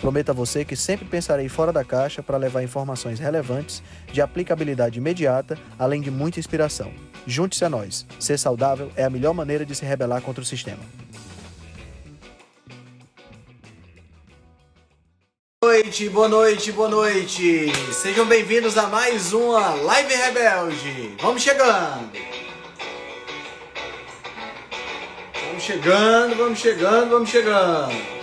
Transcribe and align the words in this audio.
Prometo 0.00 0.30
a 0.30 0.34
você 0.34 0.64
que 0.64 0.76
sempre 0.76 1.06
pensarei 1.06 1.48
fora 1.48 1.72
da 1.72 1.84
caixa 1.84 2.22
para 2.22 2.36
levar 2.36 2.62
informações 2.62 3.18
relevantes, 3.18 3.82
de 4.12 4.20
aplicabilidade 4.20 4.98
imediata, 4.98 5.58
além 5.78 6.00
de 6.00 6.10
muita 6.10 6.38
inspiração. 6.38 6.92
Junte-se 7.26 7.64
a 7.64 7.70
nós. 7.70 8.06
Ser 8.20 8.38
saudável 8.38 8.90
é 8.94 9.04
a 9.04 9.10
melhor 9.10 9.32
maneira 9.32 9.64
de 9.64 9.74
se 9.74 9.84
rebelar 9.84 10.20
contra 10.20 10.42
o 10.42 10.46
sistema. 10.46 10.82
Boa 15.62 15.72
noite, 15.72 16.08
boa 16.10 16.28
noite, 16.28 16.72
boa 16.72 16.88
noite. 16.88 17.72
Sejam 17.92 18.26
bem-vindos 18.26 18.78
a 18.78 18.86
mais 18.86 19.32
uma 19.32 19.74
Live 19.74 20.14
Rebelde. 20.14 21.16
Vamos 21.20 21.42
chegando. 21.42 22.12
Vamos 25.46 25.62
chegando, 25.62 26.36
vamos 26.36 26.58
chegando, 26.58 27.10
vamos 27.10 27.30
chegando. 27.30 28.15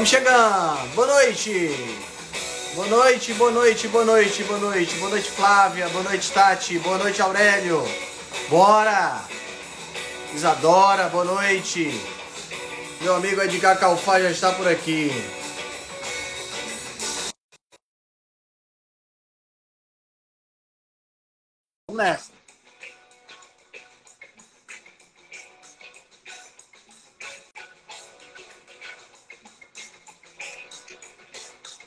Vamos 0.00 0.08
chegando. 0.08 0.94
Boa 0.94 1.06
noite. 1.06 1.76
Boa 2.74 2.86
noite, 2.86 3.34
boa 3.34 3.50
noite, 3.50 3.88
boa 3.88 4.04
noite, 4.06 4.44
boa 4.44 4.58
noite. 4.58 4.96
Boa 4.96 5.10
noite, 5.10 5.30
Flávia. 5.30 5.88
Boa 5.90 6.04
noite, 6.04 6.32
Tati. 6.32 6.78
Boa 6.78 6.96
noite, 6.96 7.20
Aurélio. 7.20 7.84
Bora. 8.48 9.22
Isadora, 10.34 11.10
boa 11.10 11.26
noite. 11.26 12.00
Meu 13.02 13.16
amigo 13.16 13.42
Edgar 13.42 13.78
Calfá 13.78 14.18
já 14.18 14.30
está 14.30 14.52
por 14.54 14.66
aqui. 14.66 15.10
Vamos 21.86 22.02
nessa. 22.02 22.39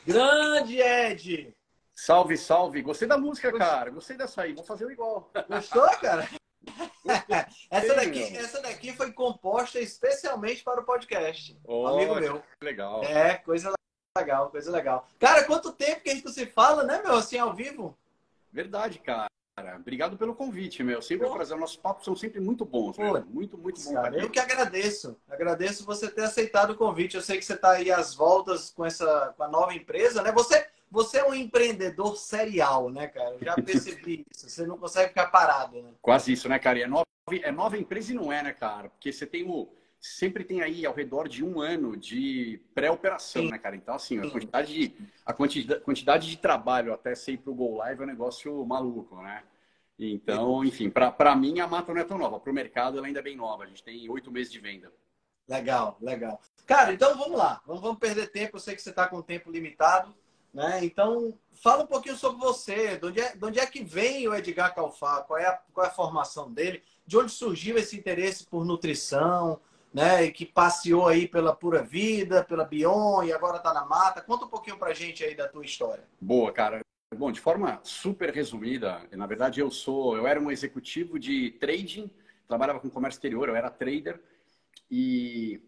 Grande 0.06 0.80
Ed! 0.80 1.56
Salve, 1.94 2.36
salve! 2.36 2.82
Gostei 2.82 3.08
da 3.08 3.16
música, 3.16 3.52
cara. 3.56 3.90
Gostei 3.90 4.16
dessa 4.16 4.42
aí. 4.42 4.52
Vou 4.52 4.64
fazer 4.64 4.84
o 4.84 4.90
igual. 4.90 5.30
Gostou, 5.48 5.88
cara? 5.98 6.28
essa, 7.70 7.94
daqui, 7.94 8.36
essa 8.36 8.60
daqui 8.60 8.92
foi 8.92 9.12
composta 9.12 9.80
especialmente 9.80 10.62
para 10.62 10.80
o 10.80 10.84
podcast. 10.84 11.58
Oh, 11.64 11.86
amigo 11.86 12.14
meu. 12.16 12.42
Legal. 12.60 13.02
É, 13.04 13.36
coisa 13.36 13.72
legal, 14.16 14.50
coisa 14.50 14.70
legal. 14.70 15.08
Cara, 15.18 15.44
quanto 15.44 15.72
tempo 15.72 16.02
que 16.02 16.10
a 16.10 16.14
gente 16.14 16.30
se 16.30 16.46
fala, 16.46 16.84
né, 16.84 17.00
meu? 17.02 17.14
Assim, 17.14 17.38
ao 17.38 17.54
vivo? 17.54 17.96
Verdade, 18.52 18.98
cara. 18.98 19.28
Cara, 19.56 19.76
obrigado 19.76 20.16
pelo 20.16 20.34
convite, 20.34 20.82
meu. 20.82 21.00
Sempre 21.00 21.28
Pô. 21.28 21.34
prazer. 21.34 21.56
Nossos 21.56 21.76
papos 21.76 22.04
são 22.04 22.16
sempre 22.16 22.40
muito 22.40 22.64
bons. 22.64 22.96
Muito, 23.28 23.56
muito 23.56 23.80
bom. 23.84 23.94
Cara, 23.94 24.18
eu 24.18 24.28
que 24.28 24.40
agradeço. 24.40 25.16
Agradeço 25.28 25.86
você 25.86 26.10
ter 26.10 26.22
aceitado 26.22 26.70
o 26.70 26.76
convite. 26.76 27.14
Eu 27.14 27.22
sei 27.22 27.38
que 27.38 27.44
você 27.44 27.54
está 27.54 27.70
aí 27.70 27.90
às 27.90 28.14
voltas 28.14 28.70
com 28.70 28.84
essa 28.84 29.32
com 29.36 29.44
a 29.44 29.48
nova 29.48 29.72
empresa, 29.72 30.22
né? 30.22 30.32
Você, 30.32 30.66
você 30.90 31.18
é 31.18 31.24
um 31.24 31.32
empreendedor 31.32 32.16
serial, 32.16 32.90
né, 32.90 33.06
cara? 33.06 33.30
Eu 33.30 33.44
já 33.44 33.54
percebi 33.54 34.26
isso. 34.34 34.50
Você 34.50 34.66
não 34.66 34.76
consegue 34.76 35.10
ficar 35.10 35.26
parado, 35.26 35.80
né? 35.80 35.92
Quase 36.02 36.32
isso, 36.32 36.48
né, 36.48 36.58
cara? 36.58 36.80
E 36.80 36.82
é 36.82 36.88
nova, 36.88 37.06
é 37.30 37.52
nova 37.52 37.78
empresa 37.78 38.10
e 38.10 38.14
não 38.16 38.32
é, 38.32 38.42
né, 38.42 38.52
cara? 38.52 38.88
Porque 38.88 39.12
você 39.12 39.24
tem 39.24 39.48
o 39.48 39.68
sempre 40.04 40.44
tem 40.44 40.60
aí 40.60 40.84
ao 40.84 40.92
redor 40.92 41.26
de 41.26 41.42
um 41.42 41.62
ano 41.62 41.96
de 41.96 42.60
pré-operação, 42.74 43.46
né, 43.46 43.56
cara? 43.56 43.74
Então, 43.74 43.94
assim, 43.94 44.18
a 44.18 44.30
quantidade 44.30 44.74
de, 44.74 44.94
a 45.24 45.32
quantidade, 45.32 45.80
quantidade 45.80 46.28
de 46.28 46.36
trabalho 46.36 46.92
até 46.92 47.14
ser 47.14 47.38
para 47.38 47.50
o 47.50 47.54
Go 47.54 47.76
Live 47.76 48.02
é 48.02 48.04
um 48.04 48.08
negócio 48.08 48.66
maluco, 48.66 49.16
né? 49.22 49.42
Então, 49.98 50.64
enfim, 50.64 50.90
para 50.90 51.36
mim 51.36 51.60
a 51.60 51.66
mata 51.66 51.92
não 51.92 52.00
é 52.00 52.04
tão 52.04 52.18
nova. 52.18 52.40
Para 52.40 52.50
o 52.50 52.54
mercado 52.54 52.98
ela 52.98 53.06
ainda 53.06 53.20
é 53.20 53.22
bem 53.22 53.36
nova. 53.36 53.64
A 53.64 53.66
gente 53.66 53.82
tem 53.82 54.08
oito 54.10 54.30
meses 54.30 54.52
de 54.52 54.58
venda. 54.58 54.92
Legal, 55.48 55.96
legal. 56.00 56.40
Cara, 56.66 56.92
então 56.92 57.16
vamos 57.16 57.38
lá. 57.38 57.62
Vamos, 57.66 57.82
vamos 57.82 57.98
perder 57.98 58.28
tempo. 58.28 58.56
Eu 58.56 58.60
sei 58.60 58.74
que 58.74 58.82
você 58.82 58.90
está 58.90 59.06
com 59.06 59.22
tempo 59.22 59.50
limitado. 59.50 60.14
Né? 60.52 60.84
Então, 60.84 61.36
fala 61.62 61.84
um 61.84 61.86
pouquinho 61.86 62.16
sobre 62.16 62.38
você. 62.40 62.96
De 62.96 63.06
onde 63.06 63.20
é, 63.20 63.36
de 63.36 63.44
onde 63.44 63.60
é 63.60 63.66
que 63.66 63.84
vem 63.84 64.26
o 64.26 64.34
Edgar 64.34 64.74
Calfá? 64.74 65.22
Qual 65.22 65.38
é, 65.38 65.46
a, 65.46 65.60
qual 65.72 65.86
é 65.86 65.90
a 65.90 65.92
formação 65.92 66.52
dele? 66.52 66.82
De 67.06 67.16
onde 67.16 67.30
surgiu 67.30 67.76
esse 67.76 67.96
interesse 67.96 68.46
por 68.46 68.64
nutrição? 68.64 69.60
né? 69.94 70.24
E 70.24 70.32
que 70.32 70.44
passeou 70.44 71.06
aí 71.06 71.28
pela 71.28 71.54
Pura 71.54 71.80
Vida, 71.80 72.42
pela 72.42 72.64
Bion 72.64 73.22
e 73.22 73.32
agora 73.32 73.58
está 73.58 73.72
na 73.72 73.84
mata. 73.84 74.20
Conta 74.20 74.44
um 74.44 74.48
pouquinho 74.48 74.76
pra 74.76 74.92
gente 74.92 75.22
aí 75.22 75.36
da 75.36 75.48
tua 75.48 75.64
história. 75.64 76.02
Boa, 76.20 76.52
cara. 76.52 76.83
Bom, 77.14 77.32
de 77.32 77.40
forma 77.40 77.80
super 77.82 78.30
resumida, 78.32 79.06
na 79.12 79.26
verdade 79.26 79.60
eu 79.60 79.70
sou, 79.70 80.16
eu 80.16 80.26
era 80.26 80.40
um 80.40 80.50
executivo 80.50 81.18
de 81.18 81.52
trading, 81.52 82.10
trabalhava 82.46 82.80
com 82.80 82.90
comércio 82.90 83.18
exterior, 83.18 83.48
eu 83.48 83.56
era 83.56 83.70
trader 83.70 84.20
e, 84.90 85.60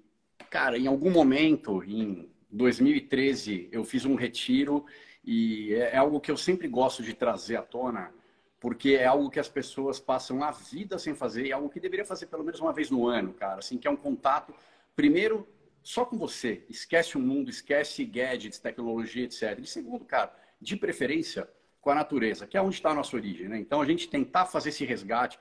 cara, 0.51 0.79
em 0.79 0.87
algum 0.87 1.11
momento, 1.11 1.83
em 1.85 2.31
2013, 2.51 3.69
eu 3.73 3.85
fiz 3.85 4.05
um 4.05 4.15
retiro 4.15 4.85
e 5.25 5.75
é, 5.75 5.95
é 5.95 5.97
algo 5.97 6.21
que 6.21 6.31
eu 6.31 6.37
sempre 6.37 6.69
gosto 6.69 7.03
de 7.03 7.15
trazer 7.15 7.57
à 7.57 7.63
tona, 7.63 8.13
porque 8.61 8.91
é 8.91 9.07
algo 9.07 9.31
que 9.31 9.41
as 9.41 9.49
pessoas 9.49 9.99
passam 9.99 10.43
a 10.43 10.51
vida 10.51 10.99
sem 10.99 11.15
fazer, 11.15 11.47
e 11.47 11.51
é 11.51 11.55
algo 11.55 11.69
que 11.69 11.81
deveria 11.81 12.05
fazer 12.05 12.27
pelo 12.27 12.45
menos 12.45 12.61
uma 12.61 12.73
vez 12.73 12.91
no 12.91 13.07
ano, 13.07 13.35
cara. 13.35 13.59
Assim, 13.59 13.79
que 13.79 13.87
é 13.87 13.91
um 13.91 13.97
contato, 13.97 14.55
primeiro, 14.95 15.47
só 15.83 16.05
com 16.05 16.17
você. 16.17 16.65
Esquece 16.69 17.17
o 17.17 17.21
mundo, 17.21 17.51
esquece 17.51 18.05
gadgets, 18.05 18.59
tecnologia, 18.59 19.25
etc. 19.25 19.59
E 19.59 19.67
segundo, 19.67 20.05
cara, 20.05 20.33
de 20.61 20.77
preferência 20.77 21.49
com 21.81 21.91
a 21.91 21.95
natureza, 21.95 22.47
que 22.47 22.57
é 22.57 22.63
onde 22.63 22.75
está 22.75 22.91
a 22.91 22.95
nossa 22.95 23.15
origem. 23.15 23.49
Né? 23.49 23.59
Então, 23.59 23.81
a 23.81 23.87
gente 23.87 24.09
tentar 24.09 24.47
fazer 24.47 24.71
esse 24.71 24.85
resgate. 24.85 25.39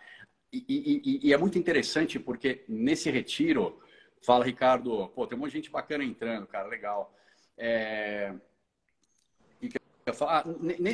E, 0.53 0.63
e, 0.67 1.27
e, 1.27 1.33
é 1.33 1.37
muito 1.37 1.57
interessante 1.57 2.19
porque 2.19 2.63
nesse 2.67 3.09
retiro, 3.09 3.79
fala, 4.21 4.45
Ricardo, 4.45 5.07
pô, 5.09 5.27
tem 5.27 5.37
um 5.37 5.41
monte 5.41 5.51
de 5.51 5.57
gente 5.57 5.71
bacana 5.71 6.03
entrando, 6.03 6.47
cara, 6.47 6.67
legal. 6.67 7.13
É, 7.57 8.33
ah, 10.21 10.43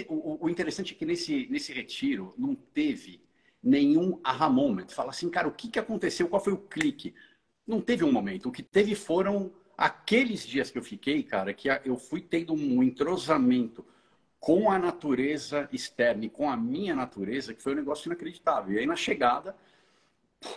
o, 0.08 0.50
interessante 0.50 0.94
é 0.94 0.98
que 0.98 1.06
nesse, 1.06 1.48
nesse 1.50 1.74
retiro 1.74 2.34
não 2.38 2.56
teve 2.56 3.22
nenhum 3.62 4.20
aha 4.24 4.50
moment. 4.50 4.88
Fala 4.90 5.10
assim, 5.10 5.30
cara, 5.30 5.48
o 5.48 5.52
que, 5.52 5.68
que 5.68 5.80
aconteceu? 5.80 6.30
Qual 6.30 6.42
foi 6.42 6.54
o 6.54 6.58
clique? 6.58 7.14
Não 7.68 7.82
teve 7.82 8.06
um 8.06 8.12
momento. 8.12 8.48
O 8.48 8.52
que 8.52 8.64
teve 8.64 8.96
foram 8.96 9.52
aqueles 9.78 10.48
dias 10.48 10.72
que 10.72 10.78
eu 10.78 10.84
fiquei, 10.84 11.24
cara, 11.24 11.54
que 11.54 11.68
eu 11.84 11.98
fui 11.98 12.22
tendo 12.22 12.54
um 12.54 12.82
entrosamento 12.82 13.86
com 14.42 14.72
a 14.72 14.80
natureza 14.80 15.70
externa 15.72 16.26
e 16.26 16.30
com 16.30 16.50
a 16.50 16.58
minha 16.58 16.96
natureza, 16.96 17.54
que 17.54 17.62
foi 17.62 17.74
um 17.74 17.76
negócio 17.76 18.08
inacreditável. 18.08 18.74
E 18.74 18.80
aí 18.80 18.88
na 18.88 18.96
chegada, 18.96 19.56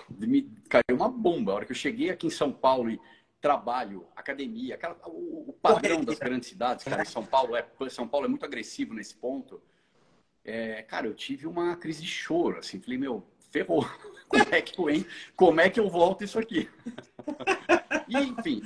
me 0.09 0.51
caiu 0.71 0.97
uma 0.97 1.09
bomba. 1.09 1.53
A 1.53 1.55
hora 1.57 1.65
que 1.67 1.73
eu 1.73 1.77
cheguei 1.77 2.09
aqui 2.09 2.27
em 2.27 2.31
São 2.31 2.51
Paulo 2.51 2.91
e 2.91 2.99
trabalho, 3.43 4.07
academia, 4.17 4.75
aquela, 4.75 4.97
o, 5.05 5.51
o 5.51 5.53
padrão 5.53 6.03
das 6.03 6.19
grandes 6.19 6.49
cidades, 6.49 6.83
cara, 6.83 7.03
em 7.03 7.05
São 7.07 7.27
Paulo 7.27 7.55
é 7.55 7.67
São 7.91 8.09
Paulo 8.09 8.25
é 8.25 8.29
muito 8.29 8.47
agressivo 8.47 8.95
nesse 8.95 9.15
ponto. 9.15 9.61
É, 10.43 10.83
cara, 10.83 11.07
eu 11.07 11.15
tive 11.15 11.47
uma 11.47 11.77
crise 11.77 12.01
de 12.01 12.09
choro, 12.09 12.61
assim, 12.61 12.81
falei, 12.81 12.97
meu, 12.97 13.23
ferrou. 13.51 13.87
Como 14.29 14.55
é 14.55 14.63
que 14.63 14.81
eu, 14.81 14.89
hein? 14.89 15.07
Como 15.37 15.61
é 15.61 15.69
que 15.69 15.79
eu 15.79 15.91
volto 15.91 16.25
isso 16.25 16.39
aqui? 16.39 16.71
e, 18.09 18.17
enfim, 18.17 18.63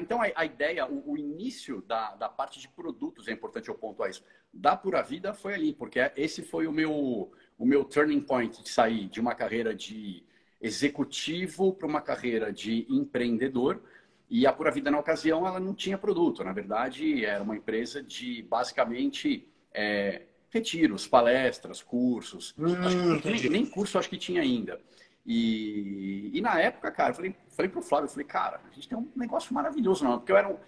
então 0.00 0.22
a, 0.22 0.26
a 0.34 0.44
ideia, 0.44 0.86
o, 0.86 1.12
o, 1.12 1.16
início 1.18 1.82
da, 1.82 2.14
da 2.16 2.28
parte 2.28 2.58
de 2.60 2.68
produtos, 2.68 3.28
é 3.28 3.32
importante 3.32 3.68
eu 3.68 3.74
pontuar 3.74 4.10
isso, 4.10 4.24
da 4.52 4.76
Pura 4.76 5.02
Vida 5.02 5.32
foi 5.32 5.54
ali, 5.54 5.72
porque 5.72 5.98
esse 6.16 6.42
foi 6.42 6.66
o 6.66 6.72
meu, 6.72 7.30
o 7.58 7.66
meu 7.66 7.84
turning 7.84 8.20
point 8.20 8.62
de 8.62 8.68
sair 8.68 9.08
de 9.08 9.20
uma 9.20 9.34
carreira 9.34 9.74
de 9.74 10.24
executivo 10.60 11.72
para 11.72 11.86
uma 11.86 12.00
carreira 12.00 12.52
de 12.52 12.86
empreendedor, 12.88 13.82
e 14.30 14.46
a 14.46 14.52
Pura 14.52 14.70
Vida, 14.70 14.92
na 14.92 14.98
ocasião, 14.98 15.44
ela 15.44 15.58
não 15.58 15.74
tinha 15.74 15.98
produto. 15.98 16.44
Na 16.44 16.52
verdade, 16.52 17.24
era 17.24 17.42
uma 17.42 17.56
empresa 17.56 18.00
de, 18.00 18.42
basicamente, 18.44 19.48
é, 19.74 20.22
retiros, 20.50 21.08
palestras, 21.08 21.82
cursos. 21.82 22.54
Hum, 22.56 23.20
nem, 23.24 23.50
nem, 23.50 23.66
curso 23.66 23.98
acho 23.98 24.08
que 24.08 24.16
tinha 24.16 24.40
ainda. 24.40 24.80
E, 25.24 26.30
e 26.32 26.40
na 26.40 26.58
época, 26.58 26.90
cara, 26.90 27.10
eu 27.10 27.14
falei, 27.14 27.36
falei 27.50 27.70
pro 27.70 27.82
Flávio, 27.82 28.06
eu 28.06 28.10
falei, 28.10 28.26
cara, 28.26 28.60
a 28.70 28.74
gente 28.74 28.88
tem 28.88 28.98
um 28.98 29.10
negócio 29.14 29.54
maravilhoso, 29.54 30.04
não. 30.04 30.18
Porque 30.18 30.32
eu 30.32 30.36
era, 30.36 30.48
um, 30.48 30.58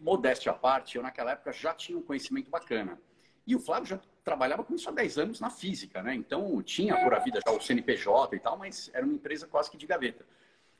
modéstia 0.00 0.52
à 0.52 0.54
parte, 0.54 0.96
eu 0.96 1.02
naquela 1.02 1.32
época 1.32 1.52
já 1.52 1.74
tinha 1.74 1.96
um 1.96 2.02
conhecimento 2.02 2.50
bacana. 2.50 2.98
E 3.46 3.54
o 3.56 3.60
Flávio 3.60 3.86
já 3.86 4.00
trabalhava 4.22 4.62
com 4.62 4.74
isso 4.74 4.88
há 4.88 4.92
10 4.92 5.18
anos 5.18 5.40
na 5.40 5.48
física, 5.48 6.02
né? 6.02 6.14
Então 6.14 6.60
tinha 6.62 7.02
por 7.02 7.14
a 7.14 7.18
vida 7.18 7.40
já 7.44 7.50
o 7.50 7.60
CNPJ 7.60 8.36
e 8.36 8.40
tal, 8.40 8.58
mas 8.58 8.90
era 8.92 9.04
uma 9.04 9.14
empresa 9.14 9.46
quase 9.46 9.70
que 9.70 9.76
de 9.76 9.86
gaveta. 9.86 10.26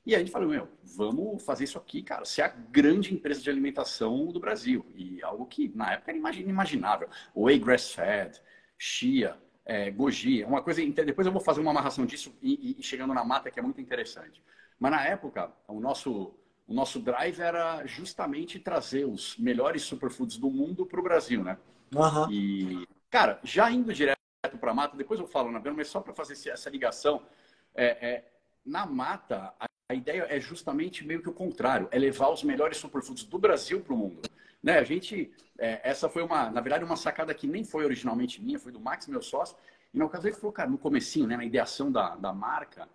E 0.04 0.14
a 0.14 0.18
gente 0.18 0.30
falou, 0.30 0.48
meu, 0.48 0.68
vamos 0.82 1.42
fazer 1.42 1.64
isso 1.64 1.78
aqui, 1.78 2.02
cara, 2.02 2.24
ser 2.24 2.42
a 2.42 2.48
grande 2.48 3.12
empresa 3.12 3.40
de 3.40 3.50
alimentação 3.50 4.26
do 4.26 4.40
Brasil. 4.40 4.84
E 4.94 5.22
algo 5.22 5.46
que 5.46 5.68
na 5.74 5.92
época 5.92 6.10
era 6.10 6.36
inimaginável. 6.36 7.08
Whey 7.34 7.58
Grass 7.58 7.92
Fed, 7.92 8.40
Chia, 8.76 9.36
é, 9.68 9.90
Goji, 9.90 10.42
uma 10.44 10.62
coisa. 10.62 10.80
Depois 11.04 11.26
eu 11.26 11.32
vou 11.32 11.42
fazer 11.42 11.60
uma 11.60 11.70
amarração 11.70 12.06
disso 12.06 12.34
e, 12.40 12.76
e, 12.80 12.82
chegando 12.82 13.12
na 13.12 13.22
mata, 13.22 13.50
que 13.50 13.60
é 13.60 13.62
muito 13.62 13.82
interessante. 13.82 14.42
Mas 14.80 14.90
na 14.90 15.04
época, 15.04 15.52
o 15.68 15.78
nosso, 15.78 16.34
o 16.66 16.72
nosso 16.72 16.98
drive 16.98 17.38
era 17.38 17.84
justamente 17.84 18.58
trazer 18.58 19.04
os 19.04 19.36
melhores 19.36 19.82
superfoods 19.82 20.38
do 20.38 20.48
mundo 20.48 20.86
para 20.86 20.98
o 20.98 21.02
Brasil, 21.02 21.44
né? 21.44 21.58
Uhum. 21.94 22.32
E, 22.32 22.88
cara, 23.10 23.38
já 23.44 23.70
indo 23.70 23.92
direto 23.92 24.18
para 24.58 24.70
a 24.70 24.74
mata, 24.74 24.96
depois 24.96 25.20
eu 25.20 25.26
falo 25.26 25.52
na 25.52 25.60
mas 25.72 25.88
só 25.88 26.00
para 26.00 26.14
fazer 26.14 26.48
essa 26.48 26.70
ligação, 26.70 27.22
é, 27.74 27.84
é, 28.08 28.32
na 28.64 28.86
mata, 28.86 29.52
a, 29.60 29.66
a 29.90 29.94
ideia 29.94 30.26
é 30.30 30.40
justamente 30.40 31.06
meio 31.06 31.20
que 31.20 31.28
o 31.28 31.32
contrário, 31.34 31.88
é 31.90 31.98
levar 31.98 32.30
os 32.30 32.42
melhores 32.42 32.78
superfoods 32.78 33.24
do 33.24 33.38
Brasil 33.38 33.80
para 33.80 33.92
o 33.92 33.98
mundo. 33.98 34.22
Né? 34.62 34.78
A 34.78 34.84
gente, 34.84 35.30
é, 35.58 35.80
essa 35.88 36.08
foi 36.08 36.22
uma, 36.22 36.50
na 36.50 36.60
verdade, 36.60 36.84
uma 36.84 36.96
sacada 36.96 37.34
que 37.34 37.46
nem 37.46 37.64
foi 37.64 37.84
originalmente 37.84 38.42
minha, 38.42 38.58
foi 38.58 38.72
do 38.72 38.80
Max, 38.80 39.06
meu 39.06 39.22
sócio. 39.22 39.56
E 39.92 39.98
na 39.98 40.04
ocasião 40.04 40.30
ele 40.30 40.38
falou, 40.38 40.52
cara, 40.52 40.70
no 40.70 40.78
comecinho, 40.78 41.26
né, 41.26 41.36
na 41.36 41.44
ideação 41.44 41.90
da, 41.90 42.16
da 42.16 42.32
marca, 42.32 42.88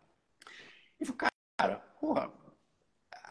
ele 0.99 1.05
falou, 1.05 1.31
cara, 1.57 1.75
porra, 1.99 2.31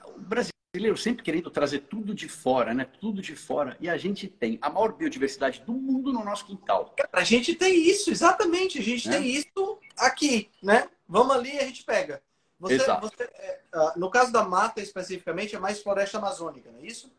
o 0.07 0.21
brasileiro 0.21 0.97
sempre 0.97 1.23
querendo 1.23 1.51
trazer 1.51 1.81
tudo 1.81 2.15
de 2.15 2.29
fora, 2.29 2.73
né? 2.73 2.85
Tudo 2.85 3.21
de 3.21 3.37
fora. 3.37 3.77
E 3.79 3.89
a 3.91 3.97
gente 3.99 4.27
tem 4.27 4.59
a 4.63 4.71
maior 4.71 4.93
biodiversidade 4.93 5.61
do 5.61 5.75
mundo 5.75 6.13
no 6.13 6.25
nosso 6.25 6.47
quintal. 6.47 6.95
Cara, 6.97 7.11
a 7.13 7.25
gente 7.25 7.55
tem 7.55 7.75
isso, 7.89 8.11
exatamente. 8.11 8.79
A 8.79 8.83
gente 8.83 9.09
né? 9.09 9.19
tem 9.19 9.29
isso 9.29 9.79
aqui, 9.99 10.51
né? 10.63 10.89
Vamos 11.07 11.37
ali 11.37 11.55
e 11.55 11.59
a 11.59 11.65
gente 11.65 11.85
pega. 11.85 12.23
Você, 12.59 12.75
Exato. 12.75 13.07
Você, 13.07 13.25
é, 13.25 13.61
ah, 13.73 13.93
no 13.97 14.11
caso 14.11 14.33
da 14.33 14.45
mata 14.45 14.81
especificamente, 14.81 15.55
é 15.55 15.59
mais 15.59 15.83
floresta 15.83 16.17
amazônica, 16.17 16.71
não 16.71 16.79
é 16.79 16.87
isso? 16.87 17.13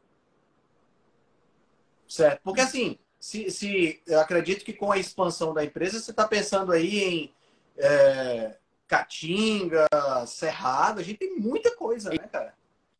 Certo. 2.13 2.41
Porque 2.43 2.61
assim, 2.61 2.99
se, 3.19 3.49
se 3.49 3.99
eu 4.05 4.19
acredito 4.19 4.63
que 4.63 4.71
com 4.71 4.91
a 4.91 4.99
expansão 4.99 5.51
da 5.51 5.63
empresa, 5.63 5.99
você 5.99 6.11
está 6.11 6.27
pensando 6.27 6.71
aí 6.71 6.99
em 6.99 7.33
é, 7.75 8.55
Caatinga, 8.87 9.87
Cerrado, 10.27 10.99
a 10.99 11.03
gente 11.03 11.17
tem 11.17 11.39
muita 11.39 11.75
coisa, 11.75 12.11
né, 12.11 12.19
cara? 12.19 12.53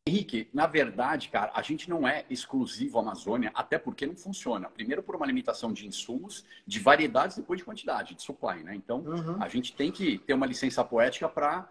Henrique, 0.07 0.50
na 0.51 0.65
verdade, 0.65 1.30
cara, 1.30 1.51
a 1.54 1.62
gente 1.62 1.88
não 1.88 2.07
é 2.07 2.25
exclusivo 2.27 2.98
Amazônia, 2.98 3.51
até 3.54 3.77
porque 3.77 4.07
não 4.07 4.15
funciona. 4.15 4.68
Primeiro 4.68 5.04
por 5.04 5.15
uma 5.15 5.27
limitação 5.27 5.71
de 5.71 5.86
insumos, 5.86 6.44
de 6.65 6.80
variedades, 6.80 7.38
depois 7.38 7.60
de 7.60 7.63
quantidade, 7.63 8.15
de 8.15 8.24
supply, 8.24 8.63
né? 8.63 8.74
Então, 8.74 9.01
uhum. 9.01 9.42
a 9.42 9.48
gente 9.48 9.75
tem 9.75 9.92
que 9.92 10.18
ter 10.18 10.33
uma 10.33 10.48
licença 10.48 10.83
poética 10.83 11.30
para 11.30 11.69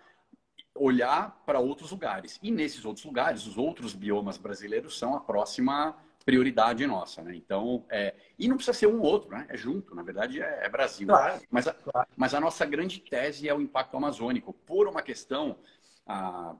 olhar 0.76 1.42
para 1.44 1.58
outros 1.58 1.90
lugares. 1.90 2.38
E 2.40 2.52
nesses 2.52 2.84
outros 2.84 3.04
lugares, 3.04 3.46
os 3.48 3.58
outros 3.58 3.94
biomas 3.94 4.38
brasileiros 4.38 4.96
são 4.96 5.14
a 5.16 5.20
próxima 5.20 5.96
prioridade 6.22 6.86
nossa, 6.86 7.22
né? 7.22 7.34
Então, 7.34 7.84
é, 7.90 8.14
e 8.38 8.48
não 8.48 8.56
precisa 8.56 8.76
ser 8.76 8.86
um 8.86 9.00
ou 9.00 9.06
outro, 9.06 9.30
né? 9.30 9.46
É 9.48 9.56
junto, 9.56 9.94
na 9.94 10.02
verdade 10.02 10.40
é, 10.40 10.60
é 10.64 10.68
Brasil. 10.68 11.06
Claro, 11.06 11.40
mas, 11.50 11.66
a, 11.66 11.74
claro. 11.74 12.08
mas 12.16 12.34
a 12.34 12.40
nossa 12.40 12.64
grande 12.64 13.00
tese 13.00 13.48
é 13.48 13.54
o 13.54 13.60
impacto 13.60 13.96
amazônico, 13.96 14.52
por 14.52 14.86
uma 14.86 15.02
questão 15.02 15.58
ah, 16.06 16.54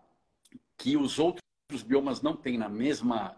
que 0.77 0.97
os 0.97 1.19
outros 1.19 1.83
biomas 1.85 2.23
não 2.23 2.37
têm 2.37 2.59
na 2.59 2.69
mesma 2.69 3.37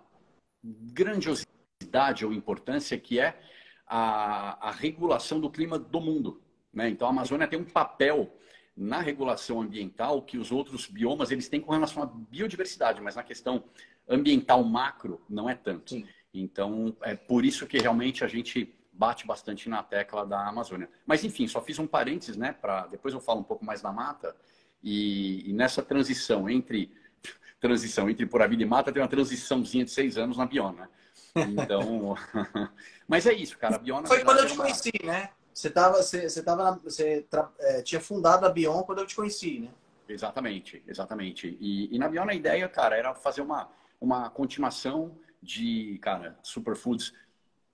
grandiosidade 0.62 2.25
ou 2.25 2.32
importância 2.32 2.99
que 2.99 3.20
é 3.20 3.38
a, 3.87 4.69
a 4.69 4.70
regulação 4.70 5.41
do 5.41 5.50
clima 5.50 5.79
do 5.79 6.00
mundo. 6.00 6.43
Né? 6.73 6.88
Então, 6.88 7.06
a 7.06 7.11
Amazônia 7.11 7.47
tem 7.47 7.59
um 7.59 7.65
papel 7.65 8.35
na 8.77 9.00
regulação 9.00 9.61
ambiental 9.61 10.23
que 10.23 10.37
os 10.37 10.50
outros 10.50 10.87
biomas 10.87 11.31
eles 11.31 11.49
têm 11.49 11.61
com 11.61 11.73
relação 11.73 12.03
à 12.03 12.06
biodiversidade, 12.06 13.00
mas 13.00 13.15
na 13.15 13.23
questão 13.23 13.65
ambiental 14.09 14.62
macro 14.65 15.21
não 15.29 15.49
é 15.49 15.55
tanto. 15.55 15.91
Sim. 15.91 16.06
Então, 16.33 16.97
é 17.03 17.15
por 17.15 17.45
isso 17.45 17.67
que 17.67 17.79
realmente 17.79 18.25
a 18.25 18.29
gente 18.29 18.75
bate 18.93 19.27
bastante 19.27 19.69
na 19.69 19.83
tecla 19.83 20.27
da 20.27 20.49
Amazônia. 20.49 20.89
Mas, 21.06 21.25
enfim, 21.25 21.47
só 21.47 21.61
fiz 21.61 21.79
um 21.79 21.87
parênteses, 21.87 22.37
né? 22.37 22.53
Para 22.53 22.87
depois 22.87 23.15
eu 23.15 23.21
falo 23.21 23.41
um 23.41 23.45
pouco 23.45 23.65
mais 23.65 23.81
da 23.81 23.93
mata. 23.93 24.35
E, 24.83 25.49
e, 25.49 25.53
nessa 25.53 25.83
transição 25.83 26.49
entre 26.49 26.93
transição 27.61 28.11
entre 28.11 28.27
Pura 28.27 28.47
Vida 28.47 28.62
e 28.62 28.67
Mata, 28.67 28.93
tem 28.93 29.01
uma 29.01 29.09
transiçãozinha 29.09 29.85
de 29.85 29.91
seis 29.91 30.19
anos 30.19 30.37
na 30.37 30.47
Biona. 30.47 30.91
Então, 31.35 32.17
mas 33.09 33.27
é 33.27 33.33
isso, 33.33 33.56
cara. 33.59 33.77
A 33.77 33.79
Biona 33.79 34.06
foi 34.06 34.23
quando 34.25 34.39
eu 34.39 34.47
te 34.47 34.53
uma... 34.55 34.65
conheci, 34.65 34.93
né? 35.03 35.31
Você 35.53 35.71
tava, 35.71 36.03
você, 36.03 36.29
você 36.29 36.43
tava, 36.43 36.65
na, 36.65 36.71
você 36.73 37.23
tra... 37.31 37.51
é, 37.61 37.81
tinha 37.81 38.01
fundado 38.01 38.45
a 38.45 38.51
Bion 38.51 38.83
quando 38.83 38.99
eu 38.99 39.06
te 39.06 39.15
conheci, 39.15 39.61
né? 39.61 39.71
Exatamente, 40.09 40.83
exatamente. 40.87 41.56
E, 41.61 41.95
e 41.95 41.99
na 41.99 42.09
Biona 42.09 42.33
a 42.33 42.35
ideia, 42.35 42.69
cara, 42.69 42.97
era 42.97 43.15
fazer 43.15 43.41
uma 43.41 43.71
uma 44.05 44.31
continuação 44.31 45.19
de, 45.43 45.99
cara, 46.01 46.39
superfoods. 46.43 47.12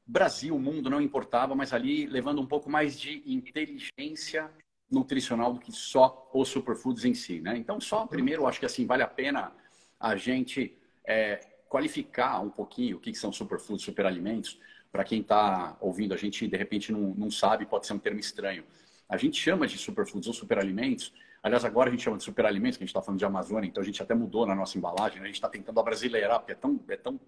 Brasil, 0.07 0.59
mundo 0.59 0.91
não 0.91 1.01
importava, 1.01 1.55
mas 1.55 1.73
ali 1.73 2.07
levando 2.07 2.41
um 2.41 2.47
pouco 2.47 2.69
mais 2.69 2.99
de 2.99 3.23
inteligência 3.27 4.51
nutricional 4.91 5.53
do 5.53 5.61
que 5.61 5.71
só 5.71 6.29
os 6.35 6.49
superfoods 6.49 7.05
em 7.05 7.15
si, 7.15 7.41
né? 7.41 7.57
Então, 7.57 7.81
só 7.81 8.07
primeiro, 8.07 8.47
acho 8.47 8.59
que 8.59 8.67
assim 8.67 8.87
vale 8.87 9.03
a 9.03 9.07
pena 9.07 9.53
a 10.01 10.17
gente 10.17 10.77
é, 11.05 11.37
qualificar 11.69 12.41
um 12.41 12.51
pouquinho 12.51 12.97
o 12.97 13.01
que 13.01 13.15
são 13.15 13.33
superfoods, 13.33 13.85
superalimentos. 13.85 14.59
Para 14.91 15.05
quem 15.05 15.21
está 15.21 15.77
ouvindo, 15.81 16.13
a 16.13 16.17
gente 16.17 16.49
de 16.49 16.57
repente 16.57 16.91
não, 16.91 17.15
não 17.15 17.31
sabe, 17.31 17.67
pode 17.67 17.87
ser 17.87 17.93
um 17.93 17.99
termo 17.99 18.19
estranho. 18.19 18.65
A 19.09 19.17
gente 19.17 19.41
chama 19.41 19.67
de 19.67 19.79
superfoods 19.79 20.27
ou 20.27 20.35
superalimentos 20.35 21.13
Aliás, 21.43 21.65
agora 21.65 21.89
a 21.89 21.91
gente 21.91 22.03
chama 22.03 22.19
de 22.19 22.25
superalimentos, 22.25 22.77
que 22.77 22.85
a 22.85 22.87
gente 22.87 22.91
está 22.91 23.01
falando 23.01 23.19
de 23.19 23.25
Amazônia, 23.25 23.67
então 23.67 23.83
a 23.83 23.87
gente 23.87 24.03
até 24.03 24.15
mudou 24.15 24.45
na 24.45 24.55
nossa 24.55 24.77
embalagem, 24.77 25.19
né? 25.19 25.25
a 25.25 25.27
gente 25.27 25.37
está 25.37 25.49
tentando 25.49 25.81
abrasileirar, 25.81 26.39
porque 26.39 26.53
é 26.53 26.55
tão, 26.55 26.79
é 26.89 26.97
tão 26.97 27.19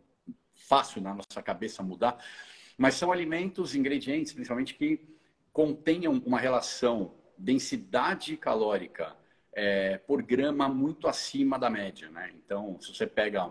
fácil 0.55 1.00
na 1.00 1.14
nossa 1.14 1.43
cabeça 1.43 1.82
mudar. 1.82 2.23
Mas 2.76 2.94
são 2.94 3.11
alimentos, 3.11 3.75
ingredientes, 3.75 4.32
principalmente, 4.32 4.75
que 4.75 5.00
contenham 5.50 6.23
uma 6.26 6.38
relação 6.38 7.14
densidade 7.38 8.37
calórica 8.37 9.17
é, 9.55 9.97
por 9.99 10.23
grama 10.23 10.69
muito 10.69 11.08
acima 11.08 11.58
da 11.58 11.70
média. 11.70 12.11
Né? 12.11 12.32
Então, 12.35 12.79
se 12.81 12.94
você 12.94 13.06
pega 13.06 13.50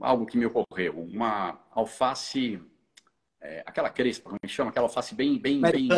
algo 0.00 0.26
que 0.26 0.36
me 0.36 0.44
ocorreu, 0.44 1.00
uma 1.00 1.58
alface, 1.70 2.60
é, 3.40 3.62
aquela 3.64 3.88
crespa, 3.88 4.24
como 4.24 4.38
a 4.42 4.46
gente 4.46 4.54
chama, 4.54 4.70
aquela 4.70 4.86
alface 4.86 5.14
bem, 5.14 5.38
bem, 5.38 5.62
bem 5.62 5.88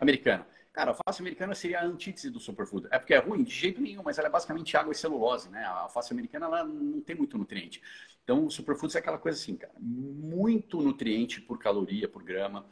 americana 0.00 0.44
Cara, 0.76 0.90
a 0.90 0.94
alface 0.94 1.22
americana 1.22 1.54
seria 1.54 1.80
a 1.80 1.86
antítese 1.86 2.28
do 2.28 2.38
superfood. 2.38 2.86
É 2.90 2.98
porque 2.98 3.14
é 3.14 3.18
ruim? 3.18 3.42
De 3.42 3.50
jeito 3.50 3.80
nenhum, 3.80 4.02
mas 4.02 4.18
ela 4.18 4.28
é 4.28 4.30
basicamente 4.30 4.76
água 4.76 4.92
e 4.92 4.94
celulose, 4.94 5.48
né? 5.48 5.64
A 5.64 5.80
alface 5.84 6.12
americana, 6.12 6.44
ela 6.44 6.64
não 6.64 7.00
tem 7.00 7.16
muito 7.16 7.38
nutriente. 7.38 7.80
Então, 8.22 8.44
o 8.44 8.50
superfood 8.50 8.94
é 8.94 9.00
aquela 9.00 9.16
coisa 9.16 9.38
assim, 9.40 9.56
cara, 9.56 9.72
muito 9.80 10.82
nutriente 10.82 11.40
por 11.40 11.58
caloria, 11.58 12.06
por 12.06 12.22
grama. 12.22 12.66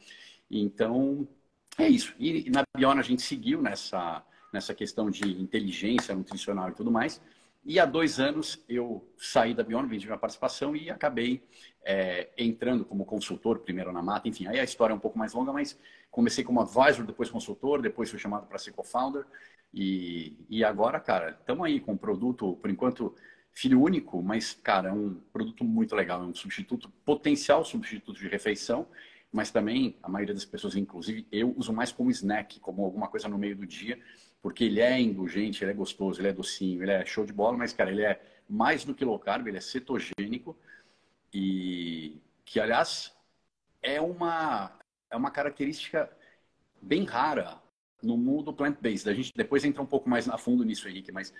Então, 0.51 1.27
é 1.79 1.89
isso. 1.89 2.13
E, 2.19 2.47
na 2.51 2.63
Biona 2.77 3.01
a 3.01 3.03
gente 3.03 3.23
seguiu 3.23 3.59
nessa, 3.59 4.23
nessa 4.53 4.75
questão 4.75 5.09
de 5.09 5.27
inteligência 5.41 6.13
nutricional 6.13 6.69
e 6.69 6.73
tudo 6.73 6.91
mais. 6.91 7.19
E 7.65 7.79
há 7.79 7.87
dois 7.87 8.19
anos 8.19 8.63
eu 8.69 9.03
saí 9.17 9.55
da 9.55 9.63
Biona, 9.63 9.87
vendi 9.87 10.05
minha 10.05 10.19
participação 10.19 10.75
e 10.75 10.91
acabei 10.91 11.43
é, 11.83 12.29
entrando 12.37 12.85
como 12.85 13.03
consultor, 13.03 13.61
primeiro 13.61 13.91
na 13.91 14.03
Mata. 14.03 14.27
Enfim, 14.27 14.45
aí 14.45 14.59
a 14.59 14.63
história 14.63 14.93
é 14.93 14.95
um 14.95 14.99
pouco 14.99 15.17
mais 15.17 15.33
longa, 15.33 15.51
mas 15.51 15.75
comecei 16.15 16.45
como 16.45 16.61
advisor, 16.61 17.05
depois 17.05 17.29
consultor, 17.29 17.81
depois 17.81 18.09
fui 18.09 18.17
chamado 18.17 18.47
para 18.47 18.57
ser 18.57 18.71
co-founder. 18.71 19.25
E, 19.73 20.37
e 20.49 20.63
agora, 20.63 20.97
cara, 20.97 21.31
estamos 21.37 21.65
aí 21.65 21.81
com 21.81 21.91
um 21.91 21.97
produto, 21.97 22.55
por 22.61 22.69
enquanto, 22.69 23.13
filho 23.51 23.81
único, 23.81 24.23
mas, 24.23 24.53
cara, 24.53 24.87
é 24.87 24.93
um 24.93 25.15
produto 25.33 25.65
muito 25.65 25.93
legal. 25.93 26.21
É 26.21 26.25
um 26.25 26.33
substituto, 26.33 26.89
potencial 27.03 27.65
substituto 27.65 28.17
de 28.17 28.29
refeição, 28.29 28.87
mas 29.29 29.51
também 29.51 29.97
a 30.01 30.07
maioria 30.07 30.33
das 30.33 30.45
pessoas, 30.45 30.77
inclusive 30.77 31.27
eu, 31.29 31.53
uso 31.57 31.73
mais 31.73 31.91
como 31.91 32.09
snack, 32.09 32.61
como 32.61 32.85
alguma 32.85 33.09
coisa 33.09 33.27
no 33.27 33.37
meio 33.37 33.57
do 33.57 33.67
dia, 33.67 33.99
porque 34.41 34.63
ele 34.63 34.79
é 34.79 34.97
indulgente, 34.97 35.65
ele 35.65 35.71
é 35.71 35.73
gostoso, 35.73 36.21
ele 36.21 36.29
é 36.29 36.33
docinho, 36.33 36.81
ele 36.81 36.91
é 36.91 37.05
show 37.05 37.25
de 37.25 37.33
bola, 37.33 37.57
mas, 37.57 37.73
cara, 37.73 37.91
ele 37.91 38.03
é 38.03 38.21
mais 38.47 38.85
do 38.85 38.95
que 38.95 39.03
low 39.03 39.19
carb, 39.19 39.47
ele 39.47 39.57
é 39.57 39.61
cetogênico 39.61 40.57
e 41.33 42.21
que, 42.45 42.57
aliás, 42.57 43.13
é 43.81 43.99
uma 43.99 44.71
é 45.09 45.15
uma 45.15 45.31
característica 45.31 46.09
bem 46.81 47.05
rara 47.05 47.61
no 48.01 48.17
mundo 48.17 48.53
plant-based. 48.53 49.09
A 49.09 49.13
gente 49.13 49.33
depois 49.35 49.63
entra 49.65 49.81
um 49.81 49.85
pouco 49.85 50.09
mais 50.09 50.29
a 50.29 50.37
fundo 50.37 50.63
nisso, 50.63 50.87
Henrique, 50.87 51.11
mas 51.11 51.33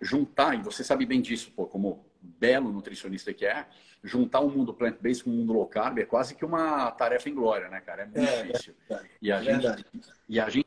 juntar, 0.00 0.54
e 0.54 0.62
você 0.62 0.84
sabe 0.84 1.04
bem 1.06 1.20
disso, 1.20 1.50
pô, 1.52 1.66
como 1.66 2.04
belo 2.20 2.72
nutricionista 2.72 3.32
que 3.32 3.44
é, 3.44 3.66
juntar 4.02 4.40
o 4.40 4.46
um 4.46 4.50
mundo 4.50 4.74
plant-based 4.74 5.24
com 5.24 5.30
o 5.30 5.32
um 5.32 5.36
mundo 5.38 5.52
low 5.52 5.66
carb 5.66 5.98
é 5.98 6.04
quase 6.04 6.34
que 6.34 6.44
uma 6.44 6.90
tarefa 6.92 7.28
em 7.28 7.34
glória, 7.34 7.68
né, 7.68 7.80
cara? 7.80 8.02
É 8.02 8.06
muito 8.06 8.18
é, 8.18 8.42
difícil. 8.42 8.74
É, 8.90 9.00
e, 9.20 9.32
a 9.32 9.42
gente, 9.42 9.86
e 10.28 10.38
a 10.38 10.48
gente 10.48 10.66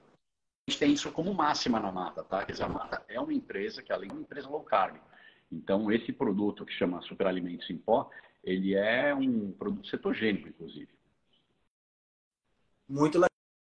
tem 0.78 0.92
isso 0.92 1.12
como 1.12 1.34
máxima 1.34 1.80
na 1.80 1.92
Mata, 1.92 2.24
tá? 2.24 2.44
Quer 2.44 2.54
dizer, 2.54 2.64
a 2.64 2.70
Mata 2.70 3.04
é 3.08 3.20
uma 3.20 3.34
empresa 3.34 3.82
que, 3.82 3.94
além 3.94 4.10
de 4.10 4.16
uma 4.16 4.24
empresa 4.24 4.50
low 4.50 4.64
carb, 4.64 4.98
então 5.52 5.92
esse 5.92 6.12
produto 6.12 6.66
que 6.66 6.74
chama 6.74 7.02
Superalimentos 7.04 7.70
em 7.70 7.78
Pó, 7.78 8.10
ele 8.44 8.76
é 8.76 9.14
um 9.14 9.52
produto 9.52 9.88
cetogênico, 9.88 10.50
inclusive. 10.50 10.95
Muito 12.88 13.20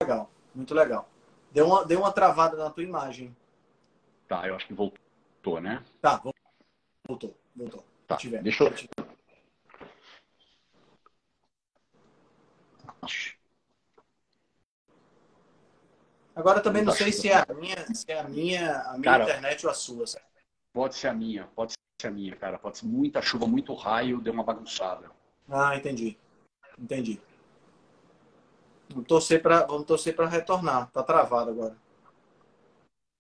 legal, 0.02 0.30
muito 0.56 0.74
legal. 0.74 1.10
Deu 1.52 1.68
uma, 1.68 1.86
deu 1.86 2.00
uma 2.00 2.12
travada 2.12 2.56
na 2.56 2.70
tua 2.70 2.84
imagem. 2.84 3.36
Tá, 4.28 4.48
eu 4.48 4.56
acho 4.56 4.68
que 4.68 4.74
voltou, 4.74 5.60
né? 5.60 5.84
Tá, 6.02 6.18
voltou, 7.04 7.36
voltou. 7.56 7.86
Tá, 8.08 8.18
deixa 8.42 8.64
eu... 8.64 8.74
Agora 16.34 16.62
também 16.62 16.82
não 16.84 16.94
sei 16.94 17.12
se 17.12 17.30
é 17.30 17.36
a 17.36 17.54
minha, 17.54 17.76
se 17.94 18.10
é 18.10 18.20
a 18.20 18.24
minha, 18.24 18.80
a 18.82 18.98
minha 18.98 19.04
cara, 19.04 19.24
internet 19.24 19.66
ou 19.66 19.72
a 19.72 19.74
sua. 19.74 20.06
Pode 20.74 20.96
ser 20.96 21.10
a 21.10 21.14
minha, 21.14 21.48
pode 21.48 21.74
ser 22.02 22.08
a 22.08 22.12
minha, 22.12 22.36
cara. 22.36 22.58
Pode 22.58 22.78
ser 22.78 22.86
muita 22.86 23.22
chuva, 23.22 23.46
muito 23.46 23.74
raio, 23.74 24.22
deu 24.22 24.34
uma 24.34 24.44
bagunçada. 24.44 25.12
Ah, 25.50 25.76
entendi. 25.76 26.18
Entendi. 26.80 27.22
Vamos 28.92 29.08
torcer 29.08 29.42
para 29.42 29.66
vamos 29.66 29.86
torcer 29.86 30.16
para 30.16 30.28
retornar. 30.28 30.92
Tá 30.92 31.04
travado 31.04 31.52
agora. 31.52 31.76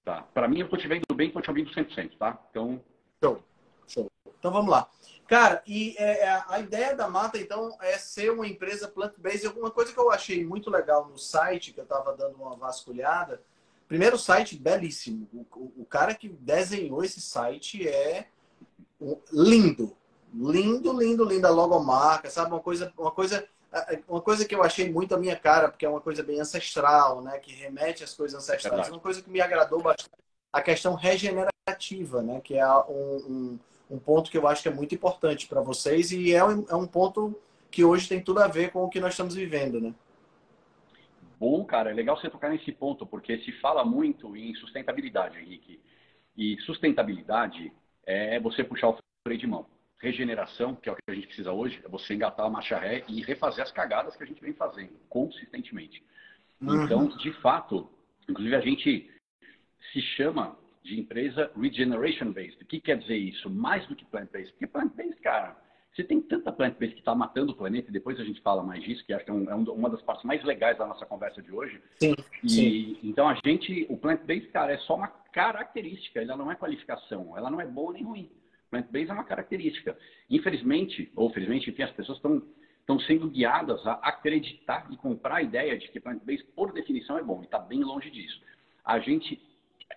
Tá. 0.04 0.24
Para 0.34 0.48
mim, 0.48 0.60
eu 0.60 0.70
tô 0.70 0.78
te 0.78 0.88
vendo 0.88 1.04
bem, 1.14 1.32
tô 1.32 1.42
te 1.42 1.50
ouvindo 1.50 1.72
100%, 1.72 2.18
tá? 2.18 2.40
Então. 2.50 2.82
Show. 3.24 3.44
Show. 3.88 4.12
Então 4.40 4.52
vamos 4.52 4.72
lá. 4.72 4.90
Cara, 5.28 5.64
e 5.66 5.96
é, 5.98 6.26
é, 6.26 6.44
a 6.50 6.60
ideia 6.60 6.94
da 6.94 7.08
Mata, 7.08 7.38
então, 7.38 7.78
é 7.80 7.98
ser 7.98 8.32
uma 8.32 8.46
empresa 8.46 8.88
plant-based. 8.88 9.48
Alguma 9.48 9.72
coisa 9.72 9.94
que 9.94 10.00
eu 10.00 10.12
achei 10.12 10.46
muito 10.46 10.70
legal 10.70 11.08
no 11.08 11.18
site, 11.18 11.72
que 11.72 11.80
eu 11.80 11.86
estava 11.86 12.14
dando 12.18 12.36
uma 12.36 12.56
vasculhada. 12.58 13.42
Primeiro, 13.88 14.18
site 14.18 14.58
belíssimo. 14.58 15.30
O, 15.32 15.46
o, 15.58 15.74
o, 15.84 15.86
cara 15.86 16.14
que 16.16 16.28
desenhou 16.28 17.04
esse 17.04 17.22
site 17.22 17.88
é 17.88 18.28
lindo. 19.32 19.96
Lindo, 20.34 21.00
lindo, 21.00 21.24
lindo. 21.24 21.48
A 21.48 21.50
logomarca, 21.50 22.30
sabe? 22.30 22.52
Uma 22.52 22.60
coisa, 22.60 22.92
uma 22.98 23.12
coisa 23.12 23.48
uma 24.08 24.22
coisa 24.22 24.46
que 24.46 24.54
eu 24.54 24.64
achei 24.64 24.92
muito 24.92 25.16
a 25.16 25.18
minha 25.18 25.36
cara, 25.36 25.70
porque 25.70 25.86
é 25.86 25.90
uma 25.90 26.02
coisa 26.02 26.22
bem 26.22 26.40
ancestral, 26.40 27.22
né? 27.22 27.38
Que 27.40 27.54
remete 27.54 28.04
às 28.04 28.14
coisas 28.14 28.38
ancestrais. 28.38 28.88
É 28.88 28.92
uma 28.92 29.00
coisa 29.00 29.22
que 29.22 29.30
me 29.30 29.40
agradou 29.40 29.82
bastante, 29.82 30.12
a 30.52 30.62
questão 30.62 30.94
regenerativa, 30.94 32.22
né? 32.22 32.42
Que 32.42 32.58
é 32.58 32.68
um, 32.68 32.90
um, 32.90 33.60
um 33.92 34.00
ponto 34.00 34.30
que 34.30 34.38
eu 34.38 34.48
acho 34.48 34.62
que 34.62 34.68
é 34.68 34.74
muito 34.74 34.94
importante 34.94 35.48
para 35.48 35.62
vocês 35.62 36.12
e 36.12 36.34
é 36.34 36.44
um, 36.44 36.66
é 36.70 36.76
um 36.76 36.86
ponto 36.86 37.34
que 37.70 37.84
hoje 37.86 38.10
tem 38.10 38.22
tudo 38.22 38.42
a 38.42 38.48
ver 38.48 38.72
com 38.72 38.84
o 38.84 38.90
que 38.90 39.00
nós 39.00 39.14
estamos 39.14 39.36
vivendo, 39.36 39.80
né? 39.80 39.94
Bom, 41.40 41.64
cara, 41.64 41.90
é 41.90 41.94
legal 41.94 42.20
você 42.20 42.30
tocar 42.30 42.50
nesse 42.50 42.72
ponto, 42.72 43.06
porque 43.06 43.40
se 43.40 43.52
fala 43.54 43.86
muito 43.86 44.36
em 44.36 44.54
sustentabilidade, 44.56 45.40
Henrique. 45.40 45.82
E 46.38 46.58
sustentabilidade 46.62 47.74
é 48.06 48.40
você 48.40 48.64
puxar 48.64 48.90
o 48.90 48.98
freio 49.26 49.40
de 49.40 49.48
mão 49.48 49.66
regeneração, 50.02 50.76
que 50.76 50.90
é 50.90 50.92
o 50.92 50.96
que 50.96 51.02
a 51.08 51.14
gente 51.14 51.28
precisa 51.28 51.52
hoje, 51.52 51.80
é 51.84 51.88
você 51.88 52.16
engatar 52.16 52.46
a 52.46 52.50
marcha 52.50 52.78
ré 52.78 53.04
e 53.08 53.22
refazer 53.22 53.64
as 53.64 53.72
cagadas 53.72 54.16
que 54.16 54.24
a 54.24 54.26
gente 54.26 54.42
vem 54.42 54.54
fazendo 54.54 54.94
consistentemente. 55.08 56.04
Uhum. 56.60 56.84
Então, 56.84 57.08
de 57.08 57.32
fato, 57.34 57.90
inclusive 58.28 58.56
a 58.56 58.62
gente 58.62 59.12
se 59.94 60.02
chama 60.02 60.58
de 60.84 61.00
empresa 61.00 61.52
regeneration 61.56 62.32
based. 62.32 62.64
O 62.64 62.66
que 62.66 62.80
quer 62.80 62.98
dizer 62.98 63.18
isso? 63.18 63.50
Mais 63.50 63.86
do 63.88 63.96
que 63.96 64.04
plant 64.06 64.32
based. 64.32 64.52
Porque 64.54 64.66
plant 64.66 64.94
based, 64.96 65.22
cara, 65.22 65.56
você 65.94 66.04
tem 66.04 66.20
tanta 66.22 66.52
plant 66.52 66.78
based 66.80 66.96
que 66.96 67.02
está 67.02 67.14
matando 67.14 67.52
o 67.52 67.56
planeta, 67.56 67.90
e 67.90 67.94
depois 67.94 68.20
a 68.20 68.24
gente 68.24 68.42
fala 68.42 68.64
mais 68.64 68.84
disso, 68.84 69.06
que 69.06 69.14
acho 69.14 69.24
que 69.24 69.30
é, 69.30 69.34
um, 69.34 69.50
é 69.50 69.54
uma 69.54 69.90
das 69.90 70.02
partes 70.02 70.26
mais 70.26 70.44
legais 70.44 70.78
da 70.78 70.88
nossa 70.88 71.06
conversa 71.06 71.42
de 71.42 71.52
hoje. 71.52 71.80
Sim, 72.00 72.16
e, 72.44 72.50
sim. 72.50 73.00
Então 73.04 73.30
a 73.30 73.38
gente, 73.46 73.86
o 73.90 73.98
plant 73.98 74.22
based, 74.22 74.50
cara, 74.52 74.74
é 74.74 74.78
só 74.80 74.96
uma 74.96 75.08
característica, 75.08 76.22
ela 76.22 76.36
não 76.36 76.52
é 76.52 76.56
qualificação, 76.56 77.38
ela 77.38 77.52
não 77.52 77.62
é 77.62 77.68
boa 77.68 77.94
nem 77.94 78.04
ruim. 78.04 78.32
Plant-based 78.72 79.12
é 79.12 79.14
uma 79.14 79.24
característica. 79.24 79.96
Infelizmente, 80.30 81.12
ou 81.16 81.30
felizmente, 81.30 81.70
enfim, 81.70 81.84
as 81.84 81.92
pessoas 81.92 82.18
estão 82.18 82.42
estão 82.82 83.00
sendo 83.02 83.30
guiadas 83.30 83.86
a 83.86 83.94
acreditar 83.94 84.88
e 84.92 84.98
comprar 84.98 85.36
a 85.36 85.42
ideia 85.42 85.78
de 85.78 85.88
que 85.90 86.00
plant-based, 86.00 86.48
por 86.56 86.74
definição, 86.74 87.18
é 87.18 87.24
bom, 87.24 87.42
e 87.42 87.46
está 87.46 87.60
bem 87.60 87.84
longe 87.84 88.10
disso. 88.10 88.42
A 88.84 89.00
gente 89.00 89.40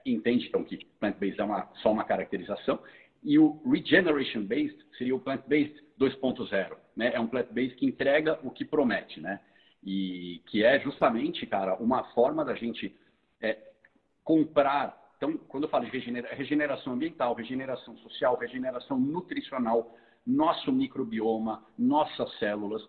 entende, 0.04 0.46
então, 0.46 0.62
que 0.62 0.84
plant-based 1.00 1.40
é 1.40 1.44
uma, 1.44 1.70
só 1.76 1.90
uma 1.90 2.04
caracterização, 2.04 2.78
e 3.22 3.38
o 3.38 3.60
regeneration-based 3.66 4.78
seria 4.98 5.16
o 5.16 5.20
plant-based 5.20 5.82
2.0, 5.98 6.76
né? 6.94 7.12
É 7.14 7.20
um 7.20 7.26
plant-based 7.26 7.76
que 7.76 7.86
entrega 7.86 8.38
o 8.42 8.50
que 8.50 8.64
promete, 8.64 9.18
né? 9.20 9.40
E 9.82 10.42
que 10.46 10.62
é 10.62 10.78
justamente, 10.80 11.46
cara, 11.46 11.74
uma 11.76 12.04
forma 12.12 12.44
da 12.44 12.54
gente 12.54 12.94
é, 13.40 13.58
comprar 14.22 14.94
então, 15.16 15.36
quando 15.48 15.64
eu 15.64 15.68
falo 15.68 15.84
de 15.84 15.90
regenera 15.90 16.34
regeneração 16.34 16.92
ambiental, 16.92 17.34
regeneração 17.34 17.96
social, 17.98 18.36
regeneração 18.36 18.98
nutricional, 18.98 19.94
nosso 20.26 20.72
microbioma, 20.72 21.64
nossas 21.78 22.32
células, 22.38 22.86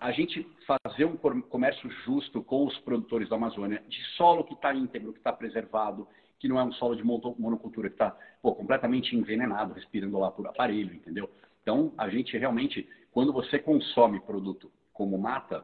a 0.00 0.12
gente 0.12 0.46
fazer 0.66 1.04
um 1.04 1.16
comércio 1.16 1.90
justo 2.04 2.42
com 2.42 2.66
os 2.66 2.78
produtores 2.78 3.28
da 3.28 3.36
Amazônia, 3.36 3.84
de 3.86 4.02
solo 4.16 4.44
que 4.44 4.54
está 4.54 4.74
íntegro, 4.74 5.12
que 5.12 5.18
está 5.18 5.32
preservado, 5.32 6.08
que 6.38 6.48
não 6.48 6.58
é 6.58 6.64
um 6.64 6.72
solo 6.72 6.96
de 6.96 7.04
monocultura 7.04 7.90
que 7.90 7.96
está 7.96 8.16
completamente 8.40 9.14
envenenado, 9.14 9.74
respirando 9.74 10.18
lá 10.18 10.30
por 10.30 10.46
aparelho, 10.46 10.94
entendeu? 10.94 11.28
Então, 11.60 11.92
a 11.98 12.08
gente 12.08 12.36
realmente, 12.38 12.88
quando 13.12 13.30
você 13.30 13.58
consome 13.58 14.20
produto 14.20 14.72
como 14.90 15.18
mata, 15.18 15.62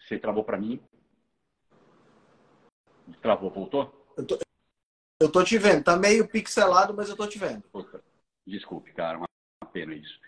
você 0.00 0.18
travou 0.18 0.42
para 0.42 0.58
mim? 0.58 0.80
Travou, 3.20 3.50
voltou? 3.50 4.06
Eu 4.16 4.26
tô, 4.26 4.38
eu 5.20 5.30
tô 5.30 5.42
te 5.42 5.58
vendo. 5.58 5.84
Tá 5.84 5.96
meio 5.96 6.28
pixelado, 6.28 6.94
mas 6.94 7.08
eu 7.08 7.16
tô 7.16 7.26
te 7.26 7.38
vendo. 7.38 7.62
Desculpe, 8.46 8.92
cara. 8.92 9.18
Uma 9.18 9.26
pena 9.72 9.94
isso. 9.94 10.20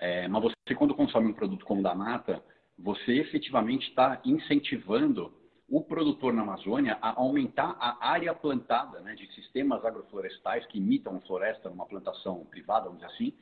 É, 0.00 0.28
mas 0.28 0.42
você, 0.42 0.74
quando 0.76 0.94
consome 0.94 1.28
um 1.28 1.32
produto 1.32 1.64
como 1.64 1.80
o 1.80 1.82
da 1.82 1.94
mata, 1.94 2.42
você 2.78 3.12
efetivamente 3.18 3.88
está 3.88 4.20
incentivando 4.24 5.32
o 5.68 5.82
produtor 5.82 6.32
na 6.32 6.42
Amazônia 6.42 6.96
a 7.02 7.20
aumentar 7.20 7.76
a 7.78 8.08
área 8.08 8.32
plantada 8.34 9.00
né, 9.00 9.14
de 9.14 9.30
sistemas 9.34 9.84
agroflorestais 9.84 10.64
que 10.66 10.78
imitam 10.78 11.20
floresta 11.22 11.68
numa 11.68 11.84
plantação 11.84 12.44
privada, 12.46 12.86
vamos 12.86 13.00
dizer 13.00 13.12
assim, 13.12 13.34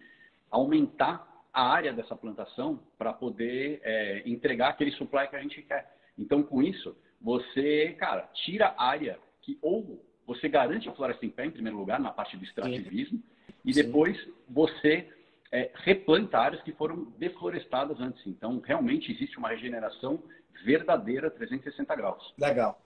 aumentar 0.50 1.44
a 1.52 1.68
área 1.68 1.92
dessa 1.92 2.16
plantação 2.16 2.80
para 2.98 3.12
poder 3.12 3.80
é, 3.84 4.22
entregar 4.26 4.70
aquele 4.70 4.90
supply 4.92 5.28
que 5.28 5.36
a 5.36 5.42
gente 5.42 5.62
quer. 5.62 5.94
Então, 6.18 6.42
com 6.42 6.62
isso, 6.62 6.96
você, 7.20 7.94
cara, 7.98 8.28
tira 8.32 8.75
área 8.76 9.18
que 9.42 9.58
ou 9.62 10.04
você 10.26 10.49
garante 10.49 10.88
a 10.88 10.92
floresta 10.92 11.25
em 11.25 11.30
pé, 11.30 11.47
em 11.47 11.50
primeiro 11.50 11.78
lugar, 11.78 12.00
na 12.00 12.11
parte 12.11 12.37
do 12.37 12.45
extrativismo, 12.45 13.18
Sim. 13.18 13.25
e 13.64 13.73
depois 13.73 14.18
Sim. 14.18 14.33
você 14.49 15.09
é, 15.52 15.71
replanta 15.75 16.38
áreas 16.38 16.62
que 16.62 16.73
foram 16.73 17.04
deflorestadas 17.18 18.00
antes. 18.00 18.26
Então, 18.26 18.61
realmente 18.64 19.12
existe 19.12 19.38
uma 19.38 19.49
regeneração 19.49 20.23
verdadeira 20.64 21.30
360 21.30 21.95
graus. 21.95 22.35
Legal. 22.38 22.80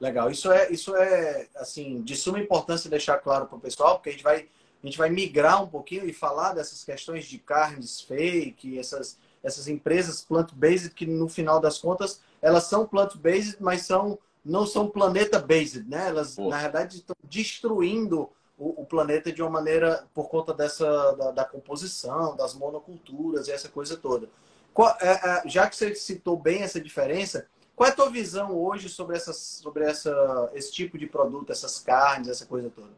Legal. 0.00 0.30
Isso 0.30 0.50
é, 0.50 0.70
isso 0.70 0.96
é 0.96 1.48
assim, 1.56 2.02
de 2.02 2.16
suma 2.16 2.38
importância 2.38 2.88
deixar 2.88 3.18
claro 3.18 3.46
para 3.46 3.58
o 3.58 3.60
pessoal, 3.60 3.96
porque 3.96 4.10
a 4.10 4.12
gente 4.12 4.24
vai 4.24 4.48
a 4.82 4.86
gente 4.86 4.96
vai 4.96 5.10
migrar 5.10 5.62
um 5.62 5.68
pouquinho 5.68 6.06
e 6.06 6.12
falar 6.12 6.54
dessas 6.54 6.82
questões 6.82 7.26
de 7.26 7.38
carnes 7.38 8.00
fake, 8.00 8.78
essas, 8.78 9.18
essas 9.42 9.68
empresas 9.68 10.24
plant-based 10.24 10.94
que 10.94 11.04
no 11.04 11.28
final 11.28 11.60
das 11.60 11.78
contas 11.78 12.22
elas 12.40 12.64
são 12.64 12.86
plant-based, 12.86 13.58
mas 13.60 13.82
são 13.82 14.18
não 14.44 14.66
são 14.66 14.88
planeta-based, 14.88 15.88
né? 15.88 16.08
Elas, 16.08 16.36
Pô. 16.36 16.48
na 16.48 16.58
verdade, 16.58 16.96
estão 16.96 17.16
destruindo 17.24 18.30
o, 18.58 18.82
o, 18.82 18.86
planeta 18.86 19.32
de 19.32 19.42
uma 19.42 19.50
maneira 19.50 20.06
por 20.14 20.28
conta 20.28 20.52
dessa 20.52 21.12
da, 21.12 21.30
da, 21.30 21.44
composição, 21.44 22.36
das 22.36 22.54
monoculturas 22.54 23.48
e 23.48 23.52
essa 23.52 23.68
coisa 23.68 23.96
toda. 23.96 24.28
Qual, 24.72 24.88
é, 25.00 25.12
é, 25.12 25.48
já 25.48 25.68
que 25.68 25.76
você 25.76 25.94
citou 25.94 26.36
bem 26.36 26.62
essa 26.62 26.80
diferença, 26.80 27.48
qual 27.74 27.88
é 27.88 27.92
a 27.92 27.96
tua 27.96 28.10
visão 28.10 28.54
hoje 28.54 28.88
sobre, 28.88 29.16
essas, 29.16 29.36
sobre 29.36 29.84
essa, 29.84 30.50
esse 30.54 30.72
tipo 30.72 30.98
de 30.98 31.06
produto, 31.06 31.50
essas 31.50 31.78
carnes, 31.78 32.28
essa 32.28 32.46
coisa 32.46 32.70
toda? 32.70 32.92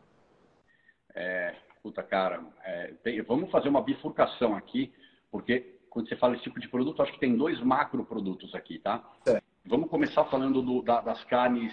É, 1.15 1.55
puta, 1.83 2.03
cara, 2.03 2.43
é, 2.65 2.95
tem, 3.03 3.23
vamos 3.23 3.51
fazer 3.51 3.69
uma 3.69 3.83
bifurcação 3.83 4.57
aqui, 4.57 4.93
porque 5.31 5.79
quando 5.93 6.09
você 6.09 6.17
fala 6.17 6.35
esse 6.35 6.45
tipo 6.45 6.59
de 6.59 6.69
produto, 6.69 7.03
acho 7.03 7.13
que 7.13 7.21
tem 7.21 7.37
dois 7.37 7.61
macro 7.61 8.05
produtos 8.05 8.55
aqui, 8.55 8.79
tá? 8.79 9.05
É. 9.27 9.42
Vamos 9.65 9.89
começar 9.89 10.25
falando 10.25 10.61
do, 10.61 10.83
da, 10.83 11.01
das 11.01 11.23
carnes 11.25 11.73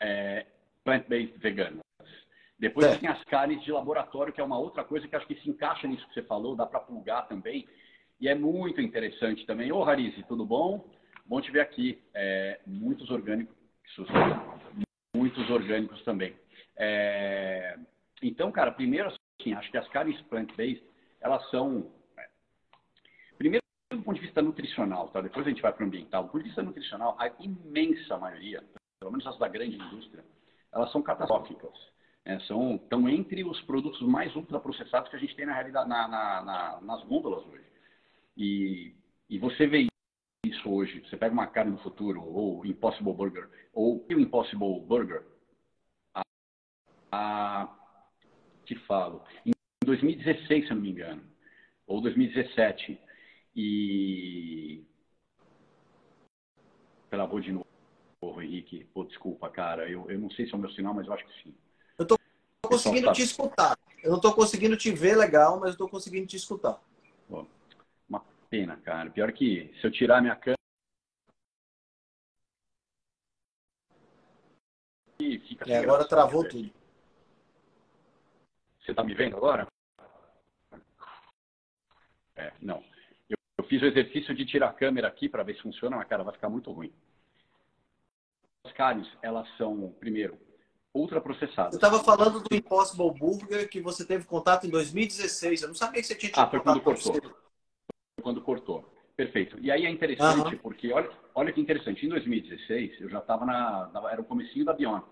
é, 0.00 0.46
plant-based 0.84 1.38
veganas. 1.38 1.80
Depois 2.58 2.86
é. 2.86 2.96
tem 2.96 3.08
as 3.08 3.22
carnes 3.24 3.62
de 3.62 3.72
laboratório, 3.72 4.32
que 4.32 4.40
é 4.40 4.44
uma 4.44 4.58
outra 4.58 4.84
coisa 4.84 5.06
que 5.06 5.16
acho 5.16 5.26
que 5.26 5.34
se 5.36 5.48
encaixa 5.48 5.86
nisso 5.86 6.06
que 6.08 6.14
você 6.14 6.22
falou, 6.22 6.56
dá 6.56 6.66
para 6.66 6.80
plugar 6.80 7.26
também. 7.28 7.66
E 8.20 8.28
é 8.28 8.34
muito 8.34 8.80
interessante 8.80 9.44
também. 9.46 9.72
Ô, 9.72 9.82
Rarize, 9.82 10.22
tudo 10.24 10.44
bom? 10.44 10.88
Bom 11.26 11.40
te 11.40 11.50
ver 11.50 11.60
aqui. 11.60 12.00
É, 12.14 12.60
muitos 12.66 13.10
orgânicos, 13.10 13.54
muitos 15.14 15.48
orgânicos 15.50 16.02
também. 16.04 16.36
É, 16.76 17.76
então, 18.22 18.50
cara, 18.52 18.70
primeiro, 18.72 19.08
assim, 19.08 19.54
acho 19.54 19.70
que 19.70 19.78
as 19.78 19.88
carnes 19.88 20.20
plant-based, 20.22 20.84
elas 21.20 21.48
são 21.50 21.90
do 23.96 24.02
ponto 24.02 24.16
de 24.16 24.22
vista 24.22 24.42
nutricional, 24.42 25.08
tá? 25.08 25.20
depois 25.20 25.46
a 25.46 25.50
gente 25.50 25.62
vai 25.62 25.72
para 25.72 25.84
o 25.84 25.86
ambiental, 25.86 26.24
do 26.24 26.30
ponto 26.30 26.42
de 26.42 26.48
vista 26.48 26.62
nutricional, 26.62 27.16
a 27.18 27.30
imensa 27.40 28.16
maioria, 28.18 28.62
pelo 28.98 29.12
menos 29.12 29.26
as 29.26 29.38
da 29.38 29.48
grande 29.48 29.76
indústria, 29.76 30.24
elas 30.72 30.90
são 30.92 31.02
catastróficas. 31.02 31.72
Né? 32.24 32.38
São, 32.46 32.76
estão 32.76 33.08
entre 33.08 33.44
os 33.44 33.60
produtos 33.62 34.00
mais 34.02 34.34
ultraprocessados 34.34 35.10
que 35.10 35.16
a 35.16 35.18
gente 35.18 35.36
tem 35.36 35.46
na 35.46 35.54
realidade 35.54 35.88
na, 35.88 36.08
na, 36.08 36.42
na, 36.42 36.80
nas 36.80 37.04
gôndolas 37.04 37.44
hoje. 37.46 37.64
E, 38.36 38.94
e 39.28 39.38
você 39.38 39.66
vê 39.66 39.86
isso 40.44 40.70
hoje, 40.70 41.00
você 41.00 41.16
pega 41.16 41.32
uma 41.32 41.46
carne 41.46 41.72
do 41.72 41.82
futuro, 41.82 42.22
ou 42.22 42.64
Impossible 42.66 43.12
Burger, 43.12 43.48
ou 43.72 44.04
o 44.08 44.20
Impossible 44.20 44.80
Burger, 44.80 45.24
a, 46.14 46.22
a, 47.12 47.76
te 48.64 48.74
falo, 48.86 49.24
em 49.46 49.52
2016, 49.84 50.66
se 50.66 50.70
eu 50.70 50.76
não 50.76 50.82
me 50.82 50.90
engano, 50.90 51.22
ou 51.86 52.00
2017, 52.00 52.98
e... 53.54 54.84
Travou 57.10 57.40
de 57.40 57.52
novo, 57.52 58.42
Henrique. 58.42 58.84
Pô, 58.94 59.04
desculpa, 59.04 59.48
cara. 59.50 59.88
Eu, 59.88 60.10
eu 60.10 60.18
não 60.18 60.30
sei 60.30 60.46
se 60.46 60.54
é 60.54 60.56
o 60.56 60.58
meu 60.58 60.70
sinal, 60.70 60.94
mas 60.94 61.06
eu 61.06 61.12
acho 61.12 61.26
que 61.26 61.42
sim. 61.42 61.54
Eu 61.98 62.06
tô 62.06 62.18
conseguindo 62.62 63.06
tá... 63.06 63.12
te 63.12 63.22
escutar. 63.22 63.78
Eu 64.02 64.10
não 64.10 64.20
tô 64.20 64.34
conseguindo 64.34 64.76
te 64.76 64.90
ver 64.90 65.16
legal, 65.16 65.60
mas 65.60 65.72
eu 65.72 65.78
tô 65.78 65.88
conseguindo 65.88 66.26
te 66.26 66.36
escutar. 66.36 66.80
Pô, 67.28 67.46
uma 68.08 68.20
pena, 68.48 68.76
cara. 68.78 69.10
Pior 69.10 69.30
que 69.32 69.72
se 69.80 69.86
eu 69.86 69.90
tirar 69.90 70.22
minha 70.22 70.36
câmera. 70.36 70.56
Fica 75.18 75.70
é, 75.70 75.78
agora 75.78 76.08
travou 76.08 76.48
tudo. 76.48 76.72
Você 78.80 78.92
tá 78.92 79.04
me 79.04 79.14
vendo 79.14 79.36
agora? 79.36 79.66
É, 82.34 82.52
não. 82.60 82.82
Eu, 83.62 83.66
eu 83.66 83.68
fiz 83.68 83.82
o 83.82 83.86
exercício 83.86 84.34
de 84.34 84.44
tirar 84.44 84.68
a 84.68 84.72
câmera 84.72 85.08
aqui 85.08 85.28
para 85.28 85.42
ver 85.42 85.54
se 85.54 85.62
funciona, 85.62 85.96
mas, 85.96 86.08
cara, 86.08 86.24
vai 86.24 86.34
ficar 86.34 86.48
muito 86.48 86.70
ruim. 86.72 86.92
As 88.64 88.72
carnes, 88.72 89.08
elas 89.22 89.48
são, 89.56 89.94
primeiro, 89.98 90.36
ultraprocessadas. 90.94 91.72
Você 91.72 91.76
estava 91.76 92.02
falando 92.02 92.40
do 92.40 92.54
Impossible 92.54 93.12
Burger 93.18 93.68
que 93.68 93.80
você 93.80 94.04
teve 94.04 94.24
contato 94.24 94.66
em 94.66 94.70
2016. 94.70 95.62
Eu 95.62 95.68
não 95.68 95.74
sabia 95.74 96.00
que 96.00 96.06
você 96.06 96.14
tinha 96.14 96.30
tido 96.30 96.40
Ah, 96.40 96.48
foi 96.48 96.60
quando 96.60 96.80
cortou. 96.80 97.12
Foi 97.14 98.22
quando 98.22 98.42
cortou. 98.42 98.92
Perfeito. 99.16 99.58
E 99.60 99.70
aí 99.70 99.84
é 99.84 99.90
interessante, 99.90 100.54
uhum. 100.54 100.58
porque 100.58 100.92
olha, 100.92 101.10
olha 101.34 101.52
que 101.52 101.60
interessante. 101.60 102.06
Em 102.06 102.08
2016, 102.08 103.00
eu 103.00 103.08
já 103.08 103.18
estava 103.18 103.44
na, 103.44 103.90
na, 103.92 104.10
Era 104.10 104.20
o 104.20 104.24
comecinho 104.24 104.64
da 104.64 104.72
Beyond. 104.72 105.04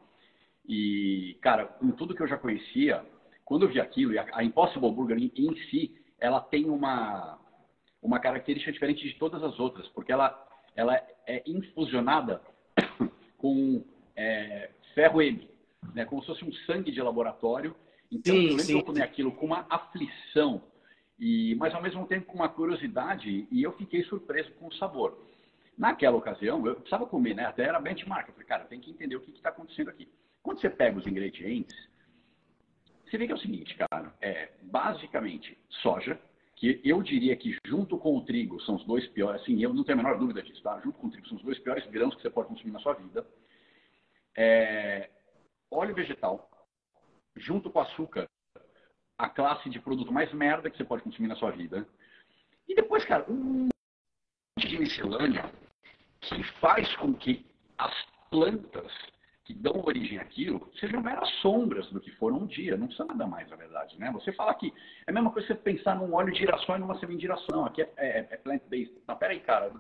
E, 0.67 1.37
cara, 1.41 1.67
com 1.67 1.91
tudo 1.93 2.15
que 2.15 2.23
eu 2.23 2.29
já 2.29 2.39
conhecia, 2.39 3.05
quando 3.45 3.65
eu 3.65 3.69
vi 3.69 3.81
aquilo, 3.81 4.19
a, 4.19 4.27
a 4.33 4.45
Impossible 4.45 4.93
Burger 4.93 5.19
em, 5.19 5.33
em 5.35 5.57
si, 5.71 6.01
ela 6.19 6.41
tem 6.41 6.69
uma, 6.69 7.40
uma 8.03 8.19
característica 8.19 8.73
diferente 8.73 9.07
de 9.07 9.15
todas 9.15 9.43
as 9.43 9.59
outras, 9.59 9.87
porque 9.89 10.13
ela, 10.13 10.47
ela 10.75 10.97
é 11.27 11.43
infusionada 11.47 12.41
com 13.37 13.85
é, 14.17 14.71
ferro 14.95 15.21
M, 15.21 15.49
né? 15.95 16.05
como 16.05 16.21
se 16.23 16.29
fosse 16.29 16.45
um 16.45 16.53
sangue 16.67 16.91
de 16.91 17.03
laboratório. 17.03 17.75
Então, 18.11 18.35
sim, 18.35 18.43
eu 18.43 18.49
lembro 18.51 18.65
sim. 18.65 18.79
eu 18.79 18.85
comi 18.85 19.03
aquilo 19.03 19.33
com 19.33 19.47
uma 19.47 19.67
aflição, 19.69 20.63
e, 21.19 21.55
mas 21.57 21.75
ao 21.75 21.83
mesmo 21.83 22.07
tempo 22.07 22.27
com 22.27 22.35
uma 22.35 22.49
curiosidade, 22.49 23.47
e 23.51 23.63
eu 23.63 23.73
fiquei 23.77 24.03
surpreso 24.05 24.51
com 24.53 24.69
o 24.69 24.75
sabor. 24.75 25.27
Naquela 25.77 26.17
ocasião, 26.17 26.67
eu 26.67 26.75
precisava 26.75 27.07
comer, 27.07 27.35
né? 27.35 27.47
até 27.47 27.65
era 27.65 27.81
benchmark. 27.81 28.29
Eu 28.29 28.35
falei, 28.35 28.49
cara, 28.49 28.65
tem 28.65 28.81
que 28.81 28.91
entender 28.91 29.17
o 29.17 29.21
que 29.21 29.31
está 29.31 29.49
acontecendo 29.49 29.89
aqui. 29.89 30.09
Quando 30.43 30.61
você 30.61 30.69
pega 30.69 30.99
os 30.99 31.07
ingredientes, 31.07 31.75
você 33.11 33.19
vê 33.19 33.27
que 33.27 33.33
é 33.33 33.35
o 33.35 33.41
seguinte, 33.41 33.77
cara, 33.77 34.13
é 34.21 34.51
basicamente 34.63 35.59
soja, 35.83 36.21
que 36.61 36.79
eu 36.85 37.03
diria 37.03 37.35
que 37.35 37.57
junto 37.67 37.97
com 37.97 38.19
o 38.19 38.23
trigo 38.23 38.61
são 38.61 38.77
os 38.77 38.85
dois 38.85 39.07
piores, 39.09 39.41
assim, 39.41 39.63
eu 39.63 39.73
não 39.73 39.83
tenho 39.83 39.99
a 39.99 40.03
menor 40.03 40.19
dúvida 40.19 40.43
disso, 40.43 40.63
tá? 40.63 40.79
Junto 40.81 40.99
com 40.99 41.07
o 41.07 41.11
trigo 41.11 41.27
são 41.27 41.39
os 41.39 41.43
dois 41.43 41.59
piores 41.59 41.87
grãos 41.87 42.15
que 42.15 42.21
você 42.21 42.29
pode 42.29 42.49
consumir 42.49 42.71
na 42.71 42.81
sua 42.81 42.93
vida. 42.93 43.27
É, 44.37 45.09
óleo 45.71 45.95
vegetal, 45.95 46.51
junto 47.35 47.71
com 47.71 47.81
açúcar, 47.81 48.29
a 49.17 49.27
classe 49.31 49.71
de 49.71 49.81
produto 49.81 50.13
mais 50.13 50.31
merda 50.35 50.69
que 50.69 50.77
você 50.77 50.85
pode 50.85 51.03
consumir 51.03 51.29
na 51.29 51.37
sua 51.37 51.51
vida. 51.51 51.89
E 52.69 52.75
depois, 52.75 53.07
cara, 53.07 53.25
um 53.27 53.71
monte 54.59 54.69
de 54.69 54.79
miscelânea 54.79 55.51
que 56.21 56.43
faz 56.61 56.95
com 56.97 57.15
que 57.15 57.47
as 57.79 57.95
plantas 58.29 58.93
que 59.51 59.55
dão 59.55 59.83
origem 59.85 60.19
àquilo 60.19 60.71
sejam 60.79 61.03
meras 61.03 61.29
sombras 61.41 61.91
do 61.91 62.01
que 62.01 62.11
foram 62.13 62.39
um 62.39 62.47
dia. 62.47 62.77
Não 62.77 62.87
precisa 62.87 63.09
nada 63.09 63.27
mais, 63.27 63.51
na 63.51 63.57
verdade. 63.57 63.99
Né? 63.99 64.09
Você 64.13 64.33
fala 64.33 64.55
que 64.55 64.73
é 65.07 65.11
a 65.11 65.13
mesma 65.13 65.33
coisa 65.33 65.49
que 65.49 65.55
você 65.55 65.59
pensar 65.59 65.97
num 65.97 66.15
óleo 66.15 66.33
de 66.33 66.39
girassol 66.39 66.77
e 66.77 66.79
numa 66.79 66.99
semente 67.01 67.17
de 67.17 67.23
girassol. 67.23 67.49
Não, 67.51 67.67
aqui 67.67 67.83
é, 67.83 67.91
é, 67.97 68.29
é 68.31 68.37
plant-based. 68.37 69.03
Não, 69.09 69.17
peraí, 69.17 69.41
cara. 69.41 69.73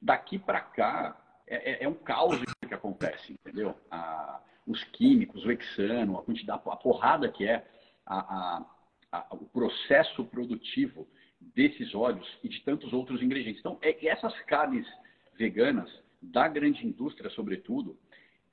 Daqui 0.00 0.38
para 0.38 0.60
cá 0.60 1.20
é, 1.46 1.72
é, 1.72 1.84
é, 1.84 1.88
um 1.88 1.94
caos 1.94 2.40
que 2.66 2.74
acontece, 2.74 3.34
entendeu? 3.34 3.76
A, 3.90 4.40
os 4.66 4.82
químicos, 4.84 5.44
o 5.44 5.50
hexano, 5.50 6.18
a 6.18 6.22
quantidade, 6.22 6.62
a 6.64 6.76
porrada 6.76 7.28
que 7.28 7.46
é 7.46 7.66
a, 8.06 8.64
a, 9.12 9.26
o 9.32 9.44
processo 9.46 10.24
produtivo 10.24 11.06
desses 11.54 11.94
óleos 11.94 12.26
e 12.42 12.48
de 12.48 12.60
tantos 12.62 12.90
outros 12.94 13.22
ingredientes. 13.22 13.60
Então, 13.60 13.78
é, 13.82 14.06
essas 14.06 14.38
carnes 14.42 14.86
veganas 15.36 15.90
da 16.22 16.48
grande 16.48 16.86
indústria, 16.86 17.28
sobretudo, 17.30 17.98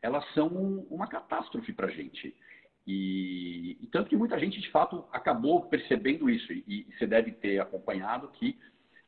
elas 0.01 0.25
são 0.33 0.47
uma 0.89 1.07
catástrofe 1.07 1.73
para 1.73 1.88
a 1.88 1.91
gente. 1.91 2.36
E, 2.86 3.77
e, 3.81 3.88
tanto 3.88 4.10
que 4.10 4.15
muita 4.15 4.39
gente, 4.39 4.62
de 4.62 4.71
fato, 4.71 5.03
acabou 5.12 5.65
percebendo 5.65 6.29
isso. 6.29 6.51
E, 6.53 6.63
e 6.67 6.88
você 6.97 7.05
deve 7.05 7.31
ter 7.33 7.60
acompanhado 7.60 8.29
que 8.29 8.57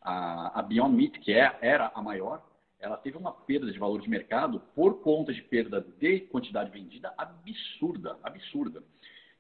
a, 0.02 0.60
a 0.60 0.62
Beyond 0.62 0.96
Meat, 0.96 1.20
que 1.20 1.32
é, 1.34 1.58
era 1.62 1.92
a 1.96 2.02
maior, 2.02 2.46
ela 2.80 2.98
teve 2.98 3.18
uma 3.18 3.32
perda 3.32 3.72
de 3.72 3.80
valor 3.80 4.02
de 4.02 4.10
mercado 4.10 4.62
por 4.74 5.02
conta 5.02 5.34
de 5.34 5.42
perda 5.42 5.82
de 5.98 6.22
quantidade 6.22 6.72
vendida 6.72 7.14
absurda, 7.18 8.18
absurda. 8.24 8.84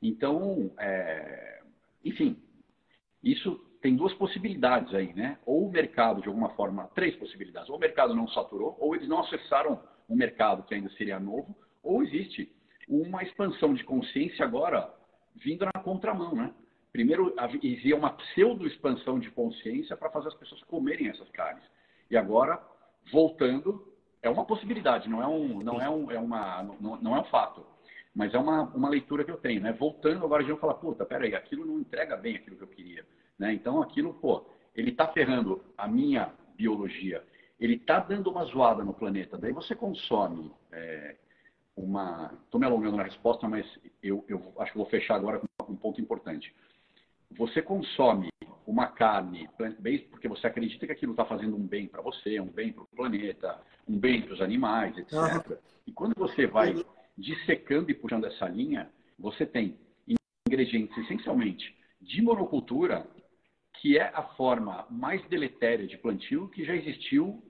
Então, 0.01 0.71
é, 0.77 1.61
enfim, 2.03 2.37
isso 3.23 3.55
tem 3.81 3.95
duas 3.95 4.13
possibilidades 4.13 4.93
aí, 4.93 5.13
né? 5.13 5.37
Ou 5.45 5.67
o 5.67 5.71
mercado, 5.71 6.21
de 6.21 6.27
alguma 6.27 6.49
forma, 6.49 6.89
três 6.95 7.15
possibilidades. 7.15 7.69
Ou 7.69 7.77
o 7.77 7.79
mercado 7.79 8.13
não 8.13 8.27
saturou, 8.29 8.77
ou 8.79 8.95
eles 8.95 9.07
não 9.07 9.19
acessaram 9.19 9.81
um 10.09 10.15
mercado 10.15 10.63
que 10.63 10.73
ainda 10.73 10.89
seria 10.91 11.19
novo, 11.19 11.55
ou 11.83 12.03
existe 12.03 12.51
uma 12.87 13.21
expansão 13.23 13.73
de 13.73 13.83
consciência 13.83 14.43
agora 14.43 14.91
vindo 15.35 15.65
na 15.65 15.81
contramão, 15.81 16.35
né? 16.35 16.53
Primeiro 16.91 17.33
havia 17.37 17.95
uma 17.95 18.11
pseudo-expansão 18.11 19.19
de 19.19 19.29
consciência 19.29 19.95
para 19.95 20.09
fazer 20.09 20.29
as 20.29 20.33
pessoas 20.33 20.63
comerem 20.63 21.07
essas 21.07 21.29
carnes. 21.29 21.63
E 22.09 22.17
agora, 22.17 22.59
voltando, 23.11 23.93
é 24.23 24.29
uma 24.29 24.45
possibilidade, 24.45 25.07
não 25.07 25.21
é 25.21 25.27
um, 25.27 25.61
não 25.61 25.79
é 25.79 25.89
um, 25.89 26.11
é 26.11 26.19
uma, 26.19 26.63
não, 26.63 26.97
não 26.97 27.15
é 27.15 27.19
um 27.21 27.25
fato. 27.25 27.65
Mas 28.13 28.33
é 28.33 28.39
uma, 28.39 28.63
uma 28.63 28.89
leitura 28.89 29.23
que 29.23 29.31
eu 29.31 29.37
tenho, 29.37 29.61
né? 29.61 29.71
Voltando, 29.71 30.25
agora 30.25 30.41
gente 30.41 30.53
vai 30.53 30.61
falar, 30.61 30.73
puta, 30.75 31.05
peraí, 31.05 31.35
aquilo 31.35 31.63
não 31.63 31.79
entrega 31.79 32.17
bem 32.17 32.35
aquilo 32.35 32.57
que 32.57 32.63
eu 32.63 32.67
queria. 32.67 33.05
Né? 33.37 33.53
Então, 33.53 33.81
aquilo, 33.81 34.15
pô, 34.15 34.45
ele 34.75 34.89
está 34.89 35.07
ferrando 35.07 35.63
a 35.77 35.87
minha 35.87 36.33
biologia, 36.57 37.23
ele 37.59 37.75
está 37.75 37.99
dando 37.99 38.29
uma 38.29 38.45
zoada 38.45 38.83
no 38.83 38.93
planeta. 38.93 39.37
Daí 39.37 39.51
você 39.51 39.75
consome 39.75 40.51
é, 40.71 41.15
uma. 41.75 42.33
Estou 42.45 42.59
me 42.59 42.65
alongando 42.65 42.97
na 42.97 43.03
resposta, 43.03 43.47
mas 43.47 43.65
eu, 44.01 44.23
eu, 44.27 44.53
acho 44.59 44.71
que 44.71 44.77
vou 44.77 44.87
fechar 44.87 45.15
agora 45.15 45.41
com 45.57 45.73
um 45.73 45.75
ponto 45.75 45.99
importante. 45.99 46.53
Você 47.31 47.61
consome 47.61 48.29
uma 48.65 48.87
carne 48.87 49.49
plant-based 49.57 50.07
porque 50.09 50.27
você 50.27 50.47
acredita 50.47 50.85
que 50.85 50.91
aquilo 50.91 51.11
está 51.13 51.25
fazendo 51.25 51.55
um 51.55 51.65
bem 51.65 51.87
para 51.87 52.01
você, 52.01 52.39
um 52.39 52.47
bem 52.47 52.71
para 52.71 52.83
o 52.83 52.87
planeta, 52.87 53.59
um 53.87 53.97
bem 53.97 54.21
para 54.21 54.33
os 54.33 54.41
animais, 54.41 54.97
etc. 54.97 55.13
Uhum. 55.13 55.57
E 55.87 55.91
quando 55.91 56.13
você 56.15 56.47
vai 56.47 56.75
dissecando 57.17 57.91
e 57.91 57.93
puxando 57.93 58.25
essa 58.25 58.47
linha, 58.47 58.89
você 59.17 59.45
tem 59.45 59.77
ingredientes 60.47 60.97
essencialmente 60.97 61.75
de 62.01 62.21
monocultura, 62.21 63.05
que 63.81 63.97
é 63.97 64.11
a 64.13 64.23
forma 64.35 64.85
mais 64.89 65.23
deletéria 65.27 65.85
de 65.85 65.97
plantio 65.97 66.47
que 66.49 66.63
já 66.63 66.75
existiu 66.75 67.43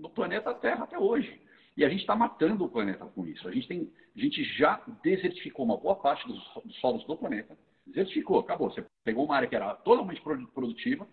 no 0.00 0.10
planeta 0.10 0.54
Terra 0.54 0.84
até 0.84 0.98
hoje. 0.98 1.40
E 1.76 1.84
a 1.84 1.88
gente 1.88 2.00
está 2.00 2.16
matando 2.16 2.64
o 2.64 2.68
planeta 2.68 3.06
com 3.06 3.26
isso. 3.26 3.46
A 3.46 3.52
gente, 3.52 3.68
tem, 3.68 3.92
a 4.16 4.20
gente 4.20 4.42
já 4.58 4.82
desertificou 5.02 5.64
uma 5.64 5.76
boa 5.76 5.96
parte 5.96 6.26
dos, 6.26 6.42
dos 6.64 6.76
solos 6.80 7.04
do 7.04 7.16
planeta. 7.16 7.56
Desertificou, 7.86 8.40
acabou. 8.40 8.70
Você 8.70 8.84
pegou 9.04 9.24
uma 9.24 9.36
área 9.36 9.48
que 9.48 9.56
era 9.56 9.74
totalmente 9.76 10.20
produtiva, 10.20 11.06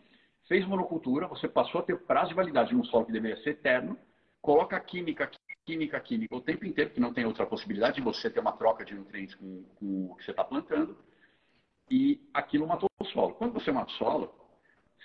fez 0.47 0.65
monocultura, 0.65 1.27
você 1.27 1.47
passou 1.47 1.81
a 1.81 1.83
ter 1.83 1.97
prazo 1.99 2.29
de 2.29 2.35
validade 2.35 2.73
num 2.73 2.83
solo 2.85 3.05
que 3.05 3.11
deveria 3.11 3.41
ser 3.43 3.51
eterno, 3.51 3.97
coloca 4.41 4.79
química, 4.79 5.29
química, 5.65 5.99
química 5.99 6.35
o 6.35 6.41
tempo 6.41 6.65
inteiro, 6.65 6.91
que 6.91 6.99
não 6.99 7.13
tem 7.13 7.25
outra 7.25 7.45
possibilidade 7.45 7.97
de 7.97 8.01
você 8.01 8.29
ter 8.29 8.39
uma 8.39 8.53
troca 8.53 8.85
de 8.85 8.95
nutrientes 8.95 9.35
com, 9.35 9.63
com 9.75 10.11
o 10.11 10.15
que 10.15 10.23
você 10.23 10.31
está 10.31 10.43
plantando, 10.43 10.97
e 11.89 12.21
aquilo 12.33 12.67
matou 12.67 12.89
o 12.99 13.05
solo. 13.05 13.35
Quando 13.35 13.53
você 13.53 13.71
mata 13.71 13.91
o 13.91 13.95
solo, 13.95 14.33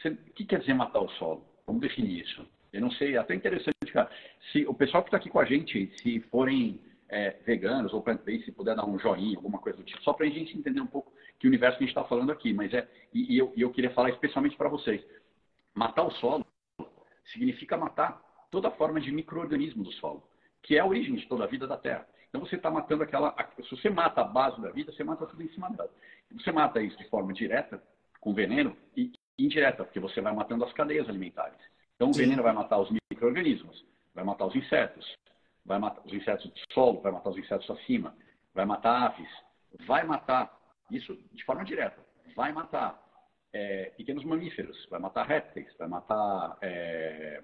você, 0.00 0.10
o 0.10 0.16
que 0.32 0.44
quer 0.44 0.60
dizer 0.60 0.74
matar 0.74 1.00
o 1.00 1.08
solo? 1.10 1.44
Vamos 1.66 1.82
definir 1.82 2.22
isso. 2.22 2.46
Eu 2.72 2.80
não 2.80 2.90
sei, 2.92 3.16
é 3.16 3.18
até 3.18 3.34
interessante, 3.34 3.92
cara. 3.92 4.10
Se 4.50 4.66
o 4.66 4.72
pessoal 4.72 5.02
que 5.02 5.08
está 5.08 5.18
aqui 5.18 5.28
com 5.28 5.38
a 5.38 5.44
gente, 5.44 5.92
se 5.98 6.20
forem 6.30 6.80
é, 7.08 7.36
veganos 7.44 7.92
ou 7.92 8.02
plant-based, 8.02 8.46
se 8.46 8.52
puder 8.52 8.74
dar 8.74 8.86
um 8.86 8.98
joinha, 8.98 9.36
alguma 9.36 9.58
coisa 9.58 9.76
do 9.76 9.84
tipo, 9.84 10.02
só 10.02 10.14
para 10.14 10.26
a 10.26 10.30
gente 10.30 10.56
entender 10.56 10.80
um 10.80 10.86
pouco 10.86 11.12
que 11.38 11.46
universo 11.46 11.76
que 11.76 11.84
a 11.84 11.86
gente 11.86 11.96
está 11.96 12.08
falando 12.08 12.32
aqui. 12.32 12.54
Mas 12.54 12.72
é, 12.72 12.88
e, 13.12 13.34
e, 13.34 13.38
eu, 13.38 13.52
e 13.54 13.60
eu 13.60 13.70
queria 13.70 13.90
falar 13.90 14.08
especialmente 14.10 14.56
para 14.56 14.70
vocês. 14.70 15.04
Matar 15.74 16.04
o 16.04 16.10
solo 16.12 16.46
significa 17.26 17.76
matar 17.76 18.20
toda 18.50 18.70
forma 18.70 19.00
de 19.00 19.12
microorganismo 19.12 19.84
do 19.84 19.92
solo, 19.92 20.22
que 20.62 20.76
é 20.76 20.80
a 20.80 20.86
origem 20.86 21.14
de 21.14 21.26
toda 21.26 21.44
a 21.44 21.46
vida 21.46 21.66
da 21.66 21.76
Terra. 21.76 22.06
Então 22.28 22.40
você 22.40 22.56
está 22.56 22.70
matando 22.70 23.02
aquela. 23.02 23.36
Se 23.62 23.70
você 23.70 23.90
mata 23.90 24.22
a 24.22 24.24
base 24.24 24.58
da 24.62 24.70
vida, 24.70 24.90
você 24.90 25.04
mata 25.04 25.26
tudo 25.26 25.42
em 25.42 25.48
cima 25.48 25.68
dela. 25.70 25.90
Você 26.30 26.50
mata 26.50 26.80
isso 26.80 26.96
de 26.96 27.08
forma 27.10 27.34
direta, 27.34 27.82
com 28.20 28.32
veneno, 28.32 28.74
e 28.96 29.12
indireta, 29.38 29.84
porque 29.84 30.00
você 30.00 30.22
vai 30.22 30.34
matando 30.34 30.64
as 30.64 30.72
cadeias 30.72 31.06
alimentares. 31.10 31.58
Então, 32.02 32.10
o 32.10 32.14
veneno 32.14 32.42
vai 32.42 32.52
matar 32.52 32.80
os 32.80 32.90
micro-organismos, 32.90 33.86
vai 34.12 34.24
matar 34.24 34.46
os 34.46 34.56
insetos, 34.56 35.16
vai 35.64 35.78
matar 35.78 36.04
os 36.04 36.12
insetos 36.12 36.50
do 36.50 36.74
solo, 36.74 37.00
vai 37.00 37.12
matar 37.12 37.30
os 37.30 37.38
insetos 37.38 37.70
acima, 37.70 38.12
vai 38.52 38.66
matar 38.66 39.04
aves, 39.06 39.28
vai 39.86 40.02
matar, 40.02 40.52
isso 40.90 41.16
de 41.32 41.44
forma 41.44 41.64
direta, 41.64 42.04
vai 42.34 42.52
matar 42.52 43.00
é, 43.52 43.92
pequenos 43.96 44.24
mamíferos, 44.24 44.84
vai 44.90 44.98
matar 44.98 45.28
répteis, 45.28 45.72
vai 45.78 45.86
matar, 45.86 46.58
é, 46.60 47.40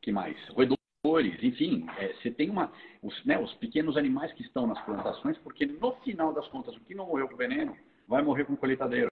que 0.00 0.12
mais? 0.12 0.36
Roedores, 0.50 1.42
enfim, 1.42 1.84
é, 1.98 2.12
você 2.12 2.30
tem 2.30 2.48
uma, 2.48 2.70
os, 3.02 3.24
né, 3.24 3.36
os 3.40 3.52
pequenos 3.54 3.96
animais 3.96 4.32
que 4.34 4.44
estão 4.44 4.68
nas 4.68 4.80
plantações, 4.84 5.36
porque 5.38 5.66
no 5.66 5.96
final 6.02 6.32
das 6.32 6.46
contas, 6.46 6.76
o 6.76 6.80
que 6.84 6.94
não 6.94 7.08
morreu 7.08 7.28
com 7.28 7.34
veneno, 7.34 7.76
vai 8.06 8.22
morrer 8.22 8.44
com 8.44 8.54
colheitadeira, 8.54 9.10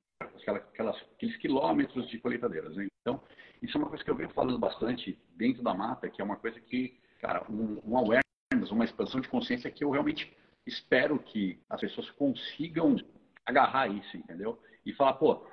aquelas, 0.51 0.97
aqueles 1.15 1.37
quilômetros 1.37 2.09
de 2.09 2.19
colheitadeiras. 2.19 2.77
Né? 2.77 2.89
Então, 3.01 3.21
isso 3.63 3.77
é 3.77 3.81
uma 3.81 3.89
coisa 3.89 4.05
que 4.05 4.11
eu 4.11 4.17
venho 4.17 4.31
falando 4.31 4.59
bastante 4.59 5.19
dentro 5.37 5.63
da 5.63 5.75
mata, 5.75 6.09
que 6.09 6.21
é 6.21 6.25
uma 6.25 6.37
coisa 6.37 6.61
que, 6.61 6.99
cara, 7.21 7.45
um, 7.51 7.81
um 7.85 7.97
awareness, 7.97 8.71
uma 8.71 8.85
expansão 8.85 9.21
de 9.21 9.29
consciência 9.29 9.71
que 9.71 9.85
eu 9.85 9.91
realmente 9.91 10.35
espero 10.67 11.19
que 11.19 11.59
as 11.69 11.81
pessoas 11.81 12.11
consigam 12.13 12.97
agarrar 13.45 13.89
isso, 13.89 14.17
entendeu? 14.17 14.59
E 14.85 14.93
falar, 14.93 15.15
pô, 15.15 15.45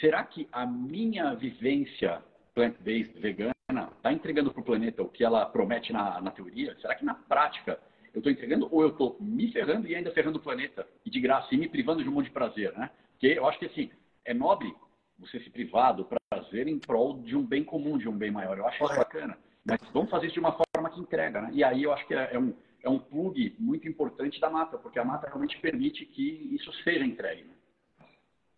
será 0.00 0.24
que 0.24 0.48
a 0.52 0.66
minha 0.66 1.34
vivência 1.34 2.22
plant-based 2.54 3.18
vegana 3.18 3.52
está 3.96 4.12
entregando 4.12 4.52
para 4.52 4.60
o 4.60 4.64
planeta 4.64 5.02
o 5.02 5.08
que 5.08 5.24
ela 5.24 5.44
promete 5.46 5.92
na, 5.92 6.20
na 6.20 6.30
teoria? 6.30 6.76
Será 6.80 6.94
que 6.94 7.04
na 7.04 7.14
prática 7.14 7.78
eu 8.12 8.18
estou 8.20 8.32
entregando 8.32 8.68
ou 8.70 8.82
eu 8.82 8.90
estou 8.90 9.16
me 9.20 9.50
ferrando 9.50 9.88
e 9.88 9.94
ainda 9.94 10.12
ferrando 10.12 10.38
o 10.38 10.42
planeta 10.42 10.86
e 11.04 11.10
de 11.10 11.20
graça 11.20 11.48
e 11.52 11.58
me 11.58 11.68
privando 11.68 12.02
de 12.02 12.08
um 12.08 12.12
monte 12.12 12.26
de 12.26 12.32
prazer, 12.32 12.72
né? 12.72 12.90
Porque 13.12 13.26
eu 13.26 13.46
acho 13.46 13.58
que 13.58 13.66
assim 13.66 13.90
é 14.24 14.34
nobre 14.34 14.74
você 15.18 15.40
se 15.40 15.50
privar 15.50 15.94
do 15.94 16.08
prazer 16.30 16.66
em 16.66 16.78
prol 16.78 17.20
de 17.20 17.36
um 17.36 17.44
bem 17.44 17.64
comum, 17.64 17.96
de 17.96 18.08
um 18.08 18.16
bem 18.16 18.30
maior. 18.30 18.58
Eu 18.58 18.66
acho 18.66 18.84
isso 18.84 18.96
bacana. 18.96 19.38
Mas 19.64 19.80
vamos 19.92 20.10
fazer 20.10 20.26
isso 20.26 20.34
de 20.34 20.40
uma 20.40 20.52
forma 20.52 20.90
que 20.90 21.00
entrega, 21.00 21.40
né? 21.40 21.50
E 21.52 21.64
aí 21.64 21.82
eu 21.82 21.92
acho 21.92 22.06
que 22.06 22.14
é, 22.14 22.34
é 22.34 22.38
um 22.38 22.54
é 22.84 22.88
um 22.88 22.98
plug 22.98 23.56
muito 23.58 23.88
importante 23.88 24.38
da 24.38 24.50
mata, 24.50 24.76
porque 24.76 24.98
a 24.98 25.04
mata 25.04 25.26
realmente 25.26 25.58
permite 25.58 26.04
que 26.04 26.50
isso 26.52 26.70
seja 26.84 27.04
entregue. 27.04 27.44
Né? 27.44 27.54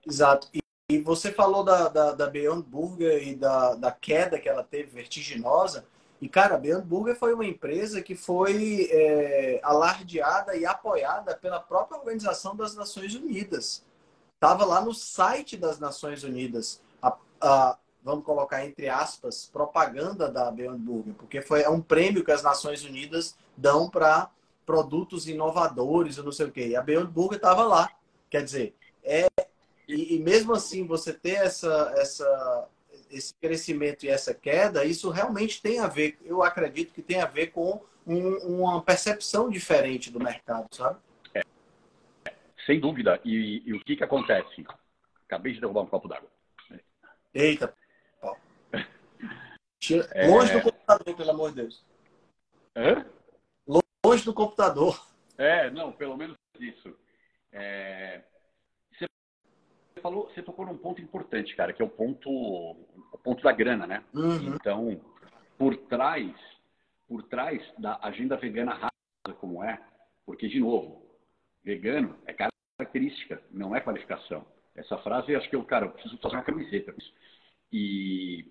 Exato. 0.05 0.49
E, 0.53 0.61
e, 0.91 0.99
você 0.99 1.31
falou 1.33 1.63
da, 1.63 1.89
da, 1.89 2.13
da 2.13 2.27
Beyond 2.27 2.69
Burger 2.69 3.27
e 3.27 3.37
da, 3.37 3.77
da 3.77 3.93
queda 3.93 4.39
que 4.39 4.49
ela 4.49 4.65
teve 4.65 4.91
vertiginosa. 4.91 5.87
E, 6.21 6.29
cara, 6.29 6.57
a 6.57 6.59
Beyond 6.59 6.87
Burger 6.87 7.15
foi 7.15 7.35
uma 7.35 7.45
empresa 7.45 8.03
que 8.03 8.17
foi 8.17 8.89
é, 8.91 9.61
alardeada 9.63 10.57
e 10.57 10.67
apoiada 10.67 11.37
pela 11.37 11.61
própria 11.61 11.99
Organização 11.99 12.57
das 12.57 12.75
Nações 12.75 13.15
Unidas. 13.15 13.87
Estava 14.37 14.65
lá 14.65 14.81
no 14.81 14.95
site 14.95 15.57
das 15.57 15.81
Nações 15.81 16.23
Unidas. 16.23 16.81
A, 17.03 17.17
a, 17.41 17.79
vamos 18.03 18.25
colocar 18.25 18.65
entre 18.65 18.89
aspas, 18.89 19.51
propaganda 19.53 20.29
da 20.29 20.51
Beyond 20.51 20.79
Burger, 20.79 21.15
porque 21.15 21.41
foi 21.41 21.63
é 21.63 21.69
um 21.69 21.81
prêmio 21.81 22.25
que 22.25 22.31
as 22.31 22.43
Nações 22.43 22.85
Unidas 22.85 23.37
dão 23.57 23.89
para 23.89 24.31
produtos 24.65 25.27
inovadores, 25.27 26.19
ou 26.19 26.25
não 26.25 26.33
sei 26.33 26.47
o 26.47 26.53
quê. 26.53 26.69
E 26.69 26.77
a 26.77 26.83
Beyond 26.83 27.11
Burger 27.11 27.37
estava 27.37 27.65
lá. 27.65 27.91
Quer 28.29 28.45
dizer, 28.45 28.75
é 29.03 29.27
e, 29.89 30.17
e, 30.17 30.19
mesmo 30.19 30.53
assim 30.53 30.85
você 30.87 31.13
ter 31.13 31.37
essa, 31.37 31.95
essa, 31.97 32.69
esse 33.11 33.33
crescimento 33.35 34.05
e 34.05 34.09
essa 34.09 34.35
queda, 34.35 34.85
isso 34.85 35.11
realmente 35.11 35.63
tem 35.63 35.79
a 35.79 35.87
ver, 35.87 36.19
eu 36.25 36.43
acredito 36.43 36.93
que 36.93 37.03
tem 37.03 37.21
a 37.21 37.27
ver 37.27 37.49
com 37.49 37.81
um, 38.07 38.37
uma 38.63 38.83
percepção 38.83 39.49
diferente 39.49 40.11
do 40.11 40.19
mercado, 40.19 40.67
sabe? 40.75 40.99
Sem 42.67 42.81
dúvida. 42.81 43.21
E, 43.25 43.63
e 43.65 43.73
o 43.73 43.81
que, 43.81 43.97
que 43.97 44.05
acontece? 44.05 44.67
Acabei 45.25 45.55
de 45.55 45.61
derrubar 45.61 45.83
um 45.83 45.87
copo 45.87 46.09
d'água. 46.09 46.29
Eita, 47.33 47.73
é... 50.13 50.27
Longe 50.27 50.53
do 50.53 50.63
computador, 50.63 51.17
pelo 51.17 51.31
amor 51.31 51.51
de 51.51 51.57
Deus. 51.57 51.85
Hã? 52.75 53.07
Longe 54.05 54.25
do 54.25 54.35
computador. 54.35 55.07
É, 55.39 55.71
não, 55.71 55.93
pelo 55.93 56.17
menos 56.17 56.37
isso. 56.59 56.97
É... 57.53 58.23
Você 58.91 59.07
falou, 60.01 60.29
você 60.29 60.43
tocou 60.43 60.67
num 60.67 60.79
ponto 60.79 61.01
importante, 61.01 61.55
cara, 61.55 61.73
que 61.73 61.83
é 61.83 61.85
o 61.85 61.91
ponto, 61.91 62.31
o 62.31 63.19
ponto 63.23 63.43
da 63.43 63.53
grana, 63.53 63.87
né? 63.87 64.05
Uhum. 64.15 64.55
Então, 64.55 65.01
por 65.59 65.77
trás, 65.77 66.35
por 67.09 67.23
trás 67.25 67.63
da 67.79 67.99
agenda 68.03 68.37
vegana 68.37 68.75
rasa 68.75 69.37
como 69.39 69.63
é, 69.63 69.81
porque 70.25 70.49
de 70.49 70.61
novo, 70.61 71.07
vegano 71.63 72.17
é 72.27 72.33
característica, 72.97 73.43
não 73.51 73.77
é 73.77 73.81
qualificação. 73.81 74.47
Essa 74.75 74.97
frase, 74.99 75.35
acho 75.35 75.49
que 75.49 75.57
eu, 75.57 75.65
cara, 75.65 75.87
eu 75.87 75.91
preciso 75.91 76.19
fazer 76.19 76.37
uma 76.37 76.45
camiseta. 76.45 76.95
E 77.73 78.45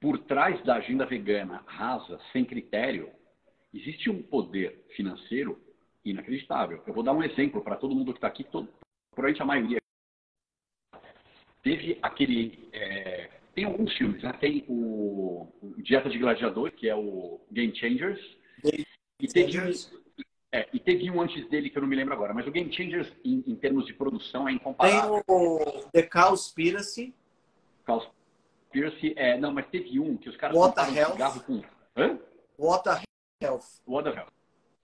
por 0.00 0.18
trás 0.18 0.62
da 0.64 0.76
agenda 0.76 1.06
vegana 1.06 1.62
rasa, 1.66 2.20
sem 2.32 2.44
critério, 2.44 3.10
existe 3.72 4.10
um 4.10 4.22
poder 4.22 4.84
financeiro 4.96 5.60
inacreditável. 6.04 6.82
Eu 6.86 6.94
vou 6.94 7.02
dar 7.02 7.12
um 7.12 7.22
exemplo 7.22 7.62
para 7.62 7.76
todo 7.76 7.94
mundo 7.94 8.12
que 8.12 8.18
está 8.18 8.28
aqui, 8.28 8.44
todo, 8.44 8.68
provavelmente 9.14 9.42
a 9.42 9.46
maioria. 9.46 9.78
Teve 11.62 11.98
aquele. 12.02 12.68
É, 12.72 13.30
tem 13.54 13.64
alguns 13.64 13.96
filmes, 13.96 14.20
né? 14.22 14.32
Tem 14.32 14.64
o, 14.66 15.48
o, 15.62 15.74
Dieta 15.78 16.10
de 16.10 16.18
Gladiador, 16.18 16.72
que 16.72 16.88
é 16.88 16.94
o 16.96 17.40
Game 17.52 17.74
Changers. 17.76 18.20
Game 18.64 18.84
e, 19.20 19.28
teve, 19.28 19.52
é, 20.54 20.68
e 20.70 20.78
teve 20.78 21.10
um 21.10 21.22
antes 21.22 21.48
dele 21.48 21.70
que 21.70 21.78
eu 21.78 21.80
não 21.80 21.88
me 21.88 21.96
lembro 21.96 22.12
agora, 22.12 22.34
mas 22.34 22.46
o 22.46 22.50
Game 22.50 22.70
Changers, 22.70 23.10
em, 23.24 23.42
em 23.46 23.56
termos 23.56 23.86
de 23.86 23.94
produção, 23.94 24.46
é 24.46 24.52
incomparável. 24.52 25.24
Tem 25.26 25.34
o 25.34 25.88
The 25.90 26.02
Cowspiracy. 26.02 27.14
Cowspiracy 27.86 29.14
é, 29.16 29.38
não, 29.38 29.50
mas 29.50 29.66
teve 29.68 29.98
um 29.98 30.14
que 30.18 30.28
os 30.28 30.36
caras 30.36 30.54
Water 30.54 30.94
Health. 30.94 31.12
cigarro 31.12 31.40
com. 31.40 31.62
Hã? 31.96 32.18
Water 32.58 33.02
Health. 33.42 33.64
Water 33.86 34.14
Health. 34.14 34.32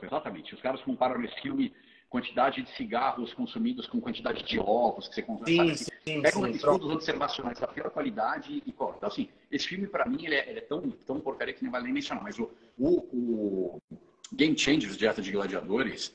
Exatamente. 0.02 0.54
Os 0.54 0.62
caras 0.62 0.80
comparam 0.80 1.20
nesse 1.20 1.38
filme 1.42 1.74
quantidade 2.08 2.62
de 2.62 2.70
cigarros 2.74 3.34
consumidos 3.34 3.86
com 3.86 4.00
quantidade 4.00 4.42
de 4.44 4.58
ovos 4.58 5.08
que 5.08 5.16
você 5.16 5.22
consome. 5.22 5.76
Sim, 5.76 5.84
sim, 6.06 6.22
Pegam 6.22 6.44
sim, 6.44 6.50
estudos 6.52 6.90
observacionais 6.90 7.58
da 7.58 7.66
pior 7.66 7.90
qualidade 7.90 8.62
e 8.64 8.72
corta. 8.72 8.96
Então, 8.96 9.08
assim, 9.10 9.28
esse 9.50 9.68
filme, 9.68 9.86
para 9.86 10.06
mim, 10.06 10.24
ele 10.24 10.34
é, 10.34 10.48
ele 10.48 10.60
é, 10.60 10.62
tão, 10.62 10.90
tão 11.06 11.20
porcaria 11.20 11.52
que 11.52 11.62
nem 11.62 11.70
vale 11.70 11.84
nem 11.84 11.92
mencionar. 11.92 12.24
Mas 12.24 12.38
o, 12.38 12.50
o, 12.78 13.00
o 13.12 13.82
Game 14.32 14.56
Changers, 14.56 14.96
Dieta 14.96 15.22
de 15.22 15.32
Gladiadores, 15.32 16.12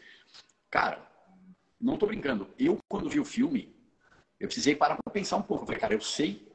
cara, 0.70 1.06
não 1.80 1.98
tô 1.98 2.06
brincando. 2.06 2.48
Eu, 2.58 2.80
quando 2.88 3.10
vi 3.10 3.20
o 3.20 3.26
filme, 3.26 3.76
eu 4.40 4.48
precisei 4.48 4.76
parar 4.76 4.98
para 5.04 5.12
pensar 5.12 5.38
um 5.38 5.42
pouco. 5.42 5.64
Eu 5.64 5.68
falei, 5.68 5.82
cara, 5.82 5.94
eu 5.94 6.02
sei 6.02 6.48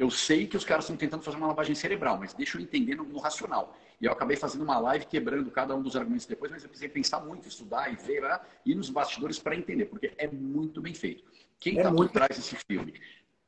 eu 0.00 0.10
sei 0.10 0.46
que 0.46 0.56
os 0.56 0.64
caras 0.64 0.84
estão 0.84 0.96
tentando 0.96 1.22
fazer 1.22 1.36
uma 1.36 1.48
lavagem 1.48 1.74
cerebral, 1.74 2.16
mas 2.16 2.32
deixa 2.32 2.56
eu 2.56 2.62
entender 2.62 2.94
no, 2.94 3.04
no, 3.04 3.18
racional. 3.18 3.76
E 4.00 4.06
eu 4.06 4.12
acabei 4.12 4.34
fazendo 4.34 4.62
uma 4.62 4.78
live 4.78 5.04
quebrando 5.04 5.50
cada 5.50 5.76
um 5.76 5.82
dos 5.82 5.94
argumentos 5.94 6.24
depois, 6.24 6.50
mas 6.50 6.62
eu 6.62 6.70
precisei 6.70 6.88
pensar 6.88 7.20
muito, 7.20 7.46
estudar 7.46 7.92
e 7.92 7.96
ver 7.96 8.20
lá, 8.20 8.42
ir 8.64 8.74
nos 8.74 8.88
bastidores 8.88 9.38
para 9.38 9.54
entender, 9.54 9.84
porque 9.84 10.14
é 10.16 10.26
muito 10.26 10.80
bem 10.80 10.94
feito. 10.94 11.22
Quem 11.58 11.76
está 11.76 11.90
é 11.90 11.92
muito... 11.92 12.10
por 12.10 12.12
trás 12.14 12.34
desse 12.34 12.56
filme? 12.66 12.94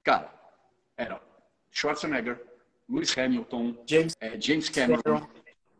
Cara, 0.04 0.30
era 0.94 1.22
Schwarzenegger, 1.70 2.38
Lewis 2.86 3.16
Hamilton, 3.16 3.82
James, 3.86 4.14
é, 4.20 4.38
James 4.38 4.68
Cameron. 4.68 5.26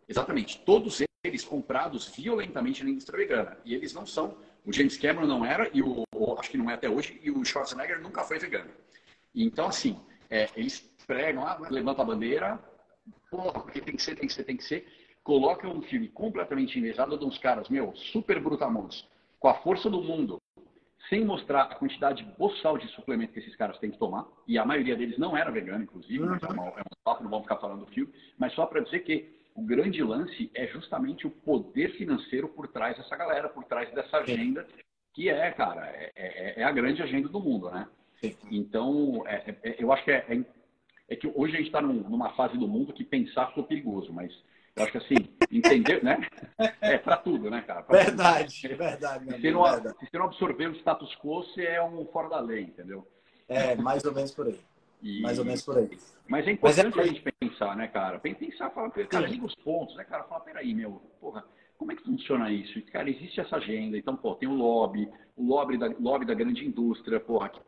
Exatamente. 0.08 0.58
Todos 0.60 1.02
eles 1.24 1.44
comprados 1.44 2.08
violentamente 2.08 2.82
na 2.82 2.90
indústria 2.90 3.16
vegana. 3.16 3.56
E 3.64 3.74
eles 3.74 3.94
não 3.94 4.04
são. 4.04 4.36
O 4.64 4.72
James 4.72 4.96
Cameron 4.96 5.26
não 5.26 5.44
era, 5.44 5.70
e 5.72 5.82
o, 5.82 6.04
acho 6.38 6.50
que 6.50 6.58
não 6.58 6.70
é 6.70 6.74
até 6.74 6.88
hoje, 6.88 7.20
e 7.22 7.30
o 7.30 7.44
Schwarzenegger 7.44 8.00
nunca 8.00 8.22
foi 8.22 8.38
vegano. 8.38 8.70
Então, 9.34 9.66
assim, 9.66 9.98
é, 10.28 10.48
eles 10.56 10.80
pregam, 11.06 11.44
ah, 11.46 11.58
levanta 11.70 12.02
a 12.02 12.04
bandeira, 12.04 12.60
porra, 13.30 13.60
porque 13.60 13.80
tem 13.80 13.96
que 13.96 14.02
ser, 14.02 14.16
tem 14.16 14.26
que 14.26 14.32
ser, 14.32 14.44
tem 14.44 14.56
que 14.56 14.64
ser. 14.64 14.86
Colocam 15.22 15.72
um 15.72 15.82
filme 15.82 16.08
completamente 16.08 16.78
invejado 16.78 17.16
de 17.16 17.24
uns 17.24 17.38
caras, 17.38 17.68
meu, 17.68 17.94
super 17.94 18.40
brutamontes, 18.40 19.06
com 19.38 19.48
a 19.48 19.54
força 19.54 19.88
do 19.88 20.00
mundo, 20.00 20.40
sem 21.08 21.24
mostrar 21.24 21.62
a 21.62 21.74
quantidade 21.74 22.24
boçal 22.36 22.78
de 22.78 22.88
suplemento 22.88 23.32
que 23.32 23.40
esses 23.40 23.54
caras 23.56 23.78
têm 23.78 23.90
que 23.90 23.98
tomar, 23.98 24.26
e 24.46 24.58
a 24.58 24.64
maioria 24.64 24.96
deles 24.96 25.18
não 25.18 25.36
era 25.36 25.50
vegano, 25.50 25.84
inclusive, 25.84 26.22
uhum. 26.22 26.34
é, 26.34 26.78
é 26.78 26.80
um 26.80 27.02
papo, 27.04 27.22
não 27.22 27.30
vamos 27.30 27.44
ficar 27.44 27.58
falando 27.58 27.84
do 27.84 27.92
filme, 27.92 28.12
mas 28.38 28.52
só 28.54 28.66
para 28.66 28.80
dizer 28.80 29.00
que 29.00 29.41
o 29.54 29.62
grande 29.62 30.02
lance 30.02 30.50
é 30.54 30.66
justamente 30.66 31.26
o 31.26 31.30
poder 31.30 31.92
financeiro 31.96 32.48
por 32.48 32.68
trás 32.68 32.96
dessa 32.96 33.16
galera, 33.16 33.48
por 33.48 33.64
trás 33.64 33.92
dessa 33.92 34.18
agenda, 34.18 34.66
que 35.12 35.28
é, 35.28 35.50
cara, 35.52 35.86
é, 35.88 36.12
é, 36.16 36.60
é 36.60 36.64
a 36.64 36.72
grande 36.72 37.02
agenda 37.02 37.28
do 37.28 37.40
mundo, 37.40 37.70
né? 37.70 37.86
Então, 38.50 39.22
é, 39.26 39.50
é, 39.50 39.70
é, 39.70 39.76
eu 39.78 39.92
acho 39.92 40.04
que 40.04 40.12
é, 40.12 40.24
é, 40.28 40.44
é 41.08 41.16
que 41.16 41.26
hoje 41.34 41.54
a 41.54 41.58
gente 41.58 41.66
está 41.66 41.80
num, 41.80 42.08
numa 42.08 42.32
fase 42.34 42.56
do 42.56 42.68
mundo 42.68 42.92
que 42.92 43.04
pensar 43.04 43.48
ficou 43.48 43.64
perigoso, 43.64 44.12
mas 44.12 44.32
eu 44.76 44.84
acho 44.84 44.92
que 44.92 44.98
assim, 44.98 45.16
entender, 45.50 46.02
né? 46.02 46.18
É 46.80 46.98
para 46.98 47.16
tudo, 47.16 47.50
né, 47.50 47.62
cara? 47.62 47.82
Pra 47.82 48.04
verdade, 48.04 48.62
tudo. 48.62 48.76
verdade. 48.76 49.40
Se 49.40 49.50
não, 49.50 49.62
verdade. 49.64 49.98
se 49.98 50.06
você 50.06 50.18
não 50.18 50.26
absorver 50.26 50.68
o 50.68 50.76
status 50.76 51.14
quo, 51.16 51.42
você 51.42 51.64
é 51.64 51.82
um 51.82 52.04
fora 52.06 52.28
da 52.28 52.40
lei, 52.40 52.62
entendeu? 52.62 53.06
É, 53.48 53.74
mais 53.76 54.04
ou 54.04 54.14
menos 54.14 54.32
por 54.32 54.46
aí. 54.46 54.58
E... 55.02 55.20
Mais 55.20 55.38
ou 55.38 55.44
menos 55.44 55.62
por 55.62 55.76
aí. 55.76 55.90
Mas 56.28 56.46
é 56.46 56.52
importante 56.52 56.96
mas 56.96 56.96
é... 56.96 57.00
a 57.00 57.12
gente 57.12 57.32
pensar, 57.40 57.76
né, 57.76 57.88
cara? 57.88 58.18
Pensar, 58.20 58.70
falar, 58.70 58.90
cara, 58.90 59.26
liga 59.26 59.44
os 59.44 59.54
pontos, 59.56 59.96
né, 59.96 60.04
cara? 60.04 60.22
Fala, 60.24 60.40
peraí, 60.40 60.72
meu, 60.72 61.02
porra, 61.20 61.44
como 61.76 61.90
é 61.90 61.96
que 61.96 62.04
funciona 62.04 62.50
isso? 62.50 62.80
Cara, 62.92 63.10
existe 63.10 63.40
essa 63.40 63.56
agenda, 63.56 63.98
então, 63.98 64.16
pô, 64.16 64.36
tem 64.36 64.48
o 64.48 64.54
lobby, 64.54 65.08
o 65.36 65.44
lobby 65.44 65.76
da, 65.76 65.88
lobby 65.98 66.24
da 66.24 66.32
grande 66.32 66.64
indústria, 66.64 67.18
porra, 67.18 67.48
que, 67.48 67.60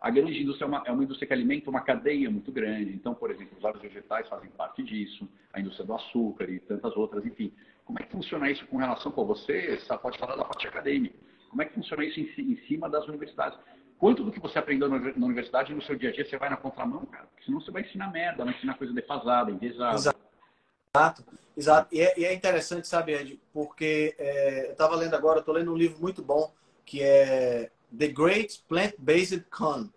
a 0.00 0.10
grande 0.10 0.42
indústria 0.42 0.66
é 0.66 0.68
uma, 0.68 0.82
é 0.84 0.92
uma 0.92 1.02
indústria 1.02 1.26
que 1.26 1.32
alimenta 1.32 1.70
uma 1.70 1.80
cadeia 1.80 2.30
muito 2.30 2.52
grande. 2.52 2.92
Então, 2.92 3.14
por 3.14 3.30
exemplo, 3.30 3.56
os 3.56 3.64
óleos 3.64 3.80
vegetais 3.80 4.28
fazem 4.28 4.50
parte 4.50 4.82
disso, 4.82 5.26
a 5.54 5.60
indústria 5.60 5.86
do 5.86 5.94
açúcar 5.94 6.50
e 6.50 6.60
tantas 6.60 6.94
outras, 6.96 7.24
enfim. 7.24 7.50
Como 7.86 7.98
é 7.98 8.02
que 8.02 8.12
funciona 8.12 8.50
isso 8.50 8.66
com 8.66 8.76
relação, 8.76 9.10
pô, 9.10 9.24
você 9.24 9.78
só 9.78 9.96
pode 9.96 10.18
falar 10.18 10.36
da 10.36 10.44
parte 10.44 10.66
acadêmica, 10.66 11.16
como 11.48 11.62
é 11.62 11.64
que 11.64 11.74
funciona 11.74 12.04
isso 12.04 12.20
em, 12.20 12.52
em 12.52 12.56
cima 12.66 12.90
das 12.90 13.06
universidades? 13.08 13.58
Quanto 14.02 14.24
do 14.24 14.32
que 14.32 14.40
você 14.40 14.58
aprendeu 14.58 14.88
na 14.88 14.96
universidade 15.24 15.72
no 15.72 15.80
seu 15.80 15.94
dia 15.94 16.10
a 16.10 16.12
dia 16.12 16.28
você 16.28 16.36
vai 16.36 16.50
na 16.50 16.56
contramão, 16.56 17.06
cara? 17.06 17.24
Porque 17.26 17.44
senão 17.44 17.60
você 17.60 17.70
vai 17.70 17.82
ensinar 17.82 18.10
merda, 18.10 18.44
vai 18.44 18.52
ensinar 18.52 18.76
coisa 18.76 18.92
defasada, 18.92 19.52
enviesada. 19.52 19.94
Exato. 19.94 21.24
Exato. 21.56 21.94
E 21.94 22.00
é, 22.00 22.18
e 22.18 22.24
é 22.24 22.34
interessante, 22.34 22.88
sabe, 22.88 23.12
Ed, 23.12 23.40
porque 23.52 24.12
é, 24.18 24.66
eu 24.66 24.72
estava 24.72 24.96
lendo 24.96 25.14
agora, 25.14 25.38
estou 25.38 25.54
lendo 25.54 25.72
um 25.72 25.76
livro 25.76 26.00
muito 26.00 26.20
bom 26.20 26.52
que 26.84 27.00
é 27.00 27.70
The 27.96 28.08
Great 28.08 28.64
Plant-Based 28.68 29.46
Con. 29.48 29.88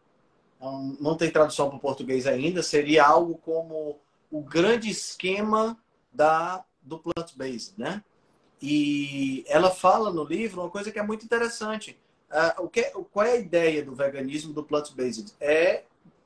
Então, 0.57 0.95
não 1.01 1.17
tem 1.17 1.31
tradução 1.31 1.69
para 1.69 1.77
o 1.77 1.81
português 1.81 2.27
ainda, 2.27 2.61
seria 2.61 3.07
algo 3.07 3.39
como 3.39 3.99
o 4.29 4.39
grande 4.43 4.87
esquema 4.87 5.75
da, 6.13 6.63
do 6.79 6.99
plant-based, 6.99 7.73
né? 7.75 8.03
E 8.61 9.43
ela 9.47 9.71
fala 9.71 10.13
no 10.13 10.23
livro 10.23 10.61
uma 10.61 10.69
coisa 10.69 10.91
que 10.91 10.99
é 10.99 11.03
muito 11.03 11.25
interessante. 11.25 11.99
Uh, 12.35 12.63
o 12.63 12.67
que, 12.67 12.83
qual 13.13 13.25
é 13.25 13.31
a 13.31 13.37
ideia 13.37 13.81
do 13.81 13.95
veganismo 13.95 14.51
do 14.51 14.61
plant-based? 14.61 15.33
É 15.39 15.83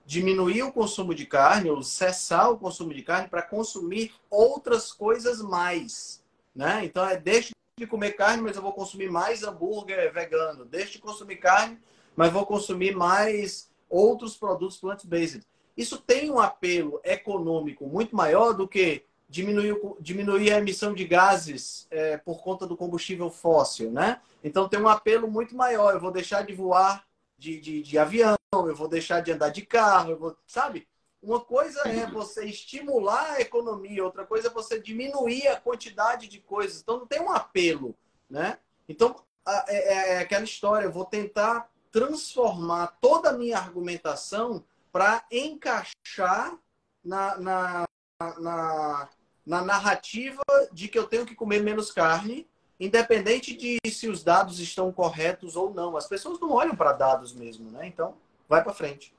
diminuir 0.08 0.64
o 0.64 0.72
consumo 0.72 1.14
de 1.14 1.24
carne 1.24 1.70
ou 1.70 1.84
cessar 1.84 2.50
o 2.50 2.58
consumo 2.58 2.92
de 2.92 3.04
carne 3.04 3.28
para 3.28 3.44
consumir 3.44 4.12
outras 4.28 4.92
coisas 4.92 5.40
mais, 5.40 6.24
né? 6.56 6.84
Então 6.84 7.08
é 7.08 7.16
deixe 7.16 7.54
de 7.78 7.86
comer 7.86 8.14
carne, 8.14 8.42
mas 8.42 8.56
eu 8.56 8.62
vou 8.64 8.74
consumir 8.74 9.12
mais 9.12 9.44
hambúrguer 9.44 10.12
vegano. 10.12 10.66
Deixe 10.66 10.94
de 10.94 10.98
consumir 11.00 11.36
carne, 11.36 11.78
mas 12.16 12.34
vou 12.34 12.44
consumir 12.44 12.96
mais 12.96 13.70
outros 13.88 14.36
produtos 14.36 14.78
plant-based. 14.78 15.46
Isso 15.78 16.00
tem 16.00 16.32
um 16.32 16.40
apelo 16.40 17.00
econômico 17.04 17.86
muito 17.86 18.16
maior 18.16 18.54
do 18.54 18.68
que 18.68 19.06
diminuir, 19.30 19.80
diminuir 20.00 20.52
a 20.52 20.58
emissão 20.58 20.94
de 20.94 21.06
gases 21.06 21.88
é, 21.92 22.18
por 22.18 22.42
conta 22.42 22.66
do 22.66 22.76
combustível 22.76 23.30
fóssil, 23.30 23.92
né? 23.92 24.20
Então 24.44 24.68
tem 24.68 24.82
um 24.82 24.88
apelo 24.88 25.30
muito 25.30 25.56
maior. 25.56 25.94
Eu 25.94 26.00
vou 26.00 26.12
deixar 26.12 26.42
de 26.44 26.54
voar 26.54 27.06
de, 27.38 27.60
de, 27.60 27.82
de 27.82 27.98
avião, 27.98 28.36
eu 28.54 28.76
vou 28.76 28.88
deixar 28.88 29.22
de 29.22 29.32
andar 29.32 29.50
de 29.50 29.62
carro, 29.66 30.18
vou, 30.18 30.38
sabe? 30.48 30.88
Uma 31.22 31.40
coisa 31.40 31.82
é 31.88 32.06
você 32.08 32.46
estimular 32.46 33.34
a 33.34 33.42
economia, 33.42 34.04
outra 34.04 34.26
coisa 34.26 34.48
é 34.48 34.52
você 34.52 34.80
diminuir 34.80 35.48
a 35.48 35.60
quantidade 35.60 36.28
de 36.28 36.40
coisas. 36.40 36.82
Então 36.82 37.00
não 37.00 37.08
tem 37.08 37.22
um 37.22 37.32
apelo, 37.32 37.96
né? 38.30 38.58
Então 38.88 39.16
é, 39.48 39.76
é, 39.76 40.14
é 40.16 40.20
aquela 40.20 40.44
história, 40.44 40.86
eu 40.86 40.92
vou 40.92 41.06
tentar 41.06 41.70
transformar 41.92 42.98
toda 43.02 43.30
a 43.30 43.38
minha 43.38 43.58
argumentação 43.58 44.64
para 44.92 45.24
encaixar 45.32 46.58
na, 47.04 47.38
na, 47.38 47.86
na, 48.40 49.10
na 49.50 49.64
narrativa 49.64 50.44
de 50.72 50.88
que 50.88 50.98
eu 50.98 51.08
tenho 51.08 51.26
que 51.26 51.34
comer 51.34 51.64
menos 51.64 51.92
carne 51.92 52.48
independente 52.80 53.58
de 53.58 53.80
se 53.92 54.08
os 54.08 54.24
dados 54.24 54.60
estão 54.60 54.92
corretos 54.92 55.56
ou 55.56 55.74
não. 55.74 55.98
As 55.98 56.08
pessoas 56.08 56.40
não 56.40 56.52
olham 56.52 56.76
para 56.76 56.94
dados 56.94 57.34
mesmo, 57.34 57.70
né? 57.72 57.88
Então, 57.88 58.16
vai 58.48 58.64
para 58.64 58.74
frente. 58.74 59.12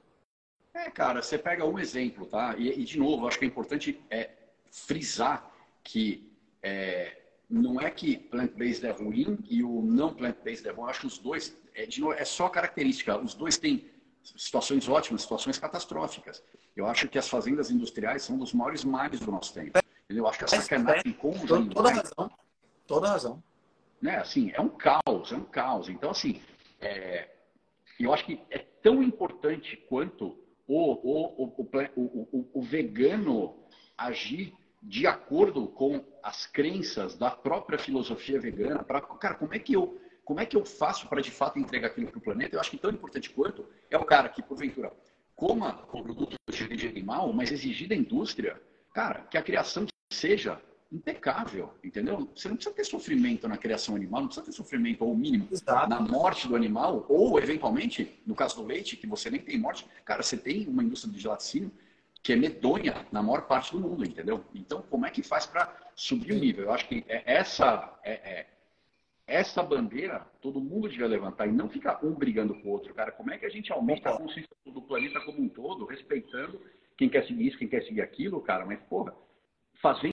É, 0.73 0.89
cara, 0.89 1.21
você 1.21 1.37
pega 1.37 1.67
um 1.67 1.79
exemplo, 1.81 2.25
tá? 2.27 2.55
E, 2.57 2.81
e, 2.81 2.85
de 2.85 2.97
novo, 2.97 3.27
acho 3.27 3.41
que 3.41 3.45
é 3.45 3.49
importante 3.49 4.01
é, 4.09 4.31
frisar 4.71 5.51
que 5.83 6.33
é, 6.63 7.19
não 7.51 7.81
é 7.81 7.91
que 7.91 8.17
plant-based 8.17 8.87
é 8.87 8.93
ruim 8.93 9.37
e 9.49 9.65
o 9.65 9.83
não 9.83 10.15
plant-based 10.15 10.67
é 10.67 10.73
bom. 10.73 10.87
Acho 10.87 11.01
que 11.01 11.07
os 11.09 11.19
dois, 11.19 11.55
é, 11.75 11.85
de 11.87 12.01
novo, 12.01 12.15
é 12.15 12.25
só 12.25 12.49
característica. 12.49 13.19
Os 13.19 13.35
dois 13.35 13.59
têm 13.59 13.91
situações 14.23 14.89
ótimas, 14.89 15.23
situações 15.23 15.59
catastróficas. 15.59 16.41
Eu 16.77 16.87
acho 16.87 17.09
que 17.09 17.19
as 17.19 17.29
fazendas 17.29 17.69
industriais 17.69 18.23
são 18.23 18.37
um 18.37 18.39
dos 18.39 18.55
maiores 18.55 18.85
males 18.85 19.19
do 19.19 19.33
nosso 19.33 19.53
tempo. 19.53 19.81
Eu 20.17 20.27
acho 20.27 20.39
que 20.39 20.45
a 20.45 20.49
sacanagem 20.49 21.13
com 21.13 21.31
os 21.31 21.53
animais... 21.53 21.75
Toda 21.75 21.91
razão. 21.91 22.31
Toda 22.87 23.09
razão 23.09 23.43
né? 24.01 24.17
Assim, 24.17 24.51
é 24.55 24.61
um 24.61 24.69
caos, 24.69 25.33
é 25.33 25.37
um 25.37 25.45
caos. 25.45 25.89
Então, 25.89 26.11
assim, 26.11 26.41
é, 26.81 27.29
eu 27.99 28.13
acho 28.13 28.25
que 28.25 28.41
é 28.51 28.59
tão 28.59 29.03
importante 29.03 29.77
quanto 29.89 30.39
o, 30.67 30.93
o, 30.93 31.55
o, 31.57 32.31
o, 32.33 32.51
o 32.55 32.63
vegano 32.63 33.57
agir 33.97 34.55
de 34.83 35.07
acordo 35.07 35.67
com 35.69 36.03
as 36.23 36.47
crenças 36.47 37.17
da 37.17 37.31
própria 37.31 37.79
filosofia 37.79 38.41
vegana. 38.41 38.83
Pra, 38.83 39.01
cara, 39.01 39.35
como 39.35 39.55
é 39.55 39.59
que 39.59 39.75
eu 39.75 40.01
como 40.25 40.39
é 40.39 40.47
que 40.47 40.57
eu 40.57 40.65
faço 40.65 41.09
para 41.09 41.21
de 41.21 41.31
fato 41.31 41.59
entregar 41.59 41.89
aquilo 41.89 42.07
para 42.07 42.19
o 42.19 42.23
planeta? 42.23 42.55
Eu 42.55 42.61
acho 42.61 42.71
que 42.71 42.79
tão 42.79 42.91
importante 42.91 43.29
quanto 43.31 43.67
é 43.91 43.99
o 43.99 44.05
cara 44.05 44.29
que, 44.29 44.41
porventura, 44.41 44.93
coma 45.35 45.85
o 45.93 46.05
produto 46.05 46.37
de 46.49 46.63
origem 46.63 46.89
animal, 46.89 47.33
mas 47.33 47.51
exigir 47.51 47.89
da 47.89 47.97
indústria, 47.97 48.63
cara, 48.95 49.23
que 49.23 49.37
a 49.37 49.43
criação 49.43 49.87
seja 50.21 50.61
impecável, 50.93 51.73
entendeu? 51.85 52.29
Você 52.35 52.49
não 52.49 52.57
precisa 52.57 52.75
ter 52.75 52.85
sofrimento 52.85 53.47
na 53.47 53.57
criação 53.57 53.95
animal, 53.95 54.23
não 54.23 54.29
precisa 54.29 54.47
ter 54.47 54.53
sofrimento 54.53 55.05
ou 55.05 55.17
mínimo 55.17 55.49
Exato. 55.51 55.89
na 55.89 56.01
morte 56.01 56.49
do 56.49 56.57
animal, 56.57 57.07
ou 57.09 57.39
eventualmente, 57.39 58.21
no 58.27 58.35
caso 58.35 58.57
do 58.57 58.65
leite, 58.65 58.97
que 58.97 59.07
você 59.07 59.31
nem 59.31 59.41
tem 59.41 59.59
morte, 59.59 59.87
cara, 60.05 60.23
você 60.23 60.37
tem 60.37 60.67
uma 60.67 60.83
indústria 60.83 61.13
de 61.13 61.27
laticínio 61.27 61.71
que 62.23 62.33
é 62.33 62.37
medonha 62.37 63.07
na 63.11 63.23
maior 63.23 63.43
parte 63.47 63.73
do 63.73 63.81
mundo, 63.81 64.05
entendeu? 64.05 64.45
Então, 64.55 64.83
como 64.91 65.07
é 65.07 65.11
que 65.11 65.23
faz 65.23 65.47
para 65.47 65.75
subir 65.95 66.33
o 66.33 66.39
nível? 66.39 66.65
Eu 66.65 66.73
acho 66.73 66.87
que 66.87 67.05
é 67.09 67.23
essa 67.25 67.99
é, 68.05 68.13
é, 68.13 68.47
essa 69.27 69.63
bandeira 69.63 70.27
todo 70.43 70.61
mundo 70.61 70.89
devia 70.89 71.07
levantar 71.07 71.47
e 71.47 71.53
não 71.53 71.69
ficar 71.69 72.05
um 72.05 72.13
brigando 72.13 72.53
com 72.55 72.69
o 72.69 72.73
outro, 72.73 72.93
cara. 72.93 73.13
Como 73.13 73.31
é 73.31 73.39
que 73.39 73.47
a 73.47 73.49
gente 73.49 73.73
aumenta 73.73 74.11
a 74.11 74.19
consciência 74.19 74.51
do 74.67 74.83
planeta 74.83 75.21
como 75.21 75.41
um 75.41 75.49
todo, 75.49 75.87
respeitando 75.87 76.61
quem 76.99 77.09
quer 77.09 77.25
seguir 77.27 77.47
isso, 77.47 77.57
quem 77.57 77.69
quer 77.69 77.83
seguir 77.85 78.03
aquilo, 78.03 78.41
cara? 78.43 78.67
Mas, 78.67 78.81
porra, 78.81 79.15
fazendo 79.81 80.10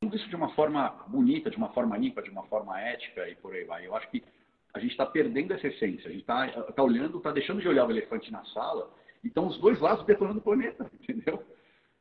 tudo 0.00 0.16
isso 0.16 0.28
de 0.28 0.36
uma 0.36 0.54
forma 0.54 0.88
bonita, 1.06 1.50
de 1.50 1.56
uma 1.56 1.70
forma 1.70 1.96
limpa, 1.96 2.22
de 2.22 2.30
uma 2.30 2.44
forma 2.44 2.80
ética 2.80 3.28
e 3.28 3.34
por 3.36 3.52
aí 3.52 3.64
vai. 3.64 3.86
Eu 3.86 3.96
acho 3.96 4.08
que 4.10 4.24
a 4.72 4.78
gente 4.78 4.92
está 4.92 5.04
perdendo 5.04 5.52
essa 5.52 5.66
essência. 5.66 6.08
A 6.08 6.12
gente 6.12 6.20
está 6.20 6.48
tá 6.48 6.82
olhando, 6.82 7.18
está 7.18 7.32
deixando 7.32 7.60
de 7.60 7.68
olhar 7.68 7.86
o 7.86 7.90
elefante 7.90 8.30
na 8.30 8.44
sala 8.46 8.90
e 9.22 9.28
estão 9.28 9.46
os 9.46 9.58
dois 9.58 9.80
lados 9.80 10.06
detonando 10.06 10.38
o 10.38 10.42
planeta, 10.42 10.88
entendeu? 11.00 11.44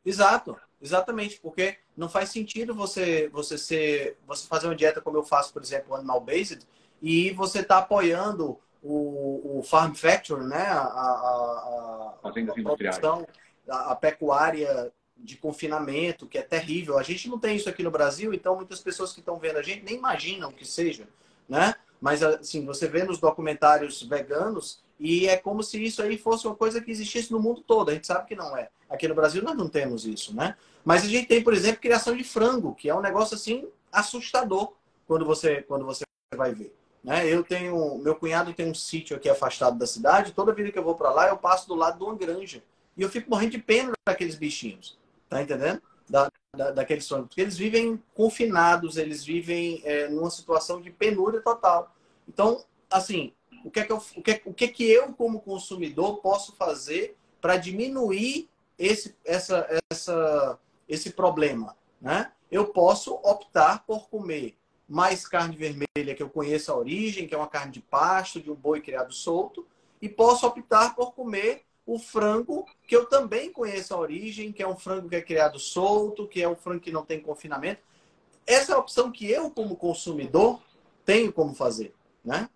Exato, 0.06 0.56
exatamente, 0.82 1.40
porque 1.42 1.78
não 1.96 2.08
faz 2.08 2.30
sentido 2.30 2.74
você 2.74 3.28
você 3.30 3.58
ser 3.58 4.18
você 4.26 4.48
fazer 4.48 4.68
uma 4.68 4.76
dieta 4.76 5.02
como 5.02 5.18
eu 5.18 5.24
faço, 5.24 5.52
por 5.52 5.62
exemplo, 5.62 5.96
animal 5.96 6.22
based, 6.22 6.66
e 7.02 7.32
você 7.32 7.60
está 7.60 7.80
apoiando 7.80 8.58
o, 8.82 9.58
o, 9.60 9.64
farm 9.64 9.94
factory, 9.94 10.46
né, 10.46 10.62
a, 10.62 10.80
a, 10.80 12.14
a, 12.24 12.30
a 12.30 12.64
produção, 12.64 13.28
a, 13.68 13.92
a 13.92 13.96
pecuária 13.96 14.94
de 15.20 15.36
confinamento, 15.36 16.28
que 16.28 16.38
é 16.38 16.42
terrível. 16.42 16.98
A 16.98 17.04
gente 17.04 17.30
não 17.30 17.40
tem 17.40 17.56
isso 17.56 17.70
aqui 17.70 17.84
no 17.84 17.92
Brasil, 17.92 18.34
então 18.34 18.56
muitas 18.56 18.80
pessoas 18.80 19.14
que 19.14 19.20
estão 19.20 19.38
vendo 19.38 19.58
a 19.58 19.62
gente 19.62 19.84
nem 19.84 19.96
imaginam 19.96 20.52
que 20.52 20.66
seja, 20.66 21.08
né? 21.48 21.76
Mas 22.00 22.22
assim, 22.22 22.66
você 22.66 22.88
vê 22.88 23.04
nos 23.04 23.18
documentários 23.18 24.04
veganos 24.04 24.84
e 25.00 25.28
é 25.28 25.38
como 25.38 25.64
se 25.64 25.84
isso 25.84 26.02
aí 26.02 26.18
fosse 26.18 26.48
uma 26.48 26.56
coisa 26.56 26.82
que 26.82 26.92
existisse 26.92 27.32
no 27.32 27.40
mundo 27.40 27.62
todo. 27.62 27.90
A 27.90 27.94
gente 27.94 28.08
sabe 28.08 28.28
que 28.28 28.36
não 28.36 28.56
é. 28.56 28.70
Aqui 28.90 29.08
no 29.08 29.16
Brasil 29.16 29.44
nós 29.44 29.58
não 29.58 29.68
temos 29.68 30.06
isso, 30.06 30.36
né? 30.36 30.56
Mas 30.86 31.04
a 31.04 31.08
gente 31.08 31.28
tem, 31.28 31.44
por 31.44 31.54
exemplo, 31.54 31.82
criação 31.82 32.16
de 32.16 32.24
frango, 32.24 32.74
que 32.76 32.90
é 32.90 32.96
um 32.96 33.02
negócio 33.02 33.36
assim 33.36 33.68
assustador 33.92 34.74
quando 35.08 35.26
você 35.26 35.62
quando 35.64 35.86
você 35.86 36.04
vai 36.36 36.54
ver. 36.54 36.76
Né? 37.04 37.26
Eu 37.28 37.44
tenho, 37.44 37.98
meu 38.00 38.16
cunhado 38.16 38.54
tem 38.54 38.70
um 38.70 38.76
sítio 38.76 39.16
aqui 39.16 39.30
afastado 39.30 39.78
da 39.78 39.88
cidade. 39.88 40.34
Toda 40.34 40.54
vida 40.54 40.72
que 40.72 40.78
eu 40.78 40.84
vou 40.84 40.96
para 40.96 41.10
lá, 41.10 41.28
eu 41.30 41.38
passo 41.38 41.68
do 41.68 41.76
lado 41.76 41.98
de 41.98 42.04
uma 42.04 42.16
granja 42.16 42.62
e 42.98 43.02
eu 43.02 43.10
fico 43.10 43.30
morrendo 43.30 43.52
de 43.52 43.60
pena 43.60 43.94
daqueles 44.06 44.36
bichinhos. 44.36 44.98
Tá 45.30 45.42
entendendo? 45.42 45.82
Da, 46.10 46.32
da, 46.56 46.72
daqueles 46.72 47.06
sonhos. 47.06 47.28
Porque 47.28 47.42
eles 47.42 47.58
vivem 47.58 48.02
confinados, 48.14 48.98
eles 48.98 49.24
vivem 49.24 49.82
é, 49.84 50.08
numa 50.08 50.30
situação 50.30 50.82
de 50.82 50.90
penúria 50.90 51.42
total. 51.42 51.94
Então, 52.28 52.64
assim, 52.90 53.34
o 53.64 53.72
que 53.72 53.80
é 53.80 53.84
que 53.84 53.92
eu, 53.92 53.98
o 53.98 54.22
que, 54.22 54.32
é, 54.32 54.42
o 54.46 54.54
que, 54.54 54.66
é 54.66 54.68
que 54.68 54.90
eu 54.90 55.14
como 55.14 55.42
consumidor, 55.42 56.18
posso 56.18 56.56
fazer 56.56 57.18
para 57.42 57.58
diminuir 57.58 58.50
esse, 58.78 59.16
essa, 59.26 59.68
essa, 59.92 60.60
esse 60.88 61.12
problema? 61.12 61.76
Né? 62.00 62.32
Eu 62.50 62.68
posso 62.68 63.16
optar 63.16 63.86
por 63.86 64.10
comer 64.10 64.58
mais 64.88 65.28
carne 65.28 65.56
vermelha, 65.56 66.16
que 66.16 66.24
eu 66.24 66.30
conheço 66.30 66.72
a 66.72 66.78
origem, 66.78 67.28
que 67.28 67.36
é 67.36 67.38
uma 67.38 67.48
carne 67.48 67.74
de 67.74 67.82
pasto, 67.82 68.42
de 68.42 68.50
um 68.50 68.56
boi 68.56 68.80
criado 68.80 69.14
solto, 69.14 69.68
e 70.02 70.08
posso 70.08 70.48
optar 70.48 70.96
por 70.96 71.14
comer 71.14 71.66
o 71.88 71.98
frango, 71.98 72.66
que 72.86 72.96
eu 72.96 73.08
também 73.08 73.52
conheço 73.52 73.94
a 73.94 73.98
origem, 73.98 74.52
que 74.52 74.62
é 74.62 74.68
um 74.68 74.76
frango 74.76 75.08
que 75.08 75.16
é 75.16 75.22
criado 75.22 75.58
solto, 75.58 76.28
que 76.28 76.44
é 76.44 76.48
um 76.48 76.56
frango 76.56 76.82
que 76.82 76.92
não 76.92 77.06
tem 77.06 77.20
confinamento. 77.20 77.82
Essa 78.46 78.74
é 78.74 78.76
a 78.76 78.80
opção 78.80 79.12
que 79.12 79.32
eu, 79.32 79.50
como 79.50 79.78
consumidor, 79.78 80.62
tenho 81.06 81.32
como 81.32 81.56
fazer, 81.56 81.96
né? 82.24 82.50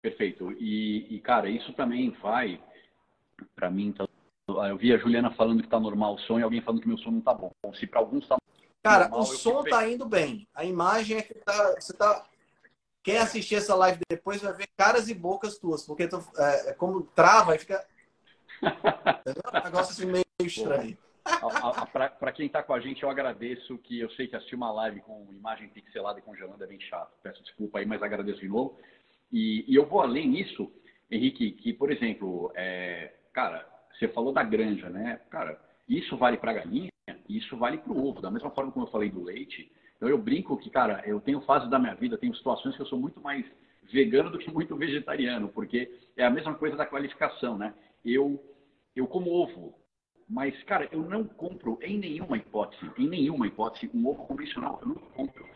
Perfeito. 0.00 0.52
E, 0.52 1.16
e 1.16 1.20
cara, 1.20 1.50
isso 1.50 1.72
também 1.72 2.10
vai, 2.22 2.62
para 3.56 3.68
mim, 3.68 3.92
tá... 3.92 4.08
eu 4.46 4.78
vi 4.78 4.92
a 4.92 4.98
Juliana 4.98 5.32
falando 5.32 5.60
que 5.60 5.66
está 5.66 5.80
normal 5.80 6.14
o 6.14 6.18
som 6.20 6.38
e 6.38 6.42
alguém 6.42 6.62
falando 6.62 6.80
que 6.80 6.88
meu 6.88 6.98
som 6.98 7.10
não 7.10 7.18
está 7.18 7.34
bom. 7.34 7.50
Se 7.74 7.86
para 7.86 7.98
alguns 7.98 8.22
está 8.22 8.38
Cara, 8.82 9.14
o 9.14 9.24
som 9.24 9.64
tá 9.64 9.86
indo 9.88 10.06
bem. 10.06 10.48
A 10.54 10.64
imagem 10.64 11.18
é 11.18 11.22
que 11.22 11.34
tá, 11.34 11.74
você 11.78 11.92
tá. 11.92 12.24
Quem 13.02 13.18
assistir 13.18 13.56
essa 13.56 13.74
live 13.74 14.00
depois 14.08 14.40
vai 14.40 14.52
ver 14.52 14.68
caras 14.76 15.08
e 15.08 15.14
bocas 15.14 15.58
tuas, 15.58 15.84
porque 15.84 16.06
tu, 16.06 16.22
é, 16.36 16.70
é 16.70 16.72
como 16.72 17.02
trava 17.02 17.54
e 17.54 17.58
fica. 17.58 17.84
Entendeu? 18.62 19.42
Um 19.46 19.64
negócio 19.64 19.92
assim 19.92 20.06
meio 20.06 20.24
estranho. 20.40 20.96
Para 22.18 22.32
quem 22.32 22.46
está 22.46 22.62
com 22.62 22.72
a 22.72 22.80
gente, 22.80 23.02
eu 23.02 23.10
agradeço 23.10 23.78
que 23.78 24.00
eu 24.00 24.10
sei 24.10 24.26
que 24.26 24.36
assistir 24.36 24.54
uma 24.54 24.72
live 24.72 25.00
com 25.00 25.26
imagem 25.32 25.68
pixelada 25.68 26.18
e 26.18 26.22
congelando 26.22 26.62
é 26.62 26.66
bem 26.66 26.80
chato. 26.80 27.12
Peço 27.22 27.42
desculpa 27.42 27.78
aí, 27.78 27.86
mas 27.86 28.02
agradeço 28.02 28.40
de 28.40 28.48
novo. 28.48 28.78
E, 29.30 29.64
e 29.70 29.74
eu 29.74 29.86
vou 29.86 30.00
além 30.00 30.26
nisso, 30.28 30.72
Henrique, 31.10 31.52
que, 31.52 31.72
por 31.72 31.92
exemplo, 31.92 32.50
é, 32.54 33.12
cara, 33.32 33.66
você 33.92 34.08
falou 34.08 34.32
da 34.32 34.42
granja, 34.42 34.88
né? 34.88 35.20
Cara, 35.30 35.60
isso 35.88 36.16
vale 36.16 36.38
para 36.38 36.52
a 36.52 36.54
galinha 36.54 36.90
e 37.28 37.38
isso 37.38 37.56
vale 37.56 37.78
para 37.78 37.92
o 37.92 38.08
ovo. 38.08 38.20
Da 38.20 38.30
mesma 38.30 38.50
forma 38.50 38.72
como 38.72 38.86
eu 38.86 38.90
falei 38.90 39.10
do 39.10 39.22
leite. 39.22 39.70
Então 39.96 40.08
eu 40.08 40.18
brinco 40.18 40.56
que, 40.56 40.70
cara, 40.70 41.02
eu 41.04 41.20
tenho 41.20 41.40
fases 41.42 41.68
da 41.68 41.78
minha 41.78 41.94
vida, 41.94 42.16
tenho 42.16 42.34
situações 42.34 42.76
que 42.76 42.82
eu 42.82 42.86
sou 42.86 42.98
muito 42.98 43.20
mais 43.20 43.44
vegano 43.90 44.30
do 44.30 44.38
que 44.38 44.50
muito 44.50 44.76
vegetariano, 44.76 45.48
porque 45.48 45.90
é 46.16 46.24
a 46.24 46.30
mesma 46.30 46.54
coisa 46.54 46.76
da 46.76 46.86
qualificação, 46.86 47.56
né? 47.56 47.74
Eu, 48.12 48.42
eu 48.94 49.06
como 49.06 49.30
ovo, 49.30 49.74
mas, 50.28 50.62
cara, 50.64 50.88
eu 50.92 51.02
não 51.02 51.24
compro 51.24 51.78
em 51.82 51.98
nenhuma 51.98 52.36
hipótese, 52.36 52.90
em 52.98 53.08
nenhuma 53.08 53.46
hipótese, 53.46 53.90
um 53.94 54.06
ovo 54.06 54.26
convencional. 54.26 54.78
Eu 54.82 54.88
não 54.88 54.94
compro. 54.96 55.48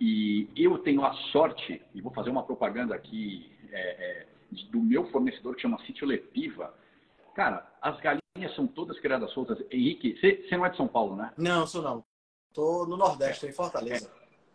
E 0.00 0.48
eu 0.56 0.78
tenho 0.78 1.04
a 1.04 1.12
sorte, 1.32 1.82
e 1.94 2.00
vou 2.00 2.12
fazer 2.12 2.30
uma 2.30 2.44
propaganda 2.44 2.94
aqui 2.94 3.50
é, 3.70 3.80
é, 3.80 4.26
do 4.70 4.80
meu 4.80 5.10
fornecedor 5.10 5.54
que 5.54 5.62
chama 5.62 5.84
Sítio 5.86 6.06
Lepiva. 6.06 6.74
Cara, 7.34 7.68
as 7.80 7.98
galinhas 8.00 8.54
são 8.54 8.66
todas 8.66 8.98
criadas 9.00 9.30
soltas. 9.32 9.58
Henrique, 9.70 10.18
você 10.20 10.56
não 10.56 10.66
é 10.66 10.70
de 10.70 10.76
São 10.76 10.86
Paulo, 10.86 11.16
né? 11.16 11.32
Não, 11.36 11.66
sou 11.66 11.82
não. 11.82 12.04
Tô 12.52 12.86
no 12.86 12.96
Nordeste, 12.96 13.46
em 13.46 13.52
Fortaleza. 13.52 14.12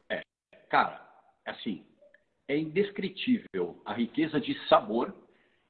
É, 0.09 0.21
é, 0.51 0.57
cara, 0.69 1.05
assim, 1.45 1.85
é 2.47 2.57
indescritível 2.57 3.81
a 3.83 3.93
riqueza 3.93 4.39
de 4.39 4.53
sabor 4.67 5.13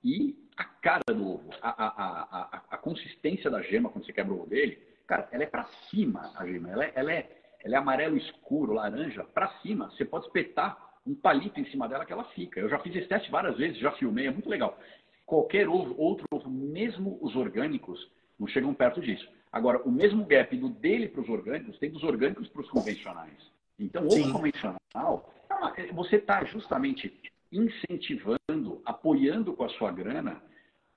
e 0.04 0.47
a 0.58 0.64
cara 0.64 1.14
do 1.14 1.36
ovo, 1.36 1.50
a, 1.62 1.70
a, 1.70 2.28
a, 2.32 2.62
a, 2.72 2.78
consistência 2.78 3.50
da 3.50 3.62
gema 3.62 3.90
quando 3.90 4.06
você 4.06 4.12
quebra 4.12 4.34
o 4.34 4.38
ovo 4.38 4.50
dele, 4.50 4.80
cara, 5.06 5.28
ela 5.32 5.44
é 5.44 5.46
para 5.46 5.66
cima 5.90 6.32
a 6.36 6.46
gema. 6.46 6.70
Ela 6.70 6.86
é, 6.86 6.92
ela 6.96 7.14
é, 7.14 7.30
ela 7.64 7.76
é 7.76 7.78
amarelo 7.78 8.18
escuro, 8.18 8.74
laranja, 8.74 9.24
para 9.24 9.50
cima. 9.62 9.90
Você 9.92 10.04
pode 10.04 10.26
espetar 10.26 10.78
um 11.06 11.14
palito 11.14 11.60
em 11.60 11.66
cima 11.66 11.88
dela 11.88 12.06
que 12.06 12.12
ela 12.12 12.24
fica. 12.26 12.60
Eu 12.60 12.70
já 12.70 12.80
fiz 12.80 12.96
esse 12.96 13.08
teste 13.08 13.30
várias 13.30 13.56
vezes, 13.56 13.78
já 13.78 13.92
filmei, 13.94 14.28
é 14.28 14.32
muito 14.32 14.50
legal. 14.50 14.78
Qualquer 15.26 15.70
ovo, 15.70 15.94
outro 15.98 16.26
ovo, 16.32 16.50
mesmo 16.50 17.20
os 17.22 17.36
orgânicos, 17.36 18.10
não 18.40 18.48
chegam 18.48 18.74
perto 18.74 19.00
disso. 19.00 19.30
Agora, 19.52 19.82
o 19.84 19.92
mesmo 19.92 20.26
gap 20.26 20.56
do 20.58 20.70
dele 20.70 21.08
para 21.08 21.22
os 21.22 21.30
orgânicos 21.30 21.78
tem 21.80 21.92
dos 21.92 22.04
orgânicos 22.04 22.48
para 22.50 22.62
os 22.62 22.70
convencionais. 22.70 23.52
Então, 23.80 24.06
ovo 24.06 24.32
convencional, 24.32 24.78
é 25.78 25.92
você 25.94 26.16
está 26.16 26.44
justamente 26.46 27.14
incentivando, 27.52 28.82
apoiando 28.86 29.54
com 29.54 29.64
a 29.64 29.70
sua 29.70 29.92
grana 29.92 30.42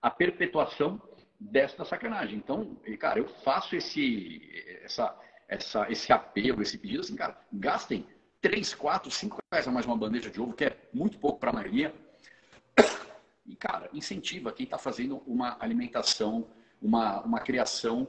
a 0.02 0.10
perpetuação 0.10 1.00
desta 1.38 1.84
sacanagem. 1.84 2.36
Então, 2.36 2.76
cara, 2.98 3.18
eu 3.18 3.28
faço 3.42 3.76
esse, 3.76 4.50
essa, 4.82 5.18
essa, 5.48 5.90
esse 5.90 6.12
apelo, 6.12 6.62
esse 6.62 6.76
pedido 6.78 7.00
assim, 7.00 7.16
cara, 7.16 7.38
gastem 7.52 8.06
3, 8.40 8.74
4, 8.74 9.10
5 9.10 9.38
reais 9.52 9.68
a 9.68 9.70
mais 9.70 9.86
uma 9.86 9.96
bandeja 9.96 10.30
de 10.30 10.40
ovo, 10.40 10.52
que 10.52 10.64
é 10.64 10.76
muito 10.92 11.18
pouco 11.18 11.38
para 11.38 11.50
a 11.50 11.54
maioria. 11.54 11.94
E, 13.46 13.56
cara, 13.56 13.88
incentiva 13.92 14.52
quem 14.52 14.64
está 14.64 14.78
fazendo 14.78 15.22
uma 15.26 15.56
alimentação, 15.60 16.48
uma, 16.80 17.20
uma 17.22 17.40
criação 17.40 18.08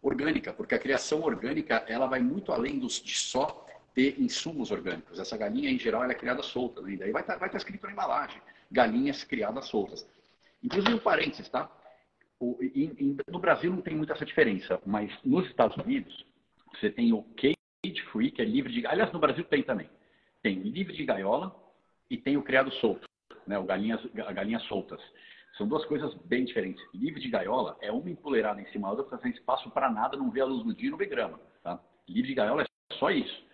orgânica, 0.00 0.52
porque 0.52 0.74
a 0.74 0.78
criação 0.78 1.22
orgânica 1.22 1.84
ela 1.88 2.06
vai 2.06 2.20
muito 2.20 2.52
além 2.52 2.78
dos, 2.78 3.02
de 3.02 3.16
só 3.18 3.66
ter 3.98 4.14
insumos 4.20 4.70
orgânicos. 4.70 5.18
Essa 5.18 5.36
galinha, 5.36 5.68
em 5.68 5.76
geral, 5.76 6.04
ela 6.04 6.12
é 6.12 6.14
criada 6.14 6.40
solta, 6.40 6.80
né? 6.80 6.92
e 6.92 6.96
daí 6.96 7.10
vai 7.10 7.20
estar 7.20 7.36
tá, 7.36 7.48
tá 7.48 7.56
escrito 7.56 7.84
na 7.84 7.90
embalagem, 7.90 8.40
galinhas 8.70 9.24
criadas 9.24 9.66
soltas. 9.66 10.08
Inclusive, 10.62 10.94
um 10.94 11.00
parênteses, 11.00 11.48
tá? 11.48 11.68
O, 12.38 12.56
in, 12.62 12.94
in, 12.96 13.16
no 13.28 13.40
Brasil 13.40 13.72
não 13.72 13.82
tem 13.82 13.96
muita 13.96 14.12
essa 14.12 14.24
diferença, 14.24 14.80
mas 14.86 15.12
nos 15.24 15.48
Estados 15.48 15.76
Unidos, 15.78 16.24
você 16.72 16.90
tem 16.90 17.12
o 17.12 17.24
cage 17.34 18.00
free, 18.12 18.30
que 18.30 18.40
é 18.40 18.44
livre 18.44 18.72
de... 18.72 18.86
Aliás, 18.86 19.12
no 19.12 19.18
Brasil 19.18 19.42
tem 19.42 19.64
também. 19.64 19.90
Tem 20.44 20.54
livre 20.54 20.96
de 20.96 21.04
gaiola 21.04 21.52
e 22.08 22.16
tem 22.16 22.36
o 22.36 22.42
criado 22.44 22.70
solto, 22.74 23.04
né? 23.48 23.58
o 23.58 23.64
galinhas, 23.64 24.00
galinhas 24.32 24.62
soltas. 24.66 25.00
São 25.56 25.66
duas 25.66 25.84
coisas 25.86 26.14
bem 26.26 26.44
diferentes. 26.44 26.80
Livre 26.94 27.20
de 27.20 27.28
gaiola 27.28 27.76
é 27.80 27.90
uma 27.90 28.08
empoleirada 28.08 28.60
em 28.60 28.66
cima 28.66 28.94
da 28.94 29.02
outra, 29.02 29.18
sem 29.18 29.32
espaço 29.32 29.68
para 29.72 29.90
nada, 29.90 30.16
não 30.16 30.30
vê 30.30 30.40
a 30.40 30.44
luz 30.44 30.62
do 30.62 30.72
dia, 30.72 30.88
não 30.88 30.96
vê 30.96 31.06
grama. 31.06 31.40
Tá? 31.64 31.80
Livre 32.08 32.28
de 32.28 32.34
gaiola 32.34 32.62
é 32.62 32.94
só 32.94 33.10
isso. 33.10 33.47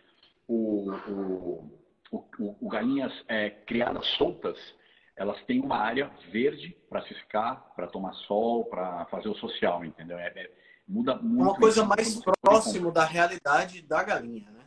O, 0.47 0.91
o, 1.09 1.81
o, 2.13 2.57
o 2.61 2.69
galinhas 2.69 3.13
é, 3.29 3.51
criadas 3.51 4.07
soltas, 4.17 4.59
elas 5.17 5.41
têm 5.45 5.61
uma 5.61 5.79
área 5.79 6.11
verde 6.31 6.77
para 6.89 7.03
se 7.03 7.15
ficar, 7.15 7.57
para 7.75 7.87
tomar 7.87 8.13
sol, 8.27 8.65
para 8.67 9.07
fazer 9.07 9.29
o 9.29 9.35
social, 9.37 9.85
entendeu? 9.85 10.19
É, 10.19 10.27
é, 10.29 10.51
muda 10.87 11.17
muito. 11.17 11.51
Uma 11.51 11.57
coisa 11.57 11.85
mais 11.85 12.21
próximo 12.43 12.93
da 12.93 13.05
realidade 13.05 13.83
da 13.83 14.03
galinha, 14.03 14.51
né? 14.51 14.65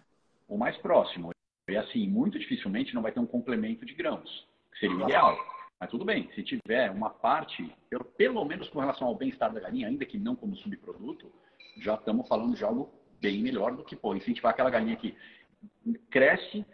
O 0.48 0.58
mais 0.58 0.78
próximo. 0.78 1.32
E 1.70 1.76
assim, 1.76 2.08
muito 2.08 2.40
dificilmente 2.40 2.96
não 2.96 3.02
vai 3.02 3.12
ter 3.12 3.20
um 3.20 3.26
complemento 3.26 3.86
de 3.86 3.94
grãos, 3.94 4.48
que 4.72 4.80
seria 4.80 4.96
o 4.96 5.04
ideal. 5.04 5.38
Mas 5.80 5.92
tudo 5.92 6.06
bem, 6.06 6.30
se 6.34 6.42
tiver 6.42 6.90
uma 6.90 7.10
parte, 7.10 7.72
eu, 7.92 8.00
pelo 8.00 8.44
menos 8.46 8.68
com 8.70 8.80
relação 8.80 9.08
ao 9.08 9.16
bem-estar 9.16 9.54
da 9.54 9.60
galinha, 9.60 9.88
ainda 9.88 10.06
que 10.06 10.18
não 10.18 10.36
como 10.36 10.56
subproduto, 10.56 11.32
já 11.78 11.94
estamos 11.94 12.28
falando 12.28 12.56
de 12.56 12.64
algo 12.64 12.92
bem 13.22 13.44
melhor 13.44 13.76
do 13.76 13.84
que 13.84 13.96
pô, 13.96 14.16
incentivar 14.16 14.54
aquela 14.54 14.70
galinha 14.70 14.96
que 14.96 15.16
cresce, 16.10 16.66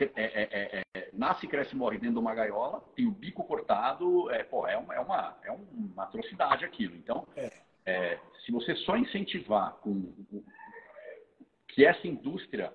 é, 0.00 0.10
é, 0.14 0.48
é, 0.52 0.82
é, 0.94 1.10
nasce, 1.12 1.46
cresce 1.46 1.74
e 1.74 1.78
morre 1.78 1.98
dentro 1.98 2.14
de 2.14 2.20
uma 2.20 2.34
gaiola, 2.34 2.80
tem 2.96 3.06
o 3.06 3.10
bico 3.10 3.44
cortado, 3.44 4.30
é, 4.30 4.42
pô, 4.42 4.66
é, 4.66 4.76
uma, 4.76 4.94
é, 4.94 5.00
uma, 5.00 5.38
é 5.44 5.50
uma 5.50 6.04
atrocidade 6.04 6.64
aquilo. 6.64 6.96
Então, 6.96 7.26
é. 7.36 8.18
Se 8.44 8.52
você 8.52 8.74
só 8.76 8.96
incentivar 8.96 9.74
com, 9.78 10.12
que 11.68 11.84
essa 11.84 12.06
indústria 12.06 12.72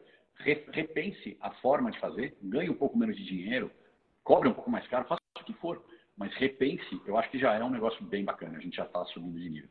repense 0.71 1.37
a 1.41 1.51
forma 1.55 1.91
de 1.91 1.99
fazer, 1.99 2.37
ganhe 2.41 2.69
um 2.69 2.77
pouco 2.77 2.97
menos 2.97 3.15
de 3.15 3.23
dinheiro, 3.23 3.71
cobre 4.23 4.49
um 4.49 4.53
pouco 4.53 4.69
mais 4.69 4.87
caro, 4.87 5.07
faça 5.07 5.21
o 5.39 5.43
que 5.43 5.53
for, 5.53 5.83
mas 6.15 6.33
repense, 6.35 7.01
eu 7.05 7.17
acho 7.17 7.29
que 7.29 7.39
já 7.39 7.53
é 7.53 7.63
um 7.63 7.69
negócio 7.69 8.03
bem 8.05 8.23
bacana, 8.23 8.57
a 8.57 8.61
gente 8.61 8.75
já 8.75 8.85
está 8.85 9.03
subindo 9.05 9.39
de 9.39 9.49
nível. 9.49 9.69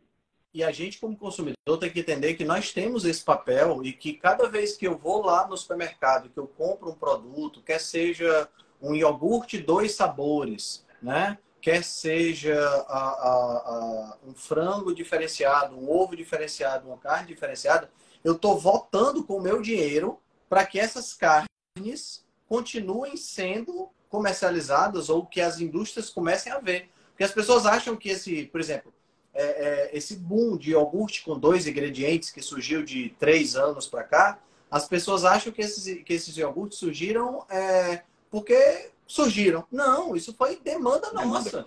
E 0.54 0.64
a 0.64 0.72
gente, 0.72 0.98
como 0.98 1.16
consumidor, 1.16 1.78
tem 1.78 1.90
que 1.90 2.00
entender 2.00 2.35
que 2.35 2.44
nós 2.44 2.72
temos 2.72 3.04
esse 3.04 3.22
papel 3.22 3.85
e 3.85 3.92
que 3.92 4.14
cada 4.14 4.48
vez 4.48 4.76
que 4.76 4.87
eu 4.87 4.96
vou 4.96 5.24
lá 5.24 5.46
no 5.46 5.56
supermercado, 5.56 6.30
que 6.30 6.38
eu 6.38 6.46
compro 6.46 6.90
um 6.90 6.94
produto, 6.94 7.62
quer 7.62 7.80
seja 7.80 8.48
um 8.80 8.94
iogurte 8.94 9.59
dois 9.59 9.92
sabores, 9.92 10.85
né? 11.02 11.38
quer 11.66 11.82
seja 11.82 12.56
a, 12.87 12.98
a, 12.98 13.32
a, 13.32 14.18
um 14.24 14.32
frango 14.32 14.94
diferenciado, 14.94 15.76
um 15.76 15.90
ovo 15.90 16.14
diferenciado, 16.14 16.87
uma 16.87 16.96
carne 16.96 17.26
diferenciada, 17.26 17.90
eu 18.22 18.35
estou 18.35 18.56
votando 18.56 19.24
com 19.24 19.38
o 19.38 19.42
meu 19.42 19.61
dinheiro 19.61 20.20
para 20.48 20.64
que 20.64 20.78
essas 20.78 21.12
carnes 21.12 22.24
continuem 22.48 23.16
sendo 23.16 23.90
comercializadas 24.09 25.09
ou 25.09 25.26
que 25.26 25.40
as 25.40 25.61
indústrias 25.61 26.09
comecem 26.09 26.52
a 26.52 26.61
ver. 26.61 26.88
Porque 27.09 27.24
as 27.24 27.32
pessoas 27.32 27.66
acham 27.66 27.96
que 27.96 28.11
esse, 28.11 28.44
por 28.44 28.61
exemplo, 28.61 28.94
é, 29.37 29.42
é, 29.42 29.96
esse 29.96 30.16
boom 30.16 30.57
de 30.57 30.70
iogurte 30.70 31.22
com 31.22 31.38
dois 31.38 31.66
ingredientes 31.66 32.31
que 32.31 32.40
surgiu 32.40 32.83
de 32.83 33.11
três 33.18 33.55
anos 33.55 33.87
para 33.87 34.03
cá, 34.03 34.38
as 34.70 34.88
pessoas 34.88 35.25
acham 35.25 35.53
que 35.53 35.61
esses, 35.61 36.03
que 36.03 36.12
esses 36.12 36.37
iogurtes 36.38 36.79
surgiram 36.79 37.46
é, 37.51 38.03
porque 38.31 38.90
surgiram. 39.07 39.66
Não, 39.70 40.16
isso 40.16 40.35
foi 40.35 40.57
demanda 40.57 41.12
nossa. 41.12 41.66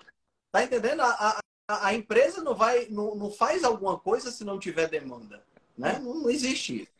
Tá 0.50 0.64
entendendo? 0.64 1.00
A, 1.00 1.38
a, 1.68 1.86
a 1.86 1.94
empresa 1.94 2.42
não 2.42 2.54
vai, 2.54 2.86
não, 2.90 3.14
não, 3.14 3.30
faz 3.30 3.62
alguma 3.62 3.98
coisa 3.98 4.32
se 4.32 4.44
não 4.44 4.58
tiver 4.58 4.88
demanda. 4.88 5.42
Né? 5.78 5.98
Não, 6.00 6.14
não 6.14 6.30
existe 6.30 6.82
isso. 6.82 6.92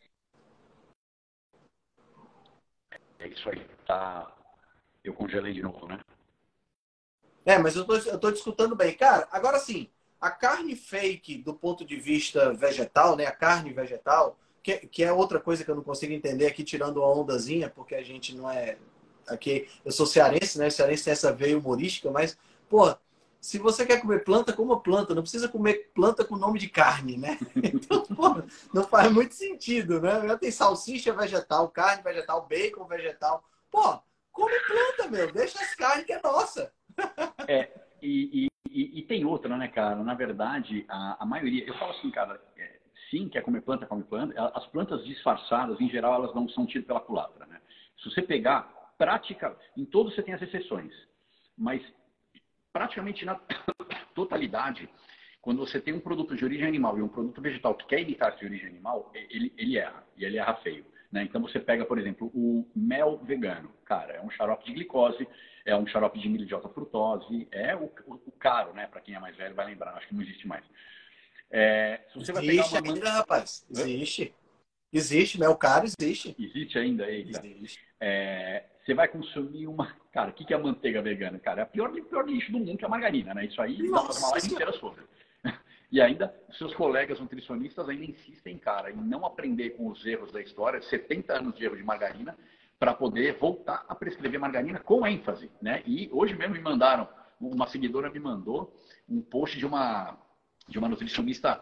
É 3.19 3.29
isso 3.29 3.49
aí. 3.51 3.67
Tá... 3.87 4.33
Eu 5.03 5.15
congelei 5.15 5.53
de 5.53 5.63
novo, 5.63 5.87
né? 5.89 5.99
É, 7.45 7.59
mas 7.59 7.75
eu 7.75 7.85
tô, 7.85 7.97
eu 7.97 8.19
tô 8.19 8.31
discutindo 8.31 8.77
bem. 8.77 8.97
Cara, 8.97 9.27
agora 9.33 9.59
sim, 9.59 9.91
a 10.21 10.31
carne 10.31 10.77
fake, 10.77 11.39
do 11.39 11.55
ponto 11.55 11.85
de 11.85 11.97
vista 11.97 12.53
vegetal, 12.53 13.17
né? 13.17 13.27
A 13.27 13.33
carne 13.33 13.73
vegetal, 13.73 14.39
que, 14.63 14.77
que 14.87 15.03
é 15.03 15.13
outra 15.13 15.41
coisa 15.41 15.65
que 15.65 15.71
eu 15.71 15.75
não 15.75 15.83
consigo 15.83 16.13
entender 16.13 16.47
aqui, 16.47 16.63
tirando 16.63 17.03
a 17.03 17.13
ondazinha, 17.13 17.71
porque 17.71 17.95
a 17.95 18.03
gente 18.03 18.37
não 18.37 18.51
é. 18.51 18.77
Aqui, 19.29 19.69
eu 19.85 19.93
sou 19.93 20.07
cearense, 20.07 20.59
né? 20.59 20.69
Cearense 20.69 21.05
tem 21.05 21.13
essa 21.13 21.33
veia 21.33 21.57
humorística, 21.57 22.11
mas, 22.11 22.37
pô, 22.69 22.95
se 23.41 23.59
você 23.59 23.87
quer 23.87 24.01
comer 24.01 24.23
planta, 24.23 24.53
coma 24.53 24.79
planta. 24.81 25.15
Não 25.15 25.23
precisa 25.23 25.49
comer 25.49 25.91
planta 25.95 26.25
com 26.25 26.37
nome 26.37 26.59
de 26.59 26.69
carne, 26.69 27.17
né? 27.17 27.39
Então, 27.57 28.05
pô, 28.05 28.43
não 28.75 28.85
faz 28.85 29.11
muito 29.11 29.35
sentido, 29.35 30.01
né? 30.01 30.27
Já 30.27 30.37
tem 30.37 30.51
salsicha 30.51 31.13
vegetal, 31.13 31.69
carne 31.71 32.03
vegetal, 32.03 32.47
bacon 32.47 32.87
vegetal. 32.87 33.43
Pô, 33.71 33.99
come 34.31 34.59
planta, 34.61 35.11
meu. 35.11 35.33
Deixa 35.33 35.59
as 35.61 35.75
carnes 35.75 36.05
que 36.05 36.13
é 36.13 36.21
nossa. 36.23 36.73
É, 37.49 37.71
e, 38.03 38.47
e, 38.47 38.51
e, 38.71 39.01
e, 39.01 39.03
tem 39.03 39.25
outra, 39.25 39.57
né, 39.57 39.69
cara? 39.69 40.03
Na 40.03 40.15
verdade, 40.15 40.85
a, 40.89 41.23
a 41.23 41.27
maioria. 41.27 41.65
Eu 41.65 41.75
falo 41.75 41.93
assim, 41.93 42.11
cara, 42.11 42.41
é, 42.57 42.79
sim, 43.11 43.29
quer 43.29 43.43
comer 43.43 43.63
planta, 43.63 43.87
come 43.87 44.05
planta. 44.05 44.35
As 44.55 44.67
plantas 44.67 45.05
disfarçadas, 45.05 45.81
em 45.81 45.89
geral, 45.89 46.15
elas 46.15 46.35
não 46.35 46.49
são 46.49 46.67
tidas 46.67 46.87
pela 46.87 47.01
culatra, 47.01 47.47
né? 47.47 47.61
Se 47.99 48.11
você 48.11 48.23
pegar 48.23 48.95
prática, 48.97 49.57
em 49.77 49.85
todos 49.85 50.15
você 50.15 50.23
tem 50.23 50.35
as 50.35 50.43
exceções, 50.43 50.93
mas 51.57 51.83
praticamente 52.73 53.25
na 53.25 53.35
totalidade, 54.15 54.89
quando 55.41 55.59
você 55.59 55.81
tem 55.81 55.95
um 55.95 56.01
produto 56.01 56.37
de 56.37 56.45
origem 56.45 56.67
animal 56.67 56.99
e 56.99 57.03
um 57.03 57.09
produto 57.09 57.41
vegetal 57.41 57.75
que 57.75 57.87
quer 57.87 58.01
imitar 58.01 58.37
de 58.37 58.45
origem 58.45 58.69
animal, 58.69 59.11
ele, 59.15 59.53
ele 59.57 59.79
erra, 59.79 60.05
e 60.17 60.25
ele 60.25 60.39
erra 60.39 60.55
feio. 60.57 60.85
Né? 61.11 61.25
Então 61.25 61.41
você 61.41 61.59
pega, 61.59 61.85
por 61.85 61.99
exemplo, 61.99 62.31
o 62.35 62.69
mel 62.75 63.19
vegano. 63.25 63.73
Cara, 63.85 64.15
é 64.15 64.21
um 64.21 64.31
xarope 64.31 64.65
de 64.65 64.73
glicose, 64.73 65.27
é 65.65 65.75
um 65.75 65.87
xarope 65.87 66.21
de 66.21 66.29
milho 66.29 66.47
de 66.47 66.55
alta 66.55 66.69
frutose, 66.69 67.49
é 67.51 67.75
o, 67.75 67.91
o, 68.07 68.15
o 68.15 68.33
caro, 68.33 68.73
né? 68.73 68.87
Para 68.87 69.01
quem 69.01 69.15
é 69.15 69.19
mais 69.19 69.37
velho 69.37 69.55
vai 69.55 69.67
lembrar, 69.67 69.95
acho 69.95 70.07
que 70.07 70.15
não 70.15 70.23
existe 70.23 70.47
mais. 70.47 70.65
É, 71.51 72.01
existe 72.17 72.77
ainda, 72.77 73.11
rapaz. 73.11 73.67
Existe. 73.71 74.35
Existe, 74.93 75.39
mel 75.39 75.57
caro 75.57 75.87
existe. 75.87 76.35
Existe 76.39 76.79
ainda 76.79 77.05
aí. 77.05 77.29
Existe. 77.29 77.81
É, 78.01 78.65
você 78.85 78.95
vai 78.95 79.09
consumir 79.09 79.67
uma. 79.67 79.97
Cara, 80.13 80.31
o 80.31 80.33
que 80.33 80.53
é 80.53 80.57
a 80.57 80.61
manteiga 80.61 81.03
vegana? 81.03 81.39
Cara, 81.39 81.61
é 81.61 81.63
a 81.63 81.67
pior, 81.67 81.93
pior 81.93 82.29
lixo 82.29 82.51
do 82.51 82.59
mundo 82.59 82.77
que 82.77 82.85
é 82.85 82.89
a 82.89 82.91
margarina, 82.91 83.35
né? 83.35 83.45
Isso 83.45 83.61
aí 83.61 83.79
Nossa, 83.83 84.09
dá 84.09 84.15
pra 84.15 84.19
uma 84.19 84.31
live 84.31 84.47
inteira 84.53 84.73
sobre. 84.73 85.05
E 85.91 86.01
ainda, 86.01 86.35
seus 86.53 86.75
colegas 86.75 87.19
nutricionistas 87.19 87.89
ainda 87.89 88.05
insistem, 88.05 88.57
cara, 88.59 88.91
em 88.91 88.97
não 88.97 89.27
aprender 89.27 89.71
com 89.71 89.89
os 89.89 90.05
erros 90.07 90.31
da 90.31 90.41
história, 90.41 90.81
70 90.81 91.33
anos 91.33 91.55
de 91.55 91.65
erro 91.65 91.77
de 91.77 91.83
margarina, 91.83 92.37
para 92.79 92.95
poder 92.95 93.37
voltar 93.39 93.85
a 93.89 93.95
prescrever 93.95 94.39
margarina 94.41 94.79
com 94.79 95.07
ênfase, 95.07 95.51
né? 95.61 95.83
E 95.85 96.09
hoje 96.13 96.35
mesmo 96.35 96.55
me 96.55 96.61
mandaram, 96.61 97.09
uma 97.41 97.67
seguidora 97.67 98.11
me 98.11 98.21
mandou 98.21 98.73
um 99.09 99.21
post 99.21 99.59
de 99.59 99.67
uma, 99.67 100.17
de 100.69 100.79
uma 100.79 100.89
nutricionista 100.89 101.61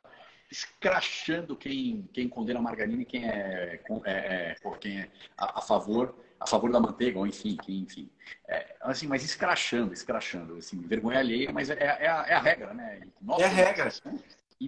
escrachando 0.50 1.56
quem, 1.56 2.08
quem 2.12 2.28
condena 2.28 2.58
a 2.58 2.62
margarina 2.62 3.02
e 3.02 3.04
quem 3.04 3.28
é, 3.28 3.80
é, 4.04 4.54
é 4.54 4.56
quem 4.80 5.00
é 5.00 5.10
a, 5.36 5.58
a, 5.58 5.62
favor 5.62 6.14
a 6.40 6.46
favor 6.46 6.70
da 6.70 6.80
manteiga, 6.80 7.18
ou 7.18 7.26
enfim, 7.26 7.56
quem, 7.56 7.80
enfim. 7.80 8.08
É, 8.46 8.76
assim, 8.80 9.06
mas 9.06 9.24
escrachando, 9.24 9.92
escrachando, 9.92 10.56
assim, 10.56 10.80
vergonha 10.80 11.18
alheia, 11.18 11.52
mas 11.52 11.70
é, 11.70 11.74
é, 11.74 12.08
a, 12.08 12.26
é 12.28 12.34
a, 12.34 12.40
regra, 12.40 12.74
né? 12.74 13.00
Nossa, 13.20 13.42
é 13.42 13.46
a 13.46 13.48
regra. 13.48 13.92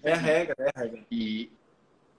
É 0.03 0.13
a 0.13 0.17
regra, 0.17 0.55
é 0.59 0.71
a 0.75 0.81
regra. 0.81 1.07
E 1.11 1.53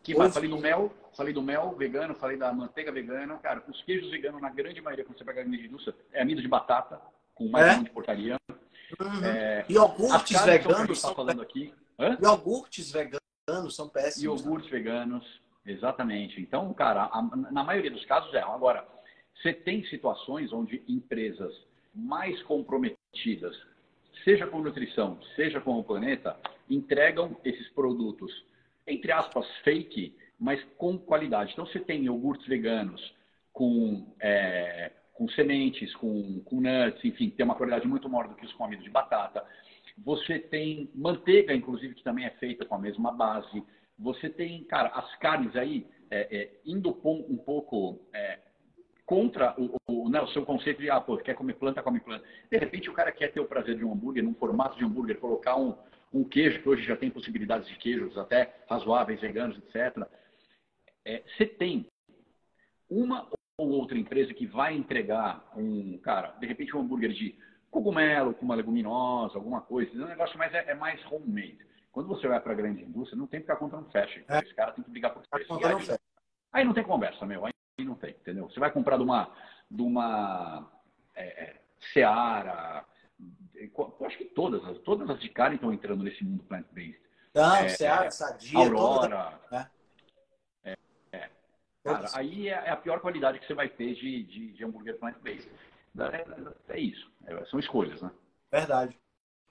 que 0.03 0.15
vai, 0.15 0.31
falei 0.31 0.49
do 0.49 0.57
mel, 0.57 0.93
falei 1.15 1.33
do 1.33 1.41
mel 1.41 1.75
vegano, 1.75 2.15
falei 2.15 2.37
da 2.37 2.51
manteiga 2.51 2.91
vegana, 2.91 3.37
cara, 3.37 3.63
os 3.67 3.81
queijos 3.83 4.09
veganos, 4.09 4.41
na 4.41 4.49
grande 4.49 4.81
maioria, 4.81 5.05
quando 5.05 5.17
você 5.17 5.25
pega 5.25 5.41
a 5.41 5.43
de 5.43 5.65
indústria, 5.65 5.95
é 6.11 6.21
amido 6.21 6.41
de 6.41 6.47
batata, 6.47 6.99
com 7.35 7.47
mais 7.49 7.77
é? 7.77 7.83
de 7.83 7.89
porcaria. 7.89 8.37
Uhum. 8.99 9.23
É, 9.23 9.65
iogurtes 9.69 10.41
veganos. 10.41 11.01
Tá 11.01 11.13
falando 11.13 11.41
aqui. 11.41 11.73
Hã? 11.99 12.17
Iogurtes 12.21 12.91
veganos 12.91 13.75
são 13.75 13.87
péssimos. 13.87 14.41
Iogurtes 14.41 14.69
veganos, 14.69 15.41
exatamente. 15.65 16.41
Então, 16.41 16.73
cara, 16.73 17.03
a, 17.05 17.21
na 17.51 17.63
maioria 17.63 17.91
dos 17.91 18.05
casos 18.05 18.33
é. 18.33 18.41
Agora, 18.41 18.85
você 19.41 19.53
tem 19.53 19.83
situações 19.85 20.53
onde 20.53 20.83
empresas 20.87 21.53
mais 21.93 22.41
comprometidas, 22.43 23.59
seja 24.23 24.45
com 24.45 24.61
nutrição, 24.61 25.19
seja 25.35 25.59
com 25.59 25.79
o 25.79 25.83
planeta, 25.83 26.37
entregam 26.69 27.35
esses 27.43 27.67
produtos, 27.69 28.31
entre 28.85 29.11
aspas, 29.11 29.45
fake, 29.63 30.15
mas 30.39 30.63
com 30.77 30.97
qualidade. 30.97 31.53
Então, 31.53 31.65
você 31.65 31.79
tem 31.79 32.05
iogurtes 32.05 32.47
veganos 32.47 33.13
com, 33.51 34.07
é, 34.19 34.91
com 35.13 35.27
sementes, 35.29 35.93
com, 35.95 36.39
com 36.41 36.61
nuts, 36.61 37.03
enfim, 37.03 37.29
tem 37.29 37.43
uma 37.43 37.55
qualidade 37.55 37.87
muito 37.87 38.07
maior 38.07 38.27
do 38.27 38.35
que 38.35 38.45
os 38.45 38.53
com 38.53 38.65
amido 38.65 38.83
de 38.83 38.89
batata. 38.89 39.43
Você 39.97 40.39
tem 40.39 40.89
manteiga, 40.95 41.53
inclusive, 41.53 41.95
que 41.95 42.03
também 42.03 42.25
é 42.25 42.31
feita 42.31 42.65
com 42.65 42.75
a 42.75 42.79
mesma 42.79 43.11
base. 43.11 43.63
Você 43.99 44.29
tem, 44.29 44.63
cara, 44.63 44.89
as 44.89 45.15
carnes 45.17 45.55
aí, 45.55 45.85
é, 46.09 46.37
é, 46.37 46.51
indo 46.65 46.89
um 47.05 47.37
pouco 47.37 47.99
é, 48.13 48.39
contra 49.11 49.53
o, 49.59 49.75
o, 49.89 50.09
né, 50.09 50.21
o, 50.21 50.27
seu 50.29 50.45
conceito 50.45 50.79
de, 50.79 50.89
ah, 50.89 51.01
pô, 51.01 51.17
quer 51.17 51.33
comer 51.33 51.55
planta, 51.55 51.83
come 51.83 51.99
planta. 51.99 52.23
De 52.49 52.57
repente 52.57 52.89
o 52.89 52.93
cara 52.93 53.11
quer 53.11 53.29
ter 53.29 53.41
o 53.41 53.45
prazer 53.45 53.75
de 53.75 53.83
um 53.83 53.91
hambúrguer, 53.91 54.23
num 54.23 54.33
formato 54.33 54.77
de 54.77 54.85
hambúrguer, 54.85 55.19
colocar 55.19 55.57
um, 55.57 55.75
um 56.13 56.23
queijo, 56.23 56.61
que 56.61 56.69
hoje 56.69 56.83
já 56.83 56.95
tem 56.95 57.11
possibilidades 57.11 57.67
de 57.67 57.75
queijos 57.75 58.17
até 58.17 58.55
razoáveis, 58.69 59.19
veganos, 59.19 59.57
etc. 59.57 60.07
É, 61.03 61.23
você 61.27 61.45
tem 61.45 61.87
uma 62.89 63.27
ou 63.57 63.71
outra 63.71 63.97
empresa 63.97 64.33
que 64.33 64.45
vai 64.45 64.77
entregar 64.77 65.45
um, 65.57 65.97
cara, 65.97 66.29
de 66.39 66.47
repente 66.47 66.73
um 66.73 66.79
hambúrguer 66.79 67.11
de 67.11 67.37
cogumelo 67.69 68.33
com 68.33 68.45
uma 68.45 68.55
leguminosa, 68.55 69.37
alguma 69.37 69.59
coisa, 69.59 69.91
é 69.91 70.05
um 70.05 70.07
negócio 70.07 70.37
mais, 70.37 70.53
é, 70.53 70.71
é 70.71 70.73
mais 70.73 71.05
homemade. 71.11 71.57
Quando 71.91 72.07
você 72.07 72.29
vai 72.29 72.39
para 72.39 72.53
a 72.53 72.55
grande 72.55 72.81
indústria, 72.81 73.19
não 73.19 73.27
tem 73.27 73.41
que 73.41 73.47
ficar 73.47 73.57
contra 73.57 73.81
fashion. 73.91 74.23
É. 74.29 74.39
Esse 74.39 74.55
cara 74.55 74.71
tem 74.71 74.85
que 74.85 74.89
brigar 74.89 75.13
por 75.13 75.27
preço. 75.27 75.53
Aí, 75.53 75.99
aí 76.53 76.63
não 76.63 76.73
tem 76.73 76.85
conversa, 76.85 77.25
meu. 77.25 77.45
Aí 77.45 77.50
não 77.85 77.95
tem, 77.95 78.11
entendeu? 78.11 78.49
Você 78.49 78.59
vai 78.59 78.71
comprar 78.71 78.97
de 78.97 79.03
uma, 79.03 79.29
de 79.69 79.81
uma 79.81 80.71
é, 81.15 81.43
é 81.43 81.61
Seara, 81.93 82.85
eu 83.55 84.05
acho 84.05 84.17
que 84.17 84.25
todas, 84.25 84.77
todas 84.79 85.09
as 85.09 85.19
de 85.19 85.29
carne 85.29 85.55
estão 85.55 85.73
entrando 85.73 86.03
nesse 86.03 86.23
mundo 86.23 86.43
plant-based. 86.43 86.99
Não, 87.33 87.55
é, 87.55 87.69
Seara, 87.69 88.05
é, 88.05 88.11
Sadia, 88.11 88.57
Aurora. 88.57 89.39
Toda... 89.49 89.71
É. 90.63 90.77
é, 91.11 91.29
Cara, 91.83 92.09
aí 92.13 92.49
é, 92.49 92.53
é 92.53 92.69
a 92.69 92.77
pior 92.77 92.99
qualidade 92.99 93.39
que 93.39 93.47
você 93.47 93.53
vai 93.53 93.69
ter 93.69 93.95
de, 93.95 94.23
de, 94.23 94.51
de 94.53 94.65
hambúrguer 94.65 94.97
plant-based. 94.97 95.49
É, 95.99 96.73
é, 96.73 96.79
isso, 96.79 97.11
são 97.49 97.59
escolhas, 97.59 98.01
né? 98.01 98.11
Verdade, 98.51 98.99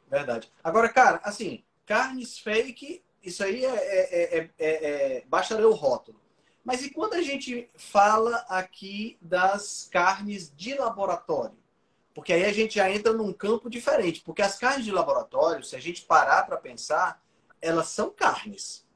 verdade. 0.08 0.50
Agora, 0.62 0.88
cara, 0.88 1.20
assim, 1.22 1.64
carnes 1.84 2.38
fake, 2.38 3.02
isso 3.22 3.44
aí 3.44 3.64
é, 3.64 4.38
é, 4.38 4.50
é, 4.58 5.24
basta 5.26 5.56
ler 5.56 5.66
o 5.66 5.74
rótulo. 5.74 6.20
Mas 6.70 6.84
e 6.84 6.90
quando 6.90 7.14
a 7.14 7.20
gente 7.20 7.68
fala 7.74 8.46
aqui 8.48 9.18
das 9.20 9.88
carnes 9.90 10.54
de 10.56 10.72
laboratório? 10.76 11.58
Porque 12.14 12.32
aí 12.32 12.44
a 12.44 12.52
gente 12.52 12.76
já 12.76 12.88
entra 12.88 13.12
num 13.12 13.32
campo 13.32 13.68
diferente. 13.68 14.20
Porque 14.20 14.40
as 14.40 14.56
carnes 14.56 14.84
de 14.84 14.92
laboratório, 14.92 15.64
se 15.64 15.74
a 15.74 15.80
gente 15.80 16.02
parar 16.02 16.46
para 16.46 16.56
pensar, 16.56 17.20
elas 17.60 17.88
são 17.88 18.08
carnes. 18.08 18.86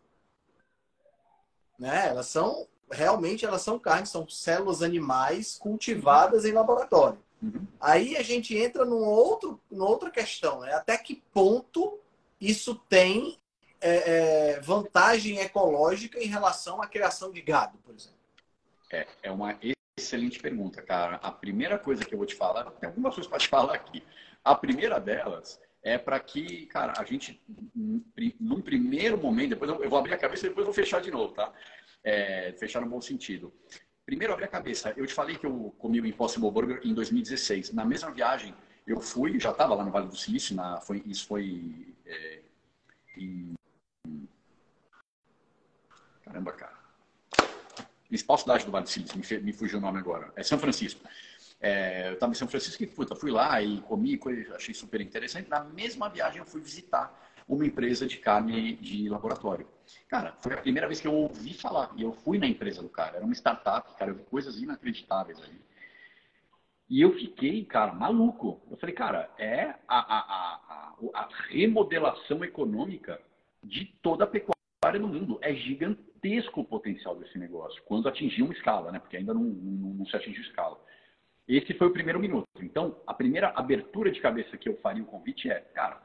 Né? 1.76 2.06
Elas 2.10 2.28
são, 2.28 2.68
realmente, 2.88 3.44
elas 3.44 3.62
são 3.62 3.76
carnes, 3.76 4.10
são 4.10 4.28
células 4.28 4.80
animais 4.80 5.58
cultivadas 5.58 6.44
em 6.44 6.52
laboratório. 6.52 7.18
Uhum. 7.42 7.66
Aí 7.80 8.16
a 8.16 8.22
gente 8.22 8.56
entra 8.56 8.84
num 8.84 9.02
outro, 9.02 9.60
numa 9.68 9.88
outra 9.88 10.12
questão, 10.12 10.60
né? 10.60 10.74
Até 10.74 10.96
que 10.96 11.24
ponto 11.32 11.98
isso 12.40 12.76
tem 12.88 13.36
é, 13.84 14.54
é, 14.54 14.60
vantagem 14.60 15.38
ecológica 15.40 16.18
em 16.18 16.26
relação 16.26 16.80
à 16.80 16.86
criação 16.86 17.30
de 17.30 17.42
gado, 17.42 17.76
por 17.84 17.94
exemplo? 17.94 18.16
É, 18.90 19.06
é 19.24 19.30
uma 19.30 19.58
excelente 19.98 20.40
pergunta, 20.40 20.80
cara. 20.80 21.16
A 21.16 21.30
primeira 21.30 21.78
coisa 21.78 22.02
que 22.02 22.14
eu 22.14 22.18
vou 22.18 22.26
te 22.26 22.34
falar, 22.34 22.64
tem 22.70 22.88
algumas 22.88 23.14
coisas 23.14 23.28
para 23.28 23.38
te 23.38 23.48
falar 23.48 23.74
aqui. 23.74 24.02
A 24.42 24.54
primeira 24.54 24.98
delas 24.98 25.60
é 25.82 25.98
para 25.98 26.18
que, 26.18 26.64
cara, 26.66 26.94
a 26.96 27.04
gente, 27.04 27.42
num 28.40 28.62
primeiro 28.62 29.18
momento, 29.18 29.50
depois 29.50 29.70
eu 29.70 29.90
vou 29.90 29.98
abrir 29.98 30.14
a 30.14 30.18
cabeça 30.18 30.46
e 30.46 30.48
depois 30.48 30.64
vou 30.64 30.74
fechar 30.74 31.02
de 31.02 31.10
novo, 31.10 31.34
tá? 31.34 31.52
É, 32.02 32.54
fechar 32.58 32.80
no 32.80 32.88
bom 32.88 33.02
sentido. 33.02 33.52
Primeiro, 34.06 34.32
abrir 34.32 34.46
a 34.46 34.48
cabeça. 34.48 34.94
Eu 34.96 35.06
te 35.06 35.12
falei 35.12 35.36
que 35.36 35.44
eu 35.44 35.74
comi 35.78 36.00
o 36.00 36.06
Impossible 36.06 36.50
Burger 36.50 36.80
em 36.84 36.94
2016. 36.94 37.72
Na 37.74 37.84
mesma 37.84 38.10
viagem, 38.10 38.54
eu 38.86 38.98
fui, 38.98 39.38
já 39.38 39.50
estava 39.50 39.74
lá 39.74 39.84
no 39.84 39.90
Vale 39.90 40.08
do 40.08 40.16
Silício, 40.16 40.56
na, 40.56 40.80
foi, 40.80 41.02
isso 41.06 41.26
foi 41.26 41.94
é, 42.06 42.40
em 43.18 43.54
Caramba, 46.34 46.52
cara. 46.52 46.74
Principal 48.08 48.38
cidade 48.38 48.64
do 48.64 48.72
Vale 48.72 48.84
do 48.84 48.90
Silício, 48.90 49.16
me, 49.16 49.44
me 49.44 49.52
fugiu 49.52 49.78
o 49.78 49.80
nome 49.80 50.00
agora. 50.00 50.32
É 50.34 50.42
São 50.42 50.58
Francisco. 50.58 51.00
É, 51.60 52.08
eu 52.08 52.14
estava 52.14 52.32
em 52.32 52.34
São 52.34 52.48
Francisco 52.48 52.82
e 52.82 52.86
fui, 52.88 53.06
fui 53.16 53.30
lá 53.30 53.62
e 53.62 53.80
comi, 53.82 54.18
achei 54.52 54.74
super 54.74 55.00
interessante. 55.00 55.48
Na 55.48 55.62
mesma 55.62 56.08
viagem 56.08 56.40
eu 56.40 56.44
fui 56.44 56.60
visitar 56.60 57.32
uma 57.46 57.64
empresa 57.64 58.04
de 58.04 58.18
carne 58.18 58.74
de 58.76 59.08
laboratório. 59.08 59.66
Cara, 60.08 60.36
foi 60.40 60.54
a 60.54 60.60
primeira 60.60 60.88
vez 60.88 61.00
que 61.00 61.06
eu 61.06 61.14
ouvi 61.14 61.54
falar. 61.54 61.92
E 61.96 62.02
eu 62.02 62.12
fui 62.12 62.36
na 62.36 62.48
empresa 62.48 62.82
do 62.82 62.88
cara. 62.88 63.16
Era 63.16 63.24
uma 63.24 63.34
startup, 63.34 63.94
cara. 63.96 64.10
Eu 64.10 64.16
vi 64.16 64.24
coisas 64.24 64.60
inacreditáveis 64.60 65.40
ali. 65.40 65.60
E 66.90 67.00
eu 67.00 67.12
fiquei, 67.12 67.64
cara, 67.64 67.92
maluco. 67.92 68.60
Eu 68.68 68.76
falei, 68.76 68.94
cara, 68.94 69.30
é 69.38 69.74
a, 69.86 69.98
a, 69.98 70.60
a, 70.68 70.94
a 71.14 71.28
remodelação 71.48 72.42
econômica 72.44 73.20
de 73.62 73.84
toda 74.02 74.24
a 74.24 74.26
pecuária 74.26 74.98
no 75.00 75.08
mundo. 75.08 75.38
É 75.40 75.54
gigantesco 75.54 76.13
o 76.60 76.64
potencial 76.64 77.16
desse 77.16 77.38
negócio, 77.38 77.82
quando 77.84 78.08
atingir 78.08 78.42
uma 78.42 78.54
escala, 78.54 78.90
né? 78.90 78.98
Porque 78.98 79.16
ainda 79.16 79.34
não, 79.34 79.42
não, 79.42 79.94
não 79.94 80.06
se 80.06 80.16
atingiu 80.16 80.42
escala. 80.42 80.80
Esse 81.46 81.74
foi 81.74 81.88
o 81.88 81.92
primeiro 81.92 82.18
minuto. 82.18 82.46
Então, 82.60 83.00
a 83.06 83.12
primeira 83.12 83.48
abertura 83.50 84.10
de 84.10 84.20
cabeça 84.20 84.56
que 84.56 84.68
eu 84.68 84.76
faria 84.78 85.02
o 85.02 85.06
convite 85.06 85.50
é, 85.50 85.60
cara, 85.60 86.00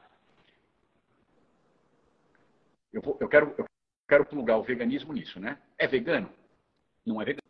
eu, 2.92 3.00
vou, 3.00 3.16
eu 3.20 3.28
quero, 3.28 3.54
eu 3.56 3.64
quero 4.06 4.26
plugar 4.26 4.58
o 4.58 4.62
veganismo 4.62 5.12
nisso, 5.12 5.40
né? 5.40 5.58
É 5.78 5.86
vegano? 5.86 6.30
Não 7.06 7.20
é 7.22 7.24
vegano. 7.24 7.40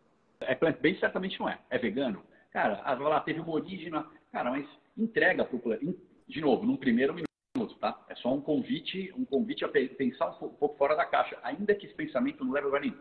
É 0.40 0.54
plant-based? 0.54 1.00
Certamente 1.00 1.38
não 1.40 1.48
é. 1.48 1.58
É 1.68 1.78
vegano? 1.78 2.24
Cara, 2.52 2.80
lá 2.94 3.20
teve 3.20 3.40
uma 3.40 3.52
origem. 3.52 3.90
Cara, 4.32 4.50
mas 4.50 4.68
entrega 4.96 5.44
para 5.44 5.56
o 5.56 5.98
De 6.28 6.40
novo, 6.40 6.64
num 6.64 6.76
primeiro 6.76 7.14
minuto, 7.14 7.30
tá? 7.76 8.04
É 8.08 8.14
só 8.16 8.32
um 8.32 8.40
convite, 8.40 9.12
um 9.16 9.24
convite 9.24 9.64
a 9.64 9.68
pensar 9.68 10.30
um 10.42 10.48
pouco 10.48 10.76
fora 10.76 10.96
da 10.96 11.04
caixa, 11.04 11.38
ainda 11.42 11.74
que 11.74 11.86
esse 11.86 11.94
pensamento 11.94 12.44
não 12.44 12.52
leve 12.52 12.64
a 12.64 12.68
lugar 12.68 12.80
nenhum. 12.80 12.98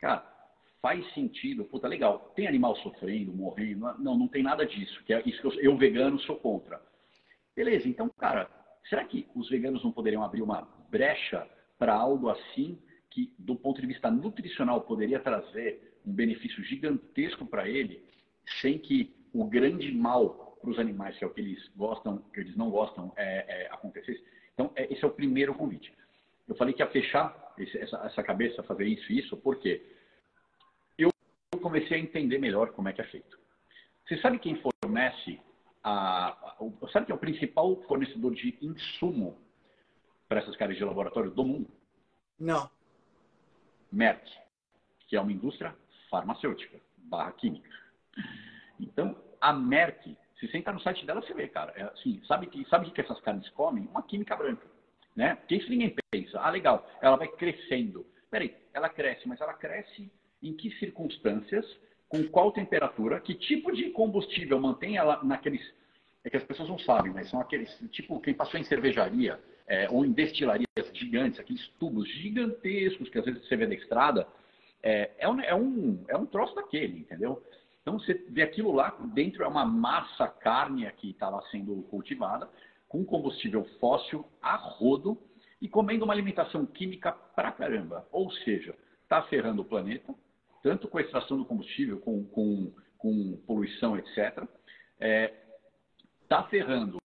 Cara, 0.00 0.26
faz 0.80 1.04
sentido, 1.14 1.64
puta, 1.64 1.88
legal, 1.88 2.32
tem 2.36 2.46
animal 2.46 2.76
sofrendo, 2.76 3.32
morrendo, 3.32 3.92
não, 3.98 4.16
não 4.16 4.28
tem 4.28 4.42
nada 4.42 4.64
disso, 4.64 5.02
que 5.04 5.12
é 5.12 5.22
isso 5.26 5.40
que 5.40 5.46
eu, 5.46 5.72
eu 5.72 5.76
vegano 5.76 6.18
sou 6.20 6.36
contra. 6.36 6.80
Beleza, 7.54 7.88
então, 7.88 8.08
cara, 8.18 8.48
será 8.88 9.04
que 9.04 9.26
os 9.34 9.48
veganos 9.48 9.82
não 9.82 9.92
poderiam 9.92 10.22
abrir 10.22 10.42
uma 10.42 10.62
brecha 10.90 11.48
para 11.78 11.94
algo 11.94 12.28
assim 12.28 12.78
que, 13.10 13.34
do 13.38 13.56
ponto 13.56 13.80
de 13.80 13.86
vista 13.86 14.10
nutricional, 14.10 14.82
poderia 14.82 15.18
trazer 15.18 16.00
um 16.06 16.12
benefício 16.12 16.62
gigantesco 16.64 17.46
para 17.46 17.68
ele, 17.68 18.04
sem 18.60 18.78
que 18.78 19.14
o 19.32 19.44
grande 19.44 19.90
mal 19.92 20.55
para 20.66 20.72
os 20.72 20.78
animais, 20.80 21.16
que 21.16 21.22
é 21.22 21.26
o 21.26 21.30
que 21.30 21.40
eles 21.40 21.70
gostam, 21.76 22.18
que 22.34 22.40
eles 22.40 22.56
não 22.56 22.70
gostam, 22.70 23.12
é, 23.16 23.44
é, 23.62 23.66
acontecesse? 23.72 24.22
Então, 24.52 24.72
é, 24.74 24.92
esse 24.92 25.04
é 25.04 25.06
o 25.06 25.12
primeiro 25.12 25.54
convite. 25.54 25.94
Eu 26.48 26.56
falei 26.56 26.74
que 26.74 26.82
ia 26.82 26.90
fechar 26.90 27.54
esse, 27.56 27.78
essa, 27.78 27.98
essa 28.04 28.22
cabeça, 28.24 28.64
fazer 28.64 28.84
isso 28.84 29.12
e 29.12 29.20
isso, 29.20 29.36
porque 29.36 29.86
eu 30.98 31.08
comecei 31.62 31.96
a 31.96 32.00
entender 32.00 32.38
melhor 32.38 32.72
como 32.72 32.88
é 32.88 32.92
que 32.92 33.00
é 33.00 33.04
feito. 33.04 33.38
Você 34.08 34.18
sabe 34.18 34.40
quem 34.40 34.60
fornece 34.60 35.40
a, 35.84 36.28
a, 36.30 36.56
sabe 36.92 37.06
que 37.06 37.12
é 37.12 37.14
o 37.14 37.18
principal 37.18 37.76
fornecedor 37.82 38.34
de 38.34 38.58
insumo 38.60 39.38
para 40.28 40.40
essas 40.40 40.56
carnes 40.56 40.78
de 40.78 40.84
laboratório 40.84 41.30
do 41.30 41.44
mundo? 41.44 41.70
Não. 42.40 42.68
Merck, 43.92 44.28
que 45.06 45.14
é 45.14 45.20
uma 45.20 45.32
indústria 45.32 45.76
farmacêutica, 46.10 46.80
barra 46.96 47.30
química. 47.32 47.70
Então, 48.80 49.16
a 49.40 49.52
Merck, 49.52 50.16
se 50.38 50.46
você 50.46 50.58
entrar 50.58 50.72
no 50.72 50.80
site 50.80 51.06
dela, 51.06 51.22
você 51.22 51.32
vê, 51.32 51.48
cara, 51.48 51.72
é 51.76 51.82
assim, 51.82 52.20
sabe 52.26 52.46
que 52.46 52.64
sabe 52.68 52.90
que 52.90 53.00
essas 53.00 53.20
carnes 53.20 53.48
comem? 53.50 53.86
Uma 53.86 54.02
química 54.02 54.36
branca, 54.36 54.66
né? 55.14 55.36
Porque 55.36 55.56
isso 55.56 55.70
ninguém 55.70 55.94
pensa. 56.10 56.38
Ah, 56.40 56.50
legal, 56.50 56.86
ela 57.00 57.16
vai 57.16 57.28
crescendo. 57.28 58.06
Peraí, 58.30 58.54
ela 58.74 58.88
cresce, 58.88 59.26
mas 59.26 59.40
ela 59.40 59.54
cresce 59.54 60.10
em 60.42 60.54
que 60.54 60.70
circunstâncias 60.78 61.64
com 62.08 62.22
qual 62.28 62.52
temperatura, 62.52 63.20
que 63.20 63.34
tipo 63.34 63.72
de 63.72 63.90
combustível 63.90 64.60
mantém 64.60 64.96
ela 64.96 65.22
naqueles. 65.24 65.62
É 66.22 66.30
que 66.30 66.36
as 66.36 66.44
pessoas 66.44 66.68
não 66.68 66.78
sabem, 66.78 67.12
mas 67.12 67.30
são 67.30 67.40
aqueles. 67.40 67.70
Tipo, 67.90 68.20
quem 68.20 68.34
passou 68.34 68.58
em 68.60 68.64
cervejaria 68.64 69.40
é, 69.66 69.88
ou 69.90 70.04
em 70.04 70.12
destilarias 70.12 70.66
gigantes, 70.92 71.40
aqueles 71.40 71.66
tubos 71.78 72.08
gigantescos 72.08 73.08
que 73.08 73.18
às 73.18 73.24
vezes 73.24 73.46
você 73.46 73.56
vê 73.56 73.66
na 73.66 73.74
estrada, 73.74 74.26
é, 74.82 75.10
é, 75.18 75.28
um, 75.28 75.40
é, 75.40 75.54
um, 75.54 76.04
é 76.08 76.16
um 76.16 76.26
troço 76.26 76.54
daquele, 76.54 77.00
entendeu? 77.00 77.42
Então 77.86 78.00
você 78.00 78.14
vê 78.30 78.42
aquilo 78.42 78.72
lá, 78.72 78.90
dentro 79.14 79.44
é 79.44 79.46
uma 79.46 79.64
massa 79.64 80.26
cárnea 80.26 80.90
que 80.90 81.10
está 81.10 81.28
lá 81.28 81.40
sendo 81.52 81.82
cultivada, 81.84 82.50
com 82.88 83.04
combustível 83.04 83.64
fóssil 83.78 84.26
a 84.42 84.56
rodo 84.56 85.16
e 85.62 85.68
comendo 85.68 86.04
uma 86.04 86.12
alimentação 86.12 86.66
química 86.66 87.12
pra 87.12 87.52
caramba. 87.52 88.04
Ou 88.10 88.28
seja, 88.32 88.74
está 89.04 89.22
ferrando 89.22 89.62
o 89.62 89.64
planeta, 89.64 90.12
tanto 90.64 90.88
com 90.88 90.98
a 90.98 91.00
extração 91.00 91.38
do 91.38 91.44
combustível, 91.44 92.00
com, 92.00 92.24
com, 92.24 92.74
com 92.98 93.36
poluição, 93.46 93.96
etc. 93.96 94.16
Está 94.18 94.48
é, 94.98 95.32
tá 96.28 96.42
ferrando 96.42 96.98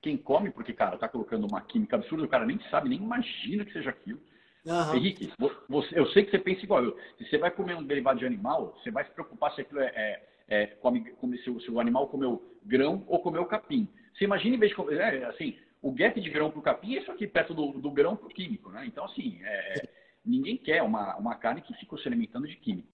quem 0.00 0.16
come, 0.16 0.50
porque, 0.50 0.72
cara, 0.72 0.96
está 0.96 1.08
colocando 1.08 1.46
uma 1.46 1.60
química 1.60 1.94
absurda, 1.94 2.24
o 2.24 2.28
cara 2.28 2.44
nem 2.44 2.58
sabe, 2.70 2.88
nem 2.88 2.98
imagina 2.98 3.64
que 3.64 3.72
seja 3.72 3.90
aquilo. 3.90 4.20
Uhum. 4.64 4.94
Henrique, 4.94 5.32
você, 5.68 5.98
eu 5.98 6.06
sei 6.08 6.24
que 6.24 6.30
você 6.30 6.38
pensa 6.38 6.62
igual 6.62 6.84
eu. 6.84 6.96
Se 7.18 7.24
você 7.26 7.38
vai 7.38 7.50
comer 7.50 7.74
um 7.74 7.82
derivado 7.82 8.18
de 8.18 8.26
animal, 8.26 8.78
você 8.78 8.90
vai 8.90 9.04
se 9.04 9.10
preocupar 9.10 9.52
se 9.54 9.60
aquilo 9.60 9.80
é, 9.80 9.92
é, 9.94 10.26
é 10.48 10.66
come, 10.66 11.10
come, 11.12 11.36
se, 11.38 11.44
se, 11.60 11.70
o 11.70 11.80
animal 11.80 12.08
comeu 12.08 12.58
grão 12.64 13.04
ou 13.08 13.20
comeu 13.20 13.44
capim. 13.46 13.88
Você 14.14 14.24
imagina, 14.24 14.54
em 14.54 14.58
vez 14.58 14.70
de 14.70 14.76
comer, 14.76 15.00
é, 15.00 15.24
assim, 15.24 15.58
o 15.80 15.90
gap 15.90 16.20
de 16.20 16.30
grão 16.30 16.50
para 16.50 16.60
o 16.60 16.62
capim 16.62 16.94
é 16.94 17.00
isso 17.00 17.10
aqui, 17.10 17.26
perto 17.26 17.54
do, 17.54 17.72
do 17.80 17.90
grão 17.90 18.14
para 18.14 18.26
o 18.26 18.30
químico, 18.30 18.70
né? 18.70 18.86
Então, 18.86 19.04
assim, 19.04 19.40
é, 19.42 19.88
Ninguém 20.24 20.56
quer 20.56 20.82
uma, 20.82 21.16
uma 21.16 21.34
carne 21.34 21.62
que 21.62 21.74
fica 21.74 21.96
se 21.96 22.06
alimentando 22.06 22.46
de 22.46 22.56
químico. 22.56 22.88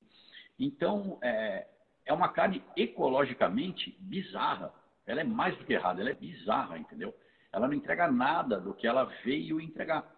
Então, 0.58 1.18
é, 1.22 1.66
é 2.06 2.12
uma 2.12 2.30
carne 2.30 2.62
ecologicamente 2.76 3.96
bizarra. 4.00 4.72
Ela 5.06 5.20
é 5.20 5.24
mais 5.24 5.56
do 5.56 5.64
que 5.64 5.74
errada, 5.74 6.00
ela 6.00 6.10
é 6.10 6.14
bizarra, 6.14 6.78
entendeu? 6.78 7.14
Ela 7.52 7.68
não 7.68 7.74
entrega 7.74 8.10
nada 8.10 8.60
do 8.60 8.74
que 8.74 8.86
ela 8.86 9.04
veio 9.24 9.60
entregar. 9.60 10.10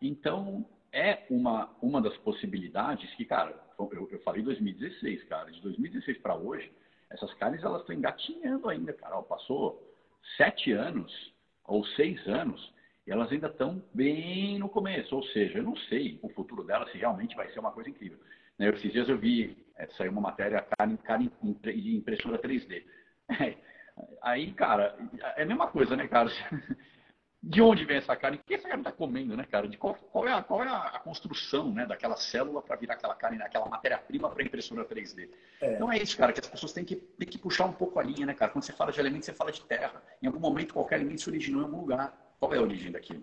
Então, 0.00 0.66
é 0.96 1.26
uma, 1.28 1.68
uma 1.82 2.00
das 2.00 2.16
possibilidades 2.18 3.12
que, 3.16 3.24
cara, 3.26 3.54
eu, 3.78 4.08
eu 4.10 4.18
falei 4.20 4.42
2016, 4.42 5.24
cara, 5.24 5.52
de 5.52 5.60
2016 5.60 6.18
para 6.18 6.34
hoje, 6.34 6.72
essas 7.10 7.32
carnes 7.34 7.62
elas 7.62 7.82
estão 7.82 7.94
engatinhando 7.94 8.66
ainda, 8.70 8.94
cara. 8.94 9.20
passou 9.22 9.94
sete 10.38 10.72
anos 10.72 11.12
ou 11.66 11.84
seis 11.88 12.26
anos 12.26 12.72
e 13.06 13.12
elas 13.12 13.30
ainda 13.30 13.48
estão 13.48 13.82
bem 13.92 14.58
no 14.58 14.70
começo, 14.70 15.14
ou 15.14 15.22
seja, 15.24 15.58
eu 15.58 15.62
não 15.62 15.76
sei 15.76 16.18
o 16.22 16.30
futuro 16.30 16.64
delas 16.64 16.90
se 16.90 16.96
realmente 16.96 17.36
vai 17.36 17.52
ser 17.52 17.60
uma 17.60 17.72
coisa 17.72 17.90
incrível. 17.90 18.18
Né, 18.58 18.70
esses 18.70 18.90
dias 18.90 19.06
eu 19.06 19.18
vi, 19.18 19.54
é, 19.76 19.86
saiu 19.98 20.10
uma 20.10 20.22
matéria 20.22 20.62
cara, 20.62 20.96
cara 20.96 21.22
de 21.22 21.96
impressora 21.96 22.38
3D. 22.38 22.82
É, 23.28 23.56
aí, 24.22 24.52
cara, 24.52 24.96
é 25.36 25.42
a 25.42 25.46
mesma 25.46 25.66
coisa, 25.68 25.96
né, 25.96 26.06
cara? 26.06 26.30
De 27.48 27.62
onde 27.62 27.84
vem 27.84 27.98
essa 27.98 28.16
carne? 28.16 28.38
O 28.38 28.40
que 28.44 28.54
essa 28.54 28.66
carne 28.66 28.80
está 28.80 28.90
comendo, 28.90 29.36
né, 29.36 29.46
cara? 29.48 29.68
De 29.68 29.78
qual, 29.78 29.94
qual, 29.94 30.26
é, 30.26 30.32
a, 30.32 30.42
qual 30.42 30.64
é 30.64 30.68
a 30.68 30.98
construção 30.98 31.72
né, 31.72 31.86
daquela 31.86 32.16
célula 32.16 32.60
para 32.60 32.74
virar 32.74 32.94
aquela 32.94 33.14
carne, 33.14 33.40
aquela 33.40 33.68
matéria-prima 33.68 34.28
para 34.28 34.42
impressora 34.42 34.84
3D? 34.84 35.30
É. 35.60 35.74
Então 35.74 35.92
é 35.92 35.96
isso, 35.96 36.16
cara, 36.16 36.32
que 36.32 36.40
as 36.40 36.48
pessoas 36.48 36.72
têm 36.72 36.84
que, 36.84 36.96
têm 36.96 37.28
que 37.28 37.38
puxar 37.38 37.66
um 37.66 37.72
pouco 37.72 38.00
a 38.00 38.02
linha, 38.02 38.26
né, 38.26 38.34
cara? 38.34 38.50
Quando 38.50 38.64
você 38.64 38.72
fala 38.72 38.90
de 38.90 38.98
alimento, 38.98 39.26
você 39.26 39.32
fala 39.32 39.52
de 39.52 39.60
terra. 39.60 40.02
Em 40.20 40.26
algum 40.26 40.40
momento, 40.40 40.74
qualquer 40.74 40.96
alimento 40.96 41.20
se 41.20 41.28
originou 41.28 41.60
em 41.60 41.64
algum 41.66 41.82
lugar. 41.82 42.34
Qual 42.40 42.52
é 42.52 42.58
a 42.58 42.62
origem 42.62 42.90
daquilo? 42.90 43.22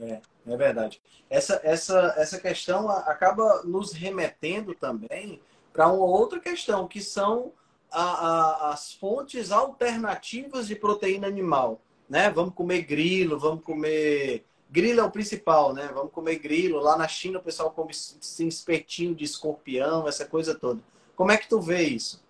É, 0.00 0.20
é 0.48 0.56
verdade. 0.56 1.00
Essa, 1.30 1.60
essa, 1.62 2.14
essa 2.16 2.40
questão 2.40 2.90
acaba 2.90 3.62
nos 3.62 3.92
remetendo 3.92 4.74
também 4.74 5.40
para 5.72 5.86
uma 5.86 6.06
outra 6.06 6.40
questão, 6.40 6.88
que 6.88 7.00
são 7.00 7.52
a, 7.88 8.02
a, 8.02 8.70
as 8.72 8.92
fontes 8.94 9.52
alternativas 9.52 10.66
de 10.66 10.74
proteína 10.74 11.28
animal. 11.28 11.80
Né? 12.10 12.28
Vamos 12.28 12.54
comer 12.54 12.82
grilo, 12.82 13.38
vamos 13.38 13.64
comer. 13.64 14.44
Grilo 14.68 15.00
é 15.00 15.04
o 15.04 15.10
principal, 15.10 15.72
né? 15.72 15.88
Vamos 15.94 16.12
comer 16.12 16.40
grilo. 16.40 16.80
Lá 16.80 16.98
na 16.98 17.06
China 17.06 17.38
o 17.38 17.42
pessoal 17.42 17.70
come 17.70 17.94
sim, 17.94 18.48
espetinho 18.48 19.14
de 19.14 19.24
escorpião, 19.24 20.08
essa 20.08 20.26
coisa 20.26 20.52
toda. 20.52 20.82
Como 21.14 21.30
é 21.30 21.36
que 21.36 21.48
tu 21.48 21.60
vê 21.60 21.82
isso? 21.84 22.20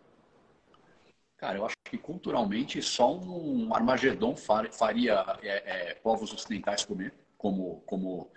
Cara, 1.39 1.57
eu 1.57 1.65
acho 1.65 1.77
que 1.85 1.97
culturalmente 1.97 2.83
só 2.83 3.15
um 3.15 3.75
Armagedon 3.75 4.37
faria 4.37 5.25
é, 5.43 5.91
é, 5.91 5.95
povos 5.95 6.31
ocidentais 6.35 6.85
comer 6.85 7.15
como, 7.39 7.83
como 7.87 8.31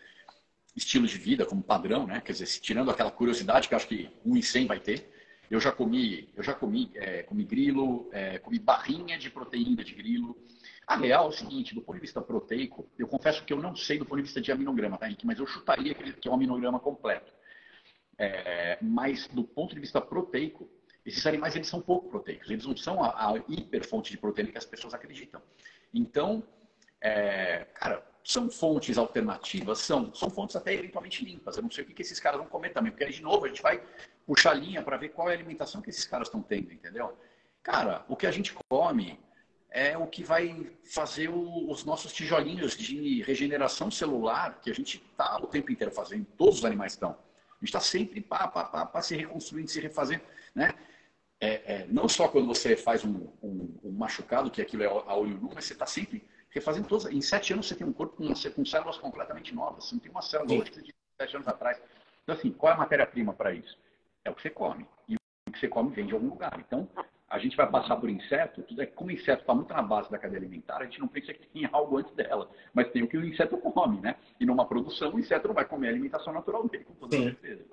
estilo 0.74 1.06
de 1.06 1.18
vida, 1.18 1.46
como 1.46 1.62
padrão, 1.62 2.08
né? 2.08 2.22
Quer 2.22 2.32
dizer, 2.32 2.48
tirando 2.62 2.90
aquela 2.90 3.12
curiosidade 3.12 3.68
que 3.68 3.76
acho 3.76 3.88
que 3.88 4.10
um 4.26 4.38
em 4.38 4.42
cem 4.42 4.66
vai 4.66 4.80
ter. 4.80 5.12
Eu 5.52 5.60
já 5.60 5.74
comi, 5.74 6.30
eu 6.36 6.42
já 6.42 6.54
comi, 6.54 6.90
é, 6.96 7.24
comi 7.24 7.44
grilo, 7.44 8.10
é, 8.14 8.40
comi 8.40 8.58
barrinha 8.58 9.18
de 9.18 9.30
proteína 9.30 9.84
de 9.84 9.94
grilo. 9.94 10.38
A 10.86 10.96
real 10.98 11.26
é 11.26 11.30
o 11.30 11.32
seguinte, 11.32 11.74
do 11.74 11.82
ponto 11.82 11.96
de 11.96 12.02
vista 12.02 12.22
proteico, 12.22 12.90
eu 12.98 13.08
confesso 13.08 13.44
que 13.44 13.54
eu 13.54 13.62
não 13.62 13.76
sei 13.76 13.98
do 13.98 14.06
ponto 14.06 14.18
de 14.18 14.24
vista 14.24 14.42
de 14.42 14.52
aminograma, 14.52 14.98
tá, 14.98 15.08
Henrique? 15.08 15.26
Mas 15.26 15.40
eu 15.40 15.48
chutaria 15.48 15.94
que, 15.94 16.28
é 16.28 16.32
um 16.32 16.36
aminograma 16.36 16.80
completo. 16.80 17.32
É, 18.18 18.78
mas 18.82 19.28
do 19.28 19.44
ponto 19.44 19.74
de 19.74 19.80
vista 19.80 20.00
proteico, 20.02 20.70
esses 21.06 21.26
animais 21.26 21.56
eles 21.56 21.68
são 21.68 21.82
pouco 21.82 22.10
proteicos, 22.10 22.50
eles 22.50 22.66
não 22.66 22.76
são 22.76 23.04
a, 23.04 23.30
a 23.30 23.38
hiperfonte 23.48 24.12
de 24.12 24.18
proteína 24.18 24.52
que 24.52 24.58
as 24.58 24.66
pessoas 24.66 24.94
acreditam. 24.94 25.42
Então, 25.94 26.44
é, 27.02 27.66
cara, 27.74 28.04
são 28.24 28.50
fontes 28.50 28.98
alternativas? 28.98 29.80
São. 29.80 30.14
São 30.14 30.30
fontes 30.30 30.56
até 30.56 30.74
eventualmente 30.74 31.24
limpas. 31.24 31.58
Eu 31.58 31.64
não 31.64 31.72
sei 31.72 31.84
o 31.84 31.88
que, 31.88 31.94
que 31.94 32.02
esses 32.02 32.20
caras 32.20 32.40
vão 32.40 32.48
comer 32.48 32.70
também, 32.70 32.92
porque 32.92 33.04
aí, 33.04 33.12
de 33.12 33.22
novo, 33.22 33.46
a 33.46 33.50
gente 33.50 33.62
vai 33.62 33.84
puxar 34.26 34.52
a 34.52 34.54
linha 34.54 34.82
para 34.82 34.98
ver 34.98 35.10
qual 35.10 35.30
é 35.30 35.34
a 35.34 35.36
alimentação 35.36 35.82
que 35.82 35.90
esses 35.90 36.06
caras 36.06 36.28
estão 36.28 36.42
tendo, 36.42 36.72
entendeu? 36.72 37.18
Cara, 37.62 38.06
o 38.08 38.16
que 38.16 38.26
a 38.26 38.32
gente 38.32 38.56
come 38.70 39.20
é 39.74 39.98
o 39.98 40.06
que 40.06 40.24
vai 40.24 40.72
fazer 40.86 41.30
o, 41.30 41.70
os 41.70 41.84
nossos 41.84 42.14
tijolinhos 42.14 42.78
de 42.78 43.24
regeneração 43.24 43.90
celular, 43.90 44.60
que 44.62 44.70
a 44.70 44.74
gente 44.74 45.04
está 45.04 45.38
o 45.38 45.48
tempo 45.48 45.72
inteiro 45.72 45.92
fazendo, 45.92 46.26
todos 46.38 46.60
os 46.60 46.66
animais 46.66 46.94
estão. 46.94 47.10
A 47.10 47.56
gente 47.56 47.70
está 47.70 47.80
sempre 47.80 48.22
pá, 48.22 48.48
pá, 48.48 48.66
pá, 48.66 48.86
pá, 48.86 49.02
se 49.02 49.16
reconstruindo, 49.16 49.70
se 49.70 49.82
refazendo, 49.82 50.24
né? 50.54 50.76
É, 51.42 51.74
é, 51.74 51.88
não 51.90 52.08
só 52.08 52.28
quando 52.28 52.48
você 52.48 52.78
faz 52.78 53.04
um, 53.04 53.28
um, 53.42 53.80
um, 53.84 53.92
machucado, 53.92 54.52
que 54.52 54.62
aquilo 54.62 54.84
é 54.84 54.86
a 54.86 55.16
olho 55.16 55.38
nu, 55.42 55.52
mas 55.54 55.66
você 55.66 55.74
está 55.74 55.88
sempre 55.88 56.24
refazendo 56.52 56.88
todos. 56.88 57.06
Em 57.08 57.20
sete 57.20 57.52
anos 57.52 57.68
você 57.68 57.76
tem 57.76 57.86
um 57.86 57.92
corpo 57.92 58.16
com, 58.16 58.28
com 58.28 58.66
células 58.66 58.98
completamente 58.98 59.54
novas. 59.56 59.86
Você 59.86 59.96
não 59.96 60.00
tem 60.00 60.12
uma 60.12 60.22
célula 60.22 60.62
hoje 60.62 60.72
de 60.72 60.94
sete 61.20 61.36
anos 61.36 61.48
atrás. 61.48 61.82
Então, 62.24 62.36
assim, 62.36 62.52
qual 62.52 62.72
é 62.72 62.76
a 62.76 62.78
matéria-prima 62.80 63.34
para 63.34 63.54
isso? 63.54 63.78
É 64.24 64.30
o 64.30 64.36
que 64.36 64.42
você 64.42 64.52
come. 64.52 64.88
E 65.10 65.16
o 65.16 65.52
que 65.52 65.60
você 65.60 65.68
come 65.68 65.94
vem 65.94 66.06
de 66.06 66.14
algum 66.14 66.30
lugar. 66.30 66.58
Então, 66.60 66.88
a 67.34 67.40
gente 67.40 67.58
vai 67.58 67.68
passar 67.68 67.96
por 67.96 68.12
inseto, 68.12 68.62
tudo 68.62 68.84
é 68.84 68.86
como 68.86 69.10
o 69.10 69.12
inseto 69.12 69.42
está 69.42 69.56
muito 69.56 69.74
na 69.74 69.82
base 69.82 70.12
da 70.12 70.20
cadeia 70.20 70.40
alimentar, 70.40 70.78
a 70.78 70.84
gente 70.84 71.00
não 71.00 71.08
pensa 71.08 71.34
que 71.34 71.48
tem 71.48 71.68
algo 71.74 71.98
antes 71.98 72.14
dela, 72.14 72.48
mas 72.72 72.92
tem 72.92 73.02
o 73.02 73.08
que 73.08 73.18
o 73.18 73.26
inseto 73.26 73.58
come, 73.58 74.00
né? 74.00 74.18
E 74.40 74.46
numa 74.46 74.68
produção, 74.68 75.12
o 75.12 75.20
inseto 75.20 75.48
não 75.48 75.56
vai 75.56 75.66
comer 75.66 75.88
a 75.88 75.90
alimentação 75.90 76.32
natural 76.32 76.70
dele, 76.70 76.84
com 76.84 76.94
toda 76.94 77.18
Sim. 77.18 77.24
certeza. 77.24 77.66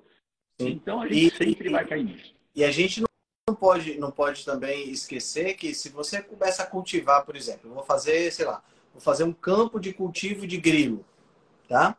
Sim. 0.59 0.69
Então, 0.69 0.99
a 0.99 1.07
gente 1.07 1.27
e, 1.27 1.37
sempre 1.37 1.69
e, 1.69 1.71
vai 1.71 1.85
cair 1.85 2.03
nisso. 2.03 2.33
E 2.55 2.63
a 2.63 2.71
gente 2.71 3.03
não 3.47 3.55
pode, 3.55 3.99
não 3.99 4.09
pode 4.09 4.43
também 4.43 4.89
esquecer 4.89 5.53
que 5.53 5.75
se 5.75 5.89
você 5.89 6.23
começa 6.23 6.63
a 6.63 6.65
cultivar, 6.65 7.23
por 7.23 7.35
exemplo, 7.35 7.69
eu 7.69 7.75
vou 7.75 7.83
fazer, 7.83 8.31
sei 8.31 8.47
lá, 8.47 8.63
vou 8.91 9.01
fazer 9.01 9.25
um 9.25 9.33
campo 9.33 9.79
de 9.79 9.93
cultivo 9.93 10.47
de 10.47 10.57
grilo, 10.57 11.05
tá? 11.69 11.95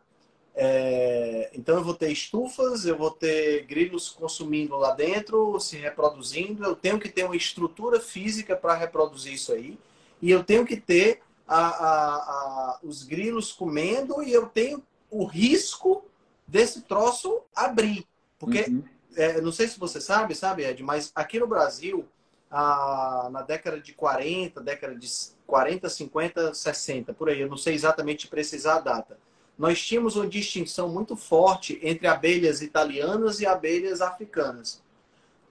É, 0.55 1.50
então 1.55 1.76
eu 1.76 1.84
vou 1.84 1.94
ter 1.94 2.11
estufas, 2.11 2.84
eu 2.84 2.96
vou 2.96 3.11
ter 3.11 3.64
grilos 3.64 4.11
consumindo 4.11 4.76
lá 4.76 4.92
dentro, 4.94 5.59
se 5.59 5.76
reproduzindo. 5.76 6.64
Eu 6.64 6.76
tenho 6.76 6.98
que 6.98 7.09
ter 7.09 7.24
uma 7.24 7.36
estrutura 7.36 8.00
física 8.00 8.55
para 8.55 8.74
reproduzir 8.74 9.32
isso 9.32 9.53
aí. 9.53 9.78
E 10.20 10.30
eu 10.30 10.44
tenho 10.44 10.66
que 10.66 10.76
ter 10.76 11.22
a, 11.48 11.66
a, 11.66 12.14
a, 12.14 12.78
os 12.82 13.03
grilos 13.03 13.53
comendo 13.53 14.22
e 14.22 14.32
eu 14.32 14.46
tenho 14.46 14.82
o 15.11 15.24
risco 15.24 16.05
desse 16.46 16.82
troço 16.82 17.42
abrir. 17.55 18.07
Porque, 18.38 18.62
uhum. 18.62 18.84
é, 19.16 19.40
não 19.40 19.53
sei 19.53 19.68
se 19.68 19.78
você 19.78 20.00
sabe, 20.00 20.34
sabe, 20.34 20.64
Ed, 20.64 20.82
mas 20.82 21.11
aqui 21.14 21.38
no 21.40 21.46
Brasil, 21.46 22.07
na 22.50 23.42
década 23.46 23.80
de 23.80 23.94
40, 23.94 24.61
década 24.61 24.94
de 24.94 25.09
40, 25.46 25.88
50, 25.88 26.55
60, 26.55 27.14
por 27.14 27.30
aí, 27.30 27.40
eu 27.40 27.48
não 27.48 27.57
sei 27.57 27.74
exatamente 27.74 28.28
precisar 28.28 28.76
a 28.76 28.80
data 28.80 29.18
nós 29.63 29.81
tínhamos 29.81 30.17
uma 30.17 30.27
distinção 30.27 30.89
muito 30.89 31.15
forte 31.15 31.79
entre 31.85 32.09
abelhas 32.09 32.63
italianas 32.63 33.39
e 33.39 33.47
abelhas 33.47 34.01
africanas. 34.01 34.83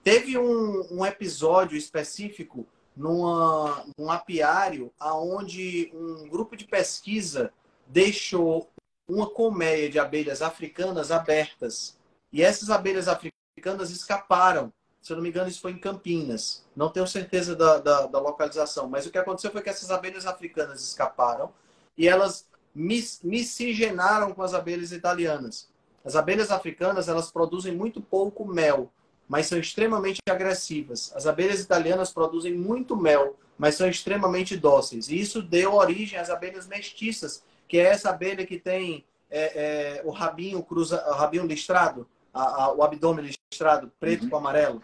Teve 0.04 0.36
um, 0.36 0.86
um 0.90 1.06
episódio 1.06 1.78
específico 1.78 2.66
numa, 2.94 3.86
num 3.96 4.10
apiário 4.10 4.92
aonde 5.00 5.90
um 5.94 6.28
grupo 6.28 6.58
de 6.58 6.66
pesquisa 6.66 7.54
deixou 7.86 8.68
uma 9.08 9.30
colmeia 9.30 9.88
de 9.88 9.98
abelhas 9.98 10.42
africanas 10.42 11.10
abertas. 11.10 11.96
E 12.30 12.42
essas 12.42 12.68
abelhas 12.68 13.08
africanas 13.08 13.88
escaparam. 13.88 14.70
Se 15.00 15.10
eu 15.10 15.16
não 15.16 15.22
me 15.22 15.30
engano, 15.30 15.48
isso 15.48 15.62
foi 15.62 15.70
em 15.72 15.78
Campinas. 15.78 16.66
Não 16.76 16.90
tenho 16.90 17.06
certeza 17.06 17.56
da, 17.56 17.78
da, 17.78 18.06
da 18.08 18.20
localização. 18.20 18.90
Mas 18.90 19.06
o 19.06 19.10
que 19.10 19.16
aconteceu 19.16 19.50
foi 19.50 19.62
que 19.62 19.70
essas 19.70 19.90
abelhas 19.90 20.26
africanas 20.26 20.82
escaparam 20.82 21.50
e 21.96 22.06
elas 22.06 22.51
miscigenaram 22.74 24.32
com 24.32 24.42
as 24.42 24.54
abelhas 24.54 24.92
italianas. 24.92 25.68
As 26.04 26.16
abelhas 26.16 26.50
africanas 26.50 27.08
elas 27.08 27.30
produzem 27.30 27.72
muito 27.74 28.00
pouco 28.00 28.44
mel, 28.44 28.90
mas 29.28 29.46
são 29.46 29.58
extremamente 29.58 30.20
agressivas. 30.28 31.12
As 31.14 31.26
abelhas 31.26 31.60
italianas 31.60 32.12
produzem 32.12 32.54
muito 32.54 32.96
mel, 32.96 33.36
mas 33.56 33.76
são 33.76 33.88
extremamente 33.88 34.56
dóceis. 34.56 35.08
E 35.08 35.18
isso 35.18 35.40
deu 35.42 35.74
origem 35.74 36.18
às 36.18 36.30
abelhas 36.30 36.66
mestiças, 36.66 37.42
que 37.68 37.78
é 37.78 37.84
essa 37.84 38.10
abelha 38.10 38.44
que 38.44 38.58
tem 38.58 39.04
é, 39.30 40.00
é, 40.00 40.02
o 40.04 40.10
rabinho 40.10 40.62
cruza, 40.62 41.02
o 41.08 41.14
rabinho 41.14 41.46
listrado, 41.46 42.06
a, 42.34 42.64
a, 42.64 42.72
o 42.72 42.82
abdômen 42.82 43.24
listrado, 43.50 43.90
preto 43.98 44.24
uhum. 44.24 44.30
com 44.30 44.36
amarelo. 44.36 44.82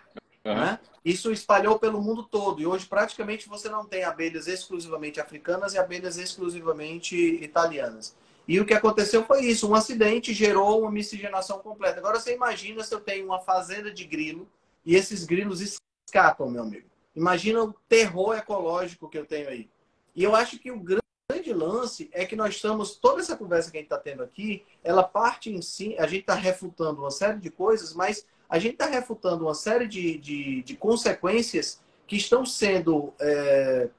Uhum. 0.49 0.57
Né? 0.57 0.79
Isso 1.05 1.31
espalhou 1.31 1.79
pelo 1.79 2.01
mundo 2.01 2.23
todo. 2.23 2.61
E 2.61 2.67
hoje, 2.67 2.87
praticamente, 2.87 3.49
você 3.49 3.69
não 3.69 3.85
tem 3.85 4.05
abelhas 4.05 4.47
exclusivamente 4.47 5.21
africanas 5.21 5.75
e 5.75 5.79
abelhas 5.79 6.17
exclusivamente 6.17 7.17
italianas. 7.17 8.17
E 8.47 8.59
o 8.59 8.65
que 8.65 8.75
aconteceu 8.75 9.25
foi 9.25 9.45
isso: 9.45 9.69
um 9.69 9.75
acidente 9.75 10.33
gerou 10.33 10.83
uma 10.83 10.91
miscigenação 10.91 11.59
completa. 11.59 11.99
Agora, 11.99 12.19
você 12.19 12.35
imagina 12.35 12.83
se 12.83 12.95
eu 12.95 13.01
tenho 13.01 13.27
uma 13.27 13.41
fazenda 13.41 13.91
de 13.93 14.05
grilo 14.05 14.49
e 14.85 14.97
esses 14.97 15.25
grilos 15.25 15.61
escapam, 15.61 16.51
meu 16.51 16.63
amigo. 16.63 16.89
Imagina 17.15 17.63
o 17.63 17.75
terror 17.89 18.37
ecológico 18.37 19.09
que 19.09 19.19
eu 19.19 19.27
tenho 19.27 19.49
aí. 19.49 19.69
E 20.15 20.25
eu 20.25 20.35
acho 20.35 20.59
que 20.59 20.71
o 20.71 20.81
grande 20.81 21.53
lance 21.53 22.09
é 22.13 22.25
que 22.25 22.35
nós 22.35 22.55
estamos, 22.55 22.97
toda 22.97 23.21
essa 23.21 23.37
conversa 23.37 23.71
que 23.71 23.77
a 23.77 23.81
gente 23.81 23.87
está 23.87 23.99
tendo 23.99 24.23
aqui, 24.23 24.65
ela 24.83 25.03
parte 25.03 25.51
em 25.51 25.61
si, 25.61 25.95
a 25.99 26.07
gente 26.07 26.21
está 26.21 26.35
refutando 26.35 27.01
uma 27.01 27.11
série 27.11 27.39
de 27.39 27.51
coisas, 27.51 27.93
mas 27.93 28.27
a 28.49 28.59
gente 28.59 28.73
está 28.73 28.87
refutando 28.87 29.45
uma 29.45 29.55
série 29.55 29.87
de, 29.87 30.19
de, 30.19 30.63
de, 30.63 30.77
consequências 30.77 31.81
que 32.07 32.17
estão 32.17 32.47
sendo. 32.47 33.13
É, 33.21 33.91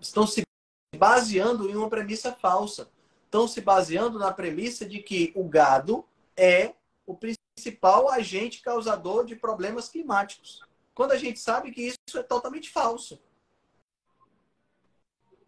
estão 0.00 0.26
se 0.26 0.42
baseando 0.96 1.68
em 1.70 1.74
uma 1.74 1.88
premissa 1.88 2.32
falsa. 2.32 2.88
Estão 3.24 3.48
se 3.48 3.60
baseando 3.60 4.18
na 4.18 4.32
premissa 4.32 4.86
de 4.86 5.00
que 5.00 5.32
o 5.34 5.44
gado 5.44 6.04
é 6.36 6.74
o 7.06 7.14
principal 7.14 8.10
agente 8.10 8.62
causador 8.62 9.24
de 9.24 9.34
problemas 9.34 9.88
climáticos. 9.88 10.62
Quando 10.94 11.12
a 11.12 11.16
gente 11.16 11.38
sabe 11.38 11.70
que 11.70 11.82
isso 11.82 12.18
é 12.18 12.22
totalmente 12.22 12.70
falso. 12.70 13.20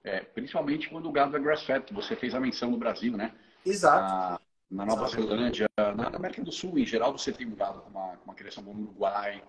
É, 0.02 0.20
principalmente 0.20 0.88
quando 0.88 1.08
o 1.08 1.12
gado 1.12 1.36
é 1.36 1.40
grass-fed, 1.40 1.92
você 1.92 2.16
fez 2.16 2.34
a 2.34 2.40
menção 2.40 2.70
no 2.70 2.78
Brasil, 2.78 3.16
né? 3.16 3.34
Exato. 3.64 4.42
Na 4.70 4.86
Nova 4.86 5.08
Zelândia, 5.08 5.68
na 5.96 6.08
América 6.08 6.44
do 6.44 6.52
Sul, 6.52 6.78
em 6.78 6.86
geral, 6.86 7.16
você 7.16 7.32
tem 7.32 7.50
gado 7.54 7.80
com 7.80 7.90
uma, 7.90 8.18
uma 8.24 8.34
criação 8.34 8.62
no 8.62 8.70
Uruguai. 8.70 9.42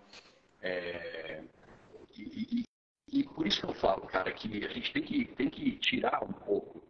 É, 0.62 1.44
e, 2.18 2.64
e, 3.12 3.20
e, 3.20 3.24
por 3.24 3.46
isso 3.46 3.62
que 3.62 3.68
eu 3.68 3.74
falo, 3.74 4.02
cara, 4.08 4.32
que 4.32 4.66
a 4.66 4.70
gente 4.70 4.92
tem 4.92 5.04
que, 5.04 5.26
tem 5.26 5.50
que 5.50 5.78
tirar 5.78 6.24
um 6.24 6.34
pouco 6.34 6.82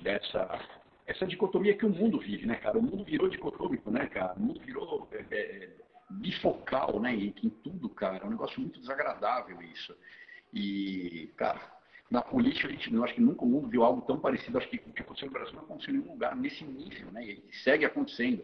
dessa 0.00 0.60
essa 1.08 1.26
dicotomia 1.26 1.74
que 1.74 1.86
o 1.86 1.90
mundo 1.90 2.18
vive, 2.18 2.44
né, 2.44 2.56
cara? 2.56 2.78
O 2.78 2.82
mundo 2.82 3.02
virou 3.02 3.30
dicotômico, 3.30 3.90
né, 3.90 4.06
cara? 4.08 4.34
O 4.34 4.40
mundo 4.40 4.60
virou 4.60 5.08
é, 5.10 5.36
é, 5.38 5.70
bifocal, 6.10 7.00
né? 7.00 7.14
E 7.14 7.34
em 7.42 7.48
tudo, 7.48 7.88
cara. 7.88 8.18
É 8.18 8.26
um 8.26 8.30
negócio 8.30 8.60
muito 8.60 8.78
desagradável 8.78 9.62
isso. 9.62 9.96
E, 10.52 11.32
cara, 11.34 11.58
na 12.10 12.22
política, 12.22 12.68
a 12.68 12.70
gente, 12.70 12.92
eu 12.92 13.04
acho 13.04 13.14
que 13.14 13.20
nunca 13.20 13.44
o 13.44 13.48
mundo 13.48 13.68
viu 13.68 13.84
algo 13.84 14.00
tão 14.02 14.18
parecido. 14.18 14.56
Acho 14.56 14.68
que 14.68 14.76
o 14.76 14.92
que 14.92 15.02
aconteceu 15.02 15.26
no 15.26 15.32
Brasil 15.32 15.54
não 15.54 15.62
aconteceu 15.62 15.94
em 15.94 15.98
nenhum 15.98 16.12
lugar 16.12 16.34
nesse 16.34 16.64
nível, 16.64 17.12
né? 17.12 17.24
E 17.24 17.44
segue 17.52 17.84
acontecendo. 17.84 18.42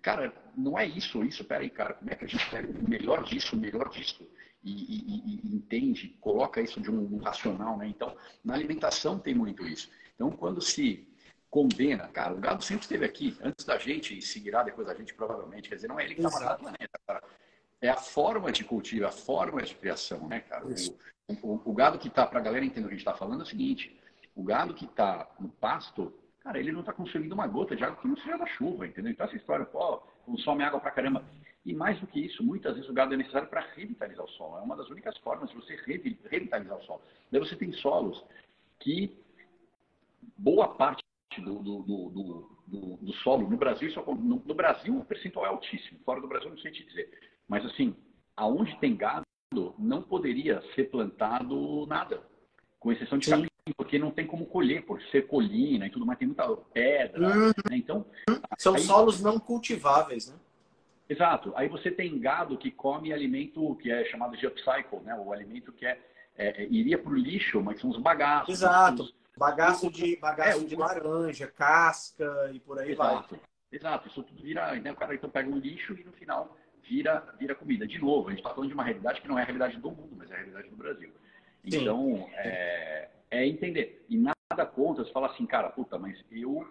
Cara, 0.00 0.32
não 0.56 0.78
é 0.78 0.86
isso, 0.86 1.22
isso, 1.22 1.44
peraí, 1.44 1.68
cara, 1.68 1.94
como 1.94 2.10
é 2.10 2.14
que 2.14 2.24
a 2.24 2.28
gente 2.28 2.50
pega 2.50 2.68
o 2.68 2.88
melhor 2.88 3.22
disso, 3.22 3.54
o 3.54 3.58
melhor 3.58 3.88
disso, 3.90 4.26
e, 4.64 4.72
e, 4.72 5.40
e, 5.44 5.54
entende, 5.54 6.08
coloca 6.20 6.60
isso 6.60 6.80
de 6.80 6.90
um, 6.90 7.18
racional, 7.18 7.76
né? 7.76 7.86
Então, 7.86 8.16
na 8.44 8.54
alimentação 8.54 9.18
tem 9.18 9.34
muito 9.34 9.66
isso. 9.66 9.90
Então, 10.14 10.30
quando 10.30 10.60
se 10.60 11.06
condena, 11.50 12.08
cara, 12.08 12.34
o 12.34 12.38
gado 12.38 12.64
sempre 12.64 12.82
esteve 12.82 13.04
aqui, 13.04 13.36
antes 13.42 13.64
da 13.64 13.78
gente 13.78 14.16
e 14.16 14.22
seguirá 14.22 14.62
depois 14.62 14.86
da 14.86 14.94
gente, 14.94 15.14
provavelmente. 15.14 15.68
Quer 15.68 15.76
dizer, 15.76 15.88
não 15.88 16.00
é 16.00 16.04
ele 16.04 16.14
que 16.14 16.20
está 16.20 16.30
mandando 16.30 16.54
o 16.54 16.58
planeta, 16.58 17.00
cara. 17.06 17.22
É 17.80 17.88
a 17.88 17.96
forma 17.96 18.50
de 18.50 18.64
cultivo, 18.64 19.06
a 19.06 19.12
forma 19.12 19.62
de 19.62 19.74
criação, 19.74 20.26
né, 20.28 20.40
cara? 20.40 20.64
O, 20.66 21.34
o, 21.42 21.62
o 21.66 21.74
gado 21.74 21.98
que 21.98 22.08
está, 22.08 22.26
para 22.26 22.38
a 22.38 22.42
galera 22.42 22.64
entender 22.64 22.86
o 22.86 22.88
que 22.88 22.94
a 22.94 22.98
gente 22.98 23.06
está 23.06 23.14
falando, 23.16 23.40
é 23.40 23.44
o 23.44 23.48
seguinte: 23.48 23.98
o 24.34 24.42
gado 24.42 24.74
que 24.74 24.84
está 24.84 25.28
no 25.38 25.48
pasto, 25.48 26.12
cara, 26.40 26.58
ele 26.58 26.72
não 26.72 26.80
está 26.80 26.92
consumindo 26.92 27.34
uma 27.34 27.46
gota 27.46 27.76
de 27.76 27.84
água 27.84 27.96
que 27.96 28.08
não 28.08 28.16
seja 28.16 28.36
da 28.36 28.46
chuva, 28.46 28.86
entendeu? 28.86 29.12
Então, 29.12 29.26
essa 29.26 29.36
história, 29.36 29.64
pô, 29.64 29.98
consome 30.24 30.64
água 30.64 30.80
pra 30.80 30.90
caramba. 30.90 31.24
E 31.64 31.74
mais 31.74 31.98
do 31.98 32.06
que 32.06 32.24
isso, 32.24 32.44
muitas 32.44 32.74
vezes 32.74 32.88
o 32.88 32.94
gado 32.94 33.12
é 33.14 33.16
necessário 33.16 33.48
para 33.48 33.66
revitalizar 33.74 34.24
o 34.24 34.30
solo. 34.30 34.58
É 34.58 34.60
uma 34.60 34.76
das 34.76 34.88
únicas 34.88 35.16
formas 35.18 35.50
de 35.50 35.56
você 35.56 35.74
revitalizar 36.30 36.78
o 36.78 36.82
solo. 36.84 37.02
Daí 37.30 37.40
você 37.40 37.56
tem 37.56 37.72
solos 37.72 38.24
que 38.78 39.16
boa 40.36 40.68
parte 40.68 41.02
do, 41.38 41.58
do, 41.58 41.82
do, 41.82 42.48
do, 42.68 43.12
solo 43.24 43.48
no 43.48 43.56
Brasil, 43.56 43.90
no, 44.06 44.42
no, 44.44 44.54
Brasil 44.54 44.96
o 44.96 45.04
percentual 45.04 45.46
é 45.46 45.48
altíssimo. 45.48 45.98
Fora 46.04 46.20
do 46.20 46.28
Brasil 46.28 46.50
não 46.50 46.58
sei 46.58 46.70
te 46.70 46.84
dizer. 46.84 47.10
Mas 47.48 47.64
assim, 47.64 47.94
aonde 48.36 48.76
tem 48.78 48.96
gado, 48.96 49.24
não 49.78 50.02
poderia 50.02 50.62
ser 50.74 50.90
plantado 50.90 51.86
nada, 51.86 52.22
com 52.78 52.92
exceção 52.92 53.18
de 53.18 53.30
capim, 53.30 53.48
porque 53.76 53.98
não 53.98 54.10
tem 54.10 54.26
como 54.26 54.46
colher, 54.46 54.84
por 54.84 55.00
ser 55.10 55.26
colina 55.26 55.86
e 55.86 55.90
tudo 55.90 56.06
mais, 56.06 56.18
tem 56.18 56.28
muita 56.28 56.48
pedra. 56.72 57.20
Uhum. 57.20 57.48
Né? 57.48 57.76
Então, 57.76 58.04
São 58.58 58.74
aí... 58.74 58.80
solos 58.80 59.20
não 59.20 59.38
cultiváveis, 59.38 60.28
né? 60.28 60.36
Exato. 61.08 61.52
Aí 61.54 61.68
você 61.68 61.90
tem 61.90 62.18
gado 62.18 62.58
que 62.58 62.70
come 62.70 63.12
alimento 63.12 63.76
que 63.76 63.90
é 63.90 64.04
chamado 64.06 64.36
de 64.36 64.46
upcycle, 64.46 65.00
né? 65.04 65.14
O 65.14 65.32
alimento 65.32 65.72
que 65.72 65.86
é, 65.86 66.00
é, 66.36 66.62
é 66.62 66.66
iria 66.68 66.98
para 66.98 67.12
o 67.12 67.16
lixo, 67.16 67.62
mas 67.62 67.80
são 67.80 67.90
os 67.90 67.98
bagaços. 67.98 68.54
Exato. 68.54 69.02
Os... 69.02 69.14
Bagaço 69.38 69.90
de, 69.90 70.16
bagaço 70.16 70.62
é, 70.62 70.64
de 70.64 70.74
laranja, 70.74 71.46
casca 71.46 72.50
e 72.54 72.58
por 72.58 72.78
aí 72.78 72.92
Exato. 72.92 73.34
vai. 73.34 73.40
Exato. 73.70 74.08
Isso 74.08 74.22
tudo 74.22 74.42
vira, 74.42 74.74
né? 74.76 74.90
O 74.90 74.96
cara 74.96 75.14
então 75.14 75.28
pega 75.28 75.48
um 75.48 75.58
lixo 75.58 75.92
e 75.92 76.02
no 76.02 76.12
final 76.12 76.56
vira, 76.88 77.24
vira 77.38 77.54
comida. 77.54 77.86
De 77.86 77.98
novo, 77.98 78.28
a 78.28 78.30
gente 78.30 78.40
está 78.40 78.50
falando 78.50 78.68
de 78.68 78.74
uma 78.74 78.84
realidade 78.84 79.20
que 79.20 79.28
não 79.28 79.38
é 79.38 79.42
a 79.42 79.44
realidade 79.44 79.78
do 79.78 79.90
mundo, 79.90 80.14
mas 80.16 80.30
é 80.30 80.34
a 80.34 80.38
realidade 80.38 80.68
do 80.68 80.76
Brasil. 80.76 81.10
Então, 81.64 82.28
é, 82.34 83.08
é, 83.30 83.46
entender. 83.46 84.04
E 84.08 84.16
nada 84.16 84.66
contra 84.66 85.04
você 85.04 85.12
falar 85.12 85.28
assim, 85.28 85.46
cara, 85.46 85.68
puta, 85.70 85.98
mas 85.98 86.22
eu 86.30 86.66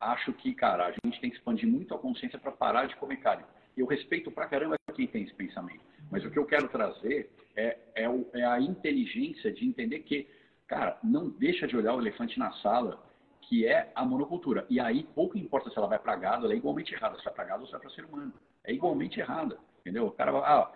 acho 0.00 0.32
que, 0.32 0.54
cara, 0.54 0.86
a 0.86 0.92
gente 1.04 1.20
tem 1.20 1.30
que 1.30 1.36
expandir 1.36 1.68
muito 1.68 1.94
a 1.94 1.98
consciência 1.98 2.38
para 2.38 2.52
parar 2.52 2.86
de 2.86 2.96
comer 2.96 3.16
carne. 3.16 3.44
Eu 3.76 3.86
respeito 3.86 4.30
pra 4.30 4.46
caramba 4.46 4.76
quem 4.94 5.06
tem 5.06 5.22
esse 5.22 5.34
pensamento. 5.34 5.80
Mas 6.10 6.24
o 6.24 6.30
que 6.30 6.38
eu 6.38 6.46
quero 6.46 6.68
trazer 6.68 7.30
é, 7.54 7.78
é, 7.94 8.08
o, 8.08 8.26
é 8.32 8.44
a 8.44 8.60
inteligência 8.60 9.52
de 9.52 9.66
entender 9.66 10.00
que, 10.00 10.26
cara, 10.66 10.98
não 11.04 11.28
deixa 11.28 11.66
de 11.68 11.76
olhar 11.76 11.94
o 11.94 12.00
elefante 12.00 12.38
na 12.38 12.52
sala, 12.54 13.04
que 13.42 13.66
é 13.66 13.92
a 13.94 14.04
monocultura. 14.04 14.66
E 14.68 14.80
aí, 14.80 15.04
pouco 15.14 15.38
importa 15.38 15.70
se 15.70 15.78
ela 15.78 15.86
vai 15.86 15.98
para 15.98 16.16
gado, 16.16 16.46
ela 16.46 16.54
é 16.54 16.56
igualmente 16.56 16.94
errada. 16.94 17.16
Se 17.18 17.24
vai 17.24 17.34
para 17.34 17.44
gado 17.44 17.60
ou 17.60 17.66
se 17.66 17.72
vai 17.72 17.80
para 17.80 17.90
ser 17.90 18.04
humano 18.04 18.32
é 18.64 18.72
igualmente 18.72 19.20
errada, 19.20 19.58
entendeu? 19.80 20.06
O 20.06 20.12
cara 20.12 20.32
vai, 20.32 20.42
ah, 20.42 20.70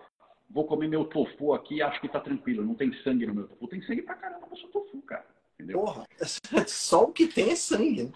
vou 0.50 0.66
comer 0.66 0.88
meu 0.88 1.04
tofu 1.04 1.54
aqui 1.54 1.82
acho 1.82 2.00
que 2.00 2.08
tá 2.08 2.20
tranquilo, 2.20 2.64
não 2.64 2.74
tem 2.74 2.92
sangue 3.02 3.26
no 3.26 3.34
meu 3.34 3.48
tofu. 3.48 3.68
Tem 3.68 3.82
sangue 3.82 4.02
pra 4.02 4.14
caramba 4.14 4.46
no 4.50 4.56
seu 4.56 4.68
tofu, 4.68 5.00
cara, 5.02 5.26
entendeu? 5.54 5.80
Porra, 5.80 6.06
só 6.66 7.04
o 7.04 7.12
que 7.12 7.26
tem 7.26 7.50
é 7.50 7.56
sangue? 7.56 8.12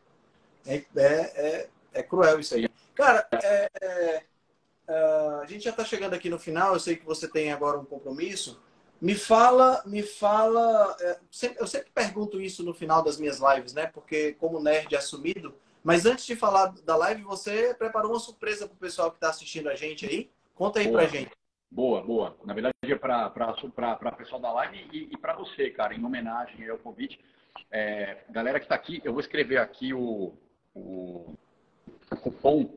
É, 0.66 0.76
é, 0.96 1.04
é, 1.04 1.68
é 1.94 2.02
cruel 2.02 2.40
isso 2.40 2.54
aí. 2.54 2.68
Cara, 2.94 3.26
é, 3.32 3.70
é, 3.80 4.22
é, 4.88 4.94
a 5.42 5.44
gente 5.46 5.64
já 5.64 5.70
está 5.70 5.84
chegando 5.84 6.14
aqui 6.14 6.28
no 6.28 6.38
final. 6.38 6.74
Eu 6.74 6.80
sei 6.80 6.96
que 6.96 7.04
você 7.04 7.28
tem 7.28 7.52
agora 7.52 7.78
um 7.78 7.84
compromisso, 7.84 8.60
Me 9.00 9.14
fala, 9.14 9.82
me 9.84 10.02
fala. 10.02 10.96
É, 11.00 11.18
eu 11.58 11.66
sempre 11.66 11.90
pergunto 11.94 12.40
isso 12.40 12.64
no 12.64 12.72
final 12.72 13.02
das 13.02 13.18
minhas 13.18 13.38
lives, 13.38 13.74
né? 13.74 13.86
Porque 13.86 14.32
como 14.34 14.60
nerd 14.60 14.94
assumido. 14.96 15.54
Mas 15.86 16.04
antes 16.04 16.26
de 16.26 16.34
falar 16.34 16.74
da 16.84 16.96
live, 16.96 17.22
você 17.22 17.72
preparou 17.72 18.10
uma 18.10 18.18
surpresa 18.18 18.66
para 18.66 18.74
o 18.74 18.76
pessoal 18.78 19.08
que 19.08 19.18
está 19.18 19.30
assistindo 19.30 19.68
a 19.68 19.76
gente 19.76 20.04
aí? 20.04 20.28
Conta 20.52 20.80
aí 20.80 20.90
para 20.90 21.06
gente. 21.06 21.30
Boa, 21.70 22.02
boa. 22.02 22.36
Na 22.44 22.52
verdade, 22.52 22.74
é 22.82 22.96
para 22.96 23.32
o 23.32 24.16
pessoal 24.16 24.40
da 24.40 24.52
live 24.52 24.88
e, 24.92 25.08
e 25.12 25.16
para 25.16 25.34
você, 25.34 25.70
cara, 25.70 25.94
em 25.94 26.04
homenagem 26.04 26.68
ao 26.68 26.76
convite. 26.76 27.20
É, 27.70 28.24
galera 28.30 28.58
que 28.58 28.64
está 28.64 28.74
aqui, 28.74 29.00
eu 29.04 29.12
vou 29.12 29.20
escrever 29.20 29.58
aqui 29.58 29.94
o, 29.94 30.36
o, 30.74 31.36
o, 32.10 32.16
cupom. 32.16 32.76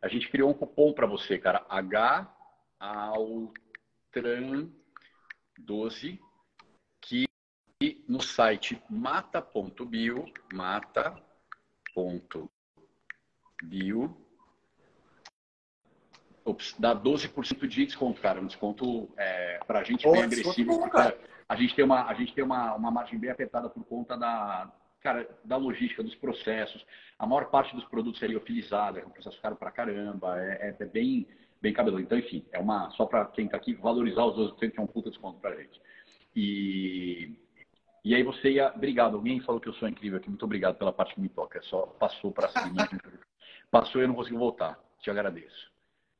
A 0.00 0.08
gente 0.08 0.30
criou 0.30 0.48
um 0.48 0.54
cupom 0.54 0.94
para 0.94 1.06
você, 1.06 1.36
cara. 1.36 1.66
H 1.68 2.34
Altran 2.80 4.70
12 5.58 6.18
que 7.02 7.26
no 8.08 8.22
site 8.22 8.82
mata.bio, 8.88 10.24
mata.bio 12.06 14.16
dá 16.78 16.96
12% 16.96 17.66
de 17.66 17.86
desconto, 17.86 18.20
cara. 18.20 18.40
Um 18.40 18.46
desconto 18.46 19.08
é, 19.16 19.60
para 19.66 19.80
a 19.80 19.84
gente 19.84 20.08
bem 20.10 20.22
agressivo. 20.22 20.78
Bom, 20.78 20.88
a 21.48 21.56
gente 21.56 21.74
tem, 21.74 21.84
uma, 21.84 22.06
a 22.06 22.14
gente 22.14 22.34
tem 22.34 22.44
uma, 22.44 22.74
uma 22.74 22.90
margem 22.90 23.18
bem 23.18 23.30
apertada 23.30 23.68
por 23.68 23.84
conta 23.84 24.16
da, 24.16 24.70
cara, 25.00 25.28
da 25.44 25.56
logística, 25.56 26.02
dos 26.02 26.14
processos. 26.14 26.84
A 27.18 27.26
maior 27.26 27.50
parte 27.50 27.74
dos 27.74 27.84
produtos 27.84 28.22
é 28.22 28.26
liofilizado, 28.26 28.98
é 28.98 29.04
um 29.04 29.10
processo 29.10 29.40
caro 29.40 29.56
para 29.56 29.70
caramba, 29.70 30.40
é, 30.40 30.68
é, 30.68 30.76
é, 30.78 30.86
bem, 30.86 31.26
bem 31.60 31.72
cabeludo. 31.72 32.02
Então, 32.02 32.18
enfim, 32.18 32.44
é 32.52 32.58
uma, 32.58 32.90
só 32.92 33.06
para 33.06 33.26
quem 33.26 33.46
está 33.46 33.56
aqui, 33.56 33.74
valorizar 33.74 34.24
os 34.24 34.52
12% 34.54 34.70
que 34.70 34.78
é 34.78 34.82
um 34.82 34.86
puta 34.86 35.10
desconto 35.10 35.40
para 35.40 35.54
a 35.54 35.56
gente. 35.56 35.80
E, 36.34 37.36
e 38.04 38.14
aí 38.14 38.22
você 38.22 38.52
ia... 38.52 38.72
Obrigado, 38.74 39.16
alguém 39.16 39.40
falou 39.40 39.60
que 39.60 39.68
eu 39.68 39.74
sou 39.74 39.88
incrível 39.88 40.18
aqui. 40.18 40.28
Muito 40.28 40.44
obrigado 40.44 40.76
pela 40.76 40.92
parte 40.92 41.14
que 41.14 41.20
me 41.20 41.28
toca. 41.28 41.58
É 41.58 41.62
só 41.62 41.82
passou 41.82 42.32
para 42.32 42.48
cima. 42.48 42.88
passou 43.70 44.00
e 44.00 44.04
eu 44.04 44.08
não 44.08 44.14
consigo 44.14 44.38
voltar. 44.38 44.78
Te 45.00 45.10
agradeço. 45.10 45.70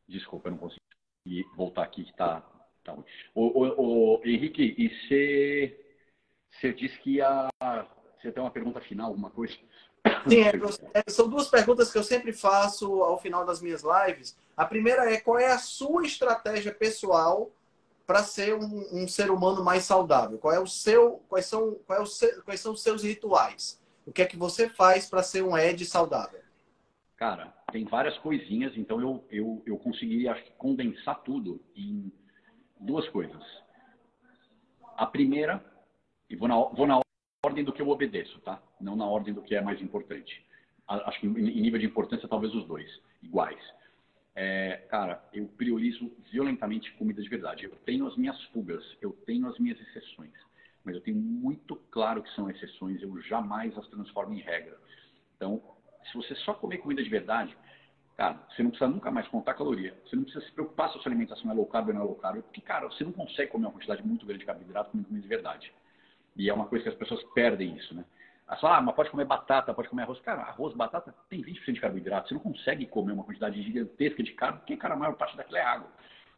Desculpa, 0.08 0.48
eu 0.48 0.52
não 0.52 0.58
consegui 0.58 1.44
voltar 1.56 1.82
aqui, 1.82 2.04
que 2.04 2.10
está 2.10 2.42
tá 2.84 2.92
ruim. 2.92 3.04
O, 3.34 3.64
o, 3.64 4.16
o, 4.16 4.20
Henrique, 4.24 4.74
e 4.78 4.88
você, 4.88 5.80
você 6.50 6.72
disse 6.72 6.98
que 7.00 7.16
ia. 7.16 7.48
Você 8.20 8.32
tem 8.32 8.42
uma 8.42 8.50
pergunta 8.50 8.80
final, 8.80 9.08
alguma 9.08 9.30
coisa? 9.30 9.54
Sim, 10.28 10.42
é, 10.42 10.52
é, 10.94 11.10
são 11.10 11.28
duas 11.28 11.48
perguntas 11.48 11.92
que 11.92 11.98
eu 11.98 12.02
sempre 12.02 12.32
faço 12.32 13.02
ao 13.02 13.20
final 13.20 13.44
das 13.44 13.60
minhas 13.60 13.82
lives. 13.82 14.36
A 14.56 14.64
primeira 14.64 15.12
é 15.12 15.20
qual 15.20 15.38
é 15.38 15.52
a 15.52 15.58
sua 15.58 16.04
estratégia 16.04 16.72
pessoal 16.72 17.50
para 18.08 18.22
ser 18.22 18.54
um, 18.54 19.02
um, 19.02 19.06
ser 19.06 19.30
humano 19.30 19.62
mais 19.62 19.84
saudável? 19.84 20.38
Qual 20.38 20.54
é 20.54 20.58
o 20.58 20.66
seu, 20.66 21.22
quais 21.28 21.44
são, 21.44 21.74
qual 21.86 21.98
é 21.98 22.02
o 22.02 22.06
seu, 22.06 22.42
quais 22.42 22.58
são 22.58 22.72
os 22.72 22.82
seus 22.82 23.02
rituais? 23.02 23.84
O 24.06 24.10
que 24.10 24.22
é 24.22 24.24
que 24.24 24.34
você 24.34 24.66
faz 24.70 25.06
para 25.06 25.22
ser 25.22 25.44
um 25.44 25.54
Ed 25.58 25.84
saudável? 25.84 26.40
Cara, 27.18 27.52
tem 27.70 27.84
várias 27.84 28.16
coisinhas, 28.20 28.72
então 28.78 28.98
eu, 28.98 29.22
eu, 29.30 29.62
eu 29.66 29.76
consegui 29.76 30.26
acho, 30.26 30.42
condensar 30.52 31.22
tudo 31.22 31.60
em 31.76 32.10
duas 32.80 33.06
coisas. 33.10 33.42
A 34.96 35.04
primeira, 35.04 35.62
e 36.30 36.34
vou 36.34 36.48
na, 36.48 36.56
vou 36.56 36.86
na 36.86 37.00
ordem 37.44 37.62
do 37.62 37.74
que 37.74 37.82
eu 37.82 37.90
obedeço, 37.90 38.40
tá? 38.40 38.58
Não 38.80 38.96
na 38.96 39.04
ordem 39.04 39.34
do 39.34 39.42
que 39.42 39.54
é 39.54 39.60
mais 39.60 39.82
importante. 39.82 40.46
Acho 40.86 41.20
que 41.20 41.26
em 41.26 41.60
nível 41.60 41.78
de 41.78 41.84
importância, 41.84 42.26
talvez 42.26 42.54
os 42.54 42.64
dois, 42.64 42.90
iguais. 43.22 43.60
É, 44.40 44.84
cara, 44.88 45.20
eu 45.32 45.48
priorizo 45.48 46.12
violentamente 46.30 46.92
comida 46.92 47.20
de 47.20 47.28
verdade. 47.28 47.64
Eu 47.64 47.74
tenho 47.84 48.06
as 48.06 48.16
minhas 48.16 48.40
fugas, 48.52 48.84
eu 49.02 49.12
tenho 49.26 49.48
as 49.48 49.58
minhas 49.58 49.80
exceções, 49.80 50.30
mas 50.84 50.94
eu 50.94 51.00
tenho 51.00 51.16
muito 51.16 51.74
claro 51.90 52.22
que 52.22 52.30
são 52.34 52.48
exceções, 52.48 53.02
eu 53.02 53.20
jamais 53.22 53.76
as 53.76 53.88
transformo 53.88 54.32
em 54.34 54.38
regra. 54.38 54.78
Então, 55.34 55.60
se 56.04 56.14
você 56.14 56.36
só 56.36 56.54
comer 56.54 56.78
comida 56.78 57.02
de 57.02 57.10
verdade, 57.10 57.58
cara, 58.16 58.40
você 58.48 58.62
não 58.62 58.70
precisa 58.70 58.88
nunca 58.88 59.10
mais 59.10 59.26
contar 59.26 59.54
caloria. 59.54 59.92
Você 60.06 60.14
não 60.14 60.22
precisa 60.22 60.44
se 60.44 60.52
preocupar 60.52 60.92
se 60.92 60.98
a 60.98 61.00
sua 61.00 61.10
alimentação 61.10 61.50
é 61.50 61.54
low 61.54 61.66
carb 61.66 61.88
ou 61.88 61.94
não 61.94 62.02
é 62.02 62.04
low 62.04 62.14
carb, 62.14 62.40
porque, 62.40 62.60
cara, 62.60 62.86
você 62.86 63.02
não 63.02 63.10
consegue 63.10 63.50
comer 63.50 63.66
uma 63.66 63.72
quantidade 63.72 64.06
muito 64.06 64.24
grande 64.24 64.38
de 64.38 64.46
carboidrato 64.46 64.92
comendo 64.92 65.08
comida 65.08 65.22
de 65.22 65.28
verdade. 65.28 65.72
E 66.36 66.48
é 66.48 66.54
uma 66.54 66.66
coisa 66.68 66.84
que 66.84 66.90
as 66.90 66.94
pessoas 66.94 67.20
perdem 67.34 67.76
isso, 67.76 67.92
né? 67.92 68.04
Ah, 68.48 68.80
mas 68.80 68.94
pode 68.94 69.10
comer 69.10 69.26
batata, 69.26 69.74
pode 69.74 69.88
comer 69.88 70.02
arroz. 70.02 70.18
Cara, 70.20 70.42
arroz, 70.42 70.74
batata 70.74 71.14
tem 71.28 71.42
20% 71.42 71.72
de 71.72 71.80
carboidrato. 71.80 72.28
Você 72.28 72.34
não 72.34 72.40
consegue 72.40 72.86
comer 72.86 73.12
uma 73.12 73.24
quantidade 73.24 73.62
gigantesca 73.62 74.22
de 74.22 74.32
carbo, 74.32 74.58
porque, 74.60 74.76
cara, 74.76 74.94
a 74.94 74.96
maior 74.96 75.14
parte 75.16 75.36
daquilo 75.36 75.58
é 75.58 75.62
água. 75.62 75.90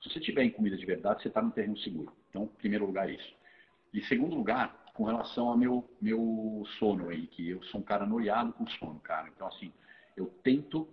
Se 0.03 0.11
você 0.11 0.19
tiver 0.19 0.43
em 0.43 0.51
comida 0.51 0.77
de 0.77 0.85
verdade, 0.85 1.23
você 1.23 1.29
está 1.29 1.41
no 1.41 1.53
terreno 1.53 1.77
seguro. 1.79 2.13
Então, 2.29 2.47
primeiro 2.47 2.85
lugar, 2.85 3.09
isso. 3.09 3.33
E 3.95 4.03
segundo 4.03 4.35
lugar, 4.35 4.85
com 4.95 5.05
relação 5.05 5.49
ao 5.49 5.57
meu, 5.57 5.89
meu 6.01 6.65
sono 6.79 7.11
aí, 7.11 7.27
que 7.29 7.51
eu 7.51 7.63
sou 7.65 7.81
um 7.81 7.85
cara 7.85 8.05
noiado 8.05 8.53
com 8.55 8.67
sono, 8.67 8.99
cara. 9.01 9.29
Então, 9.29 9.47
assim, 9.47 9.73
eu 10.17 10.27
tento. 10.43 10.89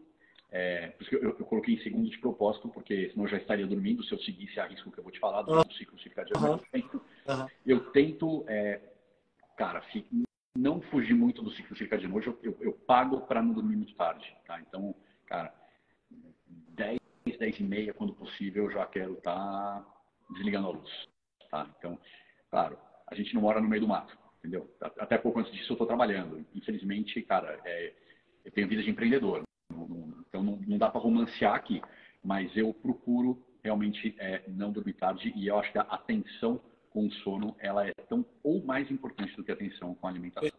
É, 0.51 0.93
eu, 1.11 1.21
eu, 1.21 1.45
coloquei 1.45 1.75
em 1.75 1.83
segundo 1.83 2.09
de 2.09 2.17
propósito, 2.19 2.69
porque 2.69 3.09
senão 3.09 3.25
eu 3.25 3.29
já 3.29 3.37
estaria 3.37 3.67
dormindo 3.67 4.03
se 4.03 4.13
eu 4.13 4.19
seguisse 4.19 4.59
a 4.59 4.65
risco 4.65 4.91
que 4.91 4.97
eu 4.97 5.03
vou 5.03 5.11
te 5.11 5.19
falar 5.19 5.41
do 5.41 5.51
uhum. 5.51 5.71
ciclo 5.71 5.99
circadiano. 5.99 6.47
Uhum. 6.47 6.53
Eu 6.53 6.59
tento, 6.71 7.01
eu 7.65 7.91
tento 7.91 8.45
é, 8.47 8.79
cara, 9.57 9.81
não 10.57 10.81
fugir 10.81 11.13
muito 11.13 11.43
do 11.43 11.51
ciclo 11.51 11.77
circadiano. 11.77 12.15
Hoje 12.15 12.27
eu, 12.27 12.39
eu, 12.41 12.57
eu 12.61 12.73
pago 12.73 13.21
para 13.21 13.43
não 13.43 13.53
dormir 13.53 13.75
muito 13.75 13.93
tarde, 13.93 14.35
tá? 14.45 14.59
Então, 14.59 14.95
cara, 15.27 15.53
10, 16.69 16.99
10 17.37 17.59
e 17.59 17.63
meia, 17.63 17.93
quando 17.93 18.13
possível, 18.13 18.65
eu 18.65 18.71
já 18.71 18.85
quero 18.87 19.13
estar 19.13 19.35
tá 19.35 19.85
desligando 20.31 20.67
a 20.67 20.71
luz, 20.71 21.07
tá? 21.51 21.69
Então, 21.77 21.99
claro, 22.49 22.77
a 23.05 23.13
gente 23.13 23.35
não 23.35 23.41
mora 23.41 23.61
no 23.61 23.69
meio 23.69 23.81
do 23.81 23.87
mato, 23.87 24.17
entendeu? 24.39 24.67
Até 24.97 25.17
pouco 25.19 25.39
antes 25.39 25.51
disso 25.51 25.71
eu 25.71 25.75
estou 25.75 25.87
trabalhando. 25.87 26.43
Infelizmente, 26.55 27.21
cara, 27.21 27.59
é, 27.63 27.93
eu 28.43 28.51
tenho 28.51 28.67
vida 28.67 28.81
de 28.81 28.89
empreendedor, 28.89 29.43
então 30.27 30.41
não, 30.41 30.57
não 30.67 30.77
dá 30.79 30.89
para 30.89 31.01
romancear 31.01 31.53
aqui, 31.53 31.81
mas 32.23 32.55
eu 32.57 32.73
procuro 32.73 33.45
realmente 33.63 34.15
é, 34.17 34.43
não 34.47 34.71
dormir 34.71 34.93
tarde 34.93 35.31
e 35.35 35.47
eu 35.47 35.59
acho 35.59 35.71
que 35.71 35.77
a 35.77 35.81
atenção 35.81 36.59
com 36.97 37.05
o 37.05 37.11
sono 37.11 37.55
ela 37.59 37.87
é 37.87 37.93
tão 38.09 38.25
ou 38.41 38.63
mais 38.63 38.89
importante 38.89 39.35
do 39.35 39.43
que 39.43 39.51
a 39.51 39.53
atenção 39.53 39.93
com 39.93 40.07
a 40.07 40.09
alimentação. 40.09 40.49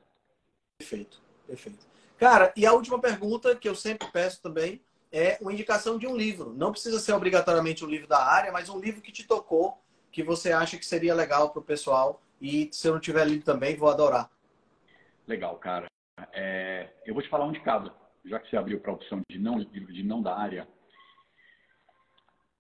Perfeito, 0.79 1.21
perfeito. 1.45 1.85
Cara, 2.17 2.53
e 2.57 2.65
a 2.65 2.73
última 2.73 3.01
pergunta 3.01 3.57
que 3.57 3.69
eu 3.69 3.75
sempre 3.75 4.07
peço 4.13 4.41
também 4.41 4.81
é 5.11 5.37
uma 5.41 5.53
indicação 5.53 5.99
de 5.99 6.07
um 6.07 6.17
livro. 6.17 6.55
Não 6.55 6.71
precisa 6.71 7.01
ser 7.01 7.13
obrigatoriamente 7.13 7.85
um 7.85 7.89
livro 7.89 8.07
da 8.07 8.25
área, 8.25 8.53
mas 8.53 8.69
um 8.69 8.79
livro 8.79 9.01
que 9.01 9.11
te 9.11 9.27
tocou, 9.27 9.83
que 10.13 10.23
você 10.23 10.53
acha 10.53 10.79
que 10.79 10.87
seria 10.87 11.13
legal 11.13 11.51
para 11.51 11.59
o 11.59 11.65
pessoal 11.65 12.23
e 12.41 12.69
se 12.71 12.87
eu 12.87 12.93
não 12.93 13.01
tiver 13.01 13.27
lido 13.27 13.45
também, 13.45 13.75
vou 13.75 13.91
adorar. 13.91 14.31
Legal, 15.27 15.57
cara. 15.57 15.87
É, 16.33 16.89
eu 17.05 17.15
vou 17.15 17.23
te 17.23 17.29
falar 17.29 17.47
um 17.47 17.53
de 17.53 17.61
cada, 17.63 17.93
já 18.25 18.39
que 18.39 18.49
você 18.49 18.57
abriu 18.57 18.79
para 18.79 18.93
a 18.93 18.95
opção 18.95 19.23
de 19.29 19.41
não, 19.41 19.59
de 19.59 20.05
não 20.05 20.23
da 20.23 20.37
área. 20.37 20.69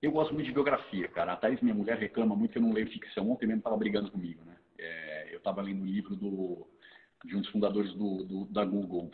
Eu 0.01 0.12
gosto 0.12 0.32
muito 0.32 0.46
de 0.46 0.53
biografia, 0.53 1.09
cara. 1.09 1.32
A 1.32 1.36
Thais, 1.36 1.61
minha 1.61 1.74
mulher, 1.74 1.99
reclama 1.99 2.36
muito 2.36 2.53
que 2.53 2.59
eu 2.59 2.62
não 2.62 2.72
leio 2.72 2.90
ficção. 2.90 3.30
Ontem 3.30 3.46
mesmo 3.46 3.61
estava 3.61 3.76
brigando 3.76 4.11
comigo, 4.11 4.44
né? 4.44 4.57
É, 4.78 5.28
eu 5.32 5.38
estava 5.38 5.61
lendo 5.61 5.82
um 5.82 5.86
livro 5.86 6.14
do, 6.14 6.66
de 7.24 7.36
um 7.36 7.40
dos 7.40 7.51
fundadores 7.51 7.92
do, 7.94 8.24
do, 8.24 8.44
da 8.46 8.64
Google. 8.64 9.11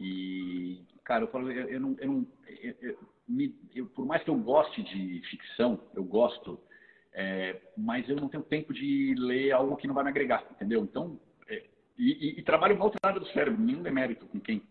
E, 0.00 0.82
cara, 1.04 1.24
eu 1.24 1.28
falo, 1.28 1.50
eu, 1.50 1.68
eu 1.68 1.80
não. 1.80 1.96
Eu 1.98 2.08
não 2.08 2.26
eu, 2.48 2.98
eu, 3.74 3.86
por 3.86 4.06
mais 4.06 4.22
que 4.22 4.30
eu 4.30 4.36
goste 4.36 4.82
de 4.82 5.20
ficção, 5.28 5.80
eu 5.94 6.04
gosto, 6.04 6.60
é, 7.12 7.60
mas 7.76 8.08
eu 8.08 8.16
não 8.16 8.28
tenho 8.28 8.42
tempo 8.42 8.72
de 8.72 9.14
ler 9.18 9.52
algo 9.52 9.76
que 9.76 9.86
não 9.86 9.94
vai 9.94 10.04
me 10.04 10.10
agregar, 10.10 10.46
entendeu? 10.50 10.82
Então, 10.84 11.20
é, 11.48 11.64
e, 11.98 12.12
e, 12.12 12.40
e, 12.40 12.42
trabalho 12.42 12.76
uma 12.76 12.84
outra 12.84 13.00
área 13.02 13.20
do 13.20 13.26
cérebro, 13.28 13.60
nenhum 13.60 13.82
demérito 13.82 14.26
com 14.26 14.38
quem 14.38 14.62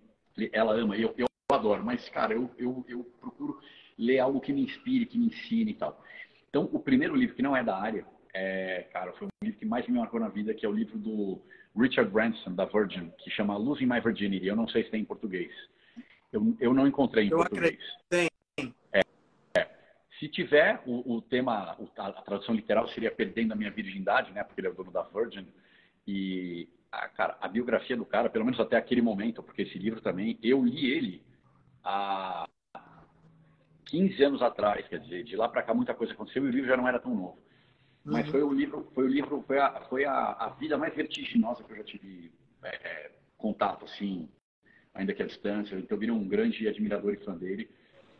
ela 0.53 0.73
ama, 0.73 0.97
eu, 0.97 1.13
eu 1.17 1.27
adoro, 1.51 1.83
mas, 1.83 2.07
cara, 2.09 2.33
eu, 2.33 2.49
eu, 2.57 2.85
eu 2.87 3.03
procuro 3.19 3.59
ler 3.97 4.19
algo 4.19 4.41
que 4.41 4.53
me 4.53 4.61
inspire, 4.61 5.05
que 5.05 5.17
me 5.17 5.27
ensine 5.27 5.71
e 5.71 5.75
tal. 5.75 6.01
Então, 6.49 6.69
o 6.71 6.79
primeiro 6.79 7.15
livro, 7.15 7.35
que 7.35 7.41
não 7.41 7.55
é 7.55 7.63
da 7.63 7.77
área, 7.77 8.05
é, 8.33 8.87
cara, 8.91 9.13
foi 9.13 9.27
o 9.27 9.45
livro 9.45 9.59
que 9.59 9.65
mais 9.65 9.87
me 9.87 9.97
marcou 9.97 10.19
na 10.19 10.29
vida, 10.29 10.53
que 10.53 10.65
é 10.65 10.69
o 10.69 10.73
livro 10.73 10.97
do 10.97 11.41
Richard 11.75 12.11
Branson, 12.11 12.53
da 12.53 12.65
Virgin, 12.65 13.11
que 13.17 13.29
chama 13.29 13.57
Losing 13.57 13.85
My 13.85 13.99
Virginity. 13.99 14.45
Eu 14.45 14.55
não 14.55 14.67
sei 14.67 14.83
se 14.83 14.91
tem 14.91 15.01
em 15.01 15.05
português. 15.05 15.51
Eu, 16.31 16.55
eu 16.59 16.73
não 16.73 16.87
encontrei 16.87 17.25
em 17.25 17.31
eu 17.31 17.37
português. 17.37 17.79
Tem. 18.09 18.27
Se 20.19 20.29
tiver 20.29 20.81
o, 20.85 21.15
o 21.15 21.21
tema, 21.21 21.77
a, 21.97 22.07
a, 22.07 22.21
tradução 22.21 22.55
literal 22.55 22.87
seria 22.89 23.11
Perdendo 23.11 23.51
a 23.51 23.55
Minha 23.55 23.71
Virgindade, 23.71 24.31
né? 24.31 24.43
Porque 24.43 24.61
ele 24.61 24.67
é 24.67 24.71
o 24.71 24.73
dono 24.73 24.91
da 24.91 25.01
Virgin. 25.03 25.45
E, 26.07 26.69
a, 26.91 27.07
cara, 27.09 27.37
a 27.41 27.47
biografia 27.47 27.97
do 27.97 28.05
cara, 28.05 28.29
pelo 28.29 28.45
menos 28.45 28.59
até 28.59 28.77
aquele 28.77 29.01
momento, 29.01 29.43
porque 29.43 29.63
esse 29.63 29.77
livro 29.77 30.01
também, 30.01 30.39
eu 30.41 30.63
li 30.63 30.89
ele 30.89 31.23
há 31.83 32.47
15 33.85 34.23
anos 34.23 34.41
atrás, 34.41 34.87
quer 34.87 34.99
dizer, 34.99 35.23
de 35.23 35.35
lá 35.35 35.47
para 35.47 35.63
cá 35.63 35.73
muita 35.73 35.93
coisa 35.93 36.13
aconteceu 36.13 36.45
e 36.45 36.49
o 36.49 36.51
livro 36.51 36.67
já 36.67 36.77
não 36.77 36.87
era 36.87 36.99
tão 36.99 37.13
novo. 37.13 37.37
Mas 38.03 38.25
uhum. 38.25 38.31
foi 38.31 38.43
o 38.43 38.53
livro, 38.53 38.91
foi 38.93 39.05
o 39.05 39.07
livro, 39.07 39.43
foi 39.47 39.59
a, 39.59 39.81
foi 39.89 40.05
a, 40.05 40.31
a 40.33 40.49
vida 40.49 40.77
mais 40.77 40.93
vertiginosa 40.93 41.63
que 41.63 41.71
eu 41.71 41.77
já 41.77 41.83
tive 41.83 42.31
é, 42.63 42.75
é, 42.75 43.11
contato, 43.37 43.85
assim, 43.85 44.29
ainda 44.93 45.13
que 45.13 45.23
à 45.23 45.25
distância. 45.25 45.75
Então 45.75 45.95
eu 45.95 45.99
virei 45.99 46.13
um 46.13 46.27
grande 46.27 46.67
admirador 46.67 47.13
e 47.13 47.25
fã 47.25 47.35
dele. 47.35 47.69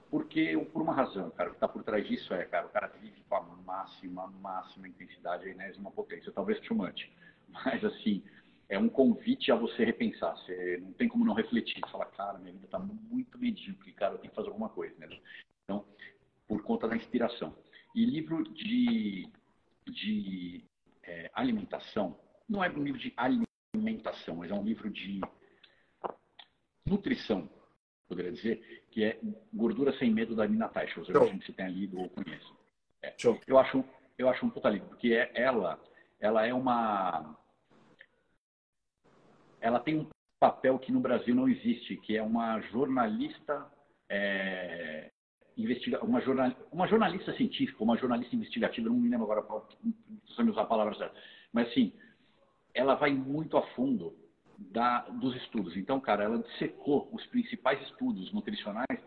Porque, 0.10 0.56
por 0.72 0.82
uma 0.82 0.94
razão, 0.94 1.30
cara, 1.32 1.50
o 1.50 1.52
que 1.52 1.58
está 1.58 1.68
por 1.68 1.84
trás 1.84 2.08
disso 2.08 2.34
é, 2.34 2.46
cara, 2.46 2.68
o 2.68 2.70
cara 2.70 2.88
vive 3.02 3.22
com 3.28 3.36
a 3.36 3.42
máxima, 3.42 4.28
máxima 4.42 4.88
intensidade, 4.88 5.48
a 5.48 5.52
enésima 5.52 5.92
potência, 5.92 6.32
talvez 6.32 6.60
much. 6.70 7.12
Mas, 7.50 7.84
assim, 7.84 8.24
é 8.70 8.80
um 8.80 8.90
convite 8.90 9.52
a 9.52 9.56
você 9.56 9.84
repensar. 9.84 10.36
Você 10.38 10.80
não 10.82 10.94
tem 10.94 11.08
como 11.08 11.26
não 11.26 11.34
refletir. 11.34 11.80
Você 11.82 11.92
fala, 11.92 12.06
cara, 12.06 12.38
minha 12.40 12.54
vida 12.54 12.66
está 12.66 12.80
muito 12.80 13.38
medíocre, 13.38 13.92
cara, 13.94 14.14
eu 14.14 14.18
tenho 14.20 14.30
que 14.30 14.36
fazer 14.36 14.48
alguma 14.48 14.70
coisa, 14.70 14.96
né? 15.00 15.08
Então, 15.66 15.86
por 16.48 16.62
conta 16.64 16.88
da 16.88 16.96
inspiração. 16.96 17.56
E 17.94 18.06
livro 18.06 18.44
de, 18.44 19.28
de 19.88 20.64
é, 21.04 21.32
alimentação, 21.34 22.20
não 22.48 22.64
é 22.64 22.70
um 22.70 22.84
livro 22.84 23.00
de 23.00 23.14
alimentação, 23.18 24.38
mas 24.38 24.52
é 24.52 24.54
um 24.54 24.64
livro 24.64 24.90
de 24.90 25.20
nutrição, 26.86 27.50
poderia 28.08 28.32
dizer, 28.32 28.86
que 28.92 29.04
é 29.04 29.20
Gordura 29.52 29.98
Sem 29.98 30.12
Medo 30.12 30.36
da 30.36 30.48
Nina 30.48 30.70
Teicholz. 30.70 31.10
Eu 31.10 31.16
imagino 31.16 31.40
que 31.40 31.46
você 31.48 31.54
tenha 31.54 31.70
lido 31.70 32.00
ou 32.00 32.10
conhece. 32.10 32.54
É. 33.02 33.16
Eu, 33.48 33.58
acho, 33.58 33.84
eu 34.18 34.30
acho 34.30 34.46
um 34.46 34.50
puta 34.50 34.70
livro, 34.70 34.90
porque 34.90 35.14
é, 35.14 35.32
ela, 35.34 35.82
ela 36.20 36.46
é 36.46 36.54
uma... 36.54 37.36
Ela 39.60 39.80
tem 39.80 40.00
um 40.00 40.10
papel 40.40 40.78
que 40.78 40.92
no 40.92 41.00
Brasil 41.00 41.34
não 41.34 41.50
existe, 41.50 41.98
que 41.98 42.16
é 42.16 42.22
uma 42.22 42.62
jornalista 42.62 43.72
é, 44.08 45.12
investiga 45.58 46.04
uma, 46.04 46.22
jornal, 46.22 46.52
uma 46.72 46.88
jornalista 46.88 47.34
científica, 47.34 47.84
uma 47.84 47.98
jornalista 47.98 48.36
investigativa, 48.36 48.90
não 48.90 48.98
me 48.98 49.10
lembro 49.10 49.32
agora, 49.32 49.42
precisamos 50.24 50.54
usar 50.54 50.64
a 50.64 50.66
palavra 50.66 50.96
certa, 50.96 51.16
mas 51.54 51.70
assim, 51.70 51.94
ela 52.74 52.96
vai 52.96 53.14
muito 53.14 53.58
a 53.58 53.62
fundo 53.70 54.14
da, 54.58 55.02
dos 55.02 55.36
estudos. 55.38 55.76
Então, 55.78 56.00
cara, 56.00 56.24
ela 56.24 56.44
secou 56.60 57.10
os 57.12 57.26
principais 57.28 57.82
estudos 57.84 58.32
nutricionais 58.34 59.00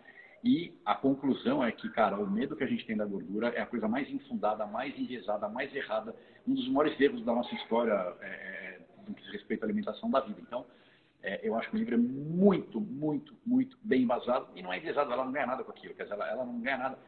e 0.42 0.72
a 0.84 0.94
conclusão 0.94 1.64
é 1.64 1.72
que, 1.72 1.88
cara, 1.90 2.18
o 2.18 2.30
medo 2.30 2.56
que 2.56 2.64
a 2.64 2.66
gente 2.66 2.86
tem 2.86 2.96
da 2.96 3.04
gordura 3.04 3.48
é 3.48 3.60
a 3.60 3.66
coisa 3.66 3.88
mais 3.88 4.08
infundada, 4.10 4.66
mais 4.66 4.96
enviesada, 4.98 5.48
mais 5.48 5.74
errada, 5.74 6.14
um 6.46 6.54
dos 6.54 6.68
maiores 6.68 6.98
erros 7.00 7.24
da 7.24 7.34
nossa 7.34 7.54
história 7.54 7.92
é, 8.20 8.26
é 8.26 8.80
no 9.06 9.14
que 9.14 9.22
diz 9.22 9.32
respeito 9.32 9.64
à 9.64 9.66
alimentação 9.66 10.10
da 10.10 10.20
vida. 10.20 10.40
Então, 10.40 10.64
é, 11.22 11.40
eu 11.46 11.56
acho 11.56 11.68
que 11.70 11.76
o 11.76 11.78
livro 11.78 11.94
é 11.94 11.98
muito, 11.98 12.80
muito, 12.80 13.36
muito 13.44 13.76
bem 13.82 14.02
embasado 14.02 14.48
e 14.54 14.62
não 14.62 14.72
é 14.72 14.78
enviesado, 14.78 15.12
ela 15.12 15.24
não 15.24 15.32
ganha 15.32 15.46
nada 15.46 15.64
com 15.64 15.70
aquilo, 15.70 15.94
quer 15.94 16.04
dizer, 16.04 16.14
ela, 16.14 16.28
ela 16.28 16.44
não 16.44 16.60
ganha 16.60 16.78
nada 16.78 16.98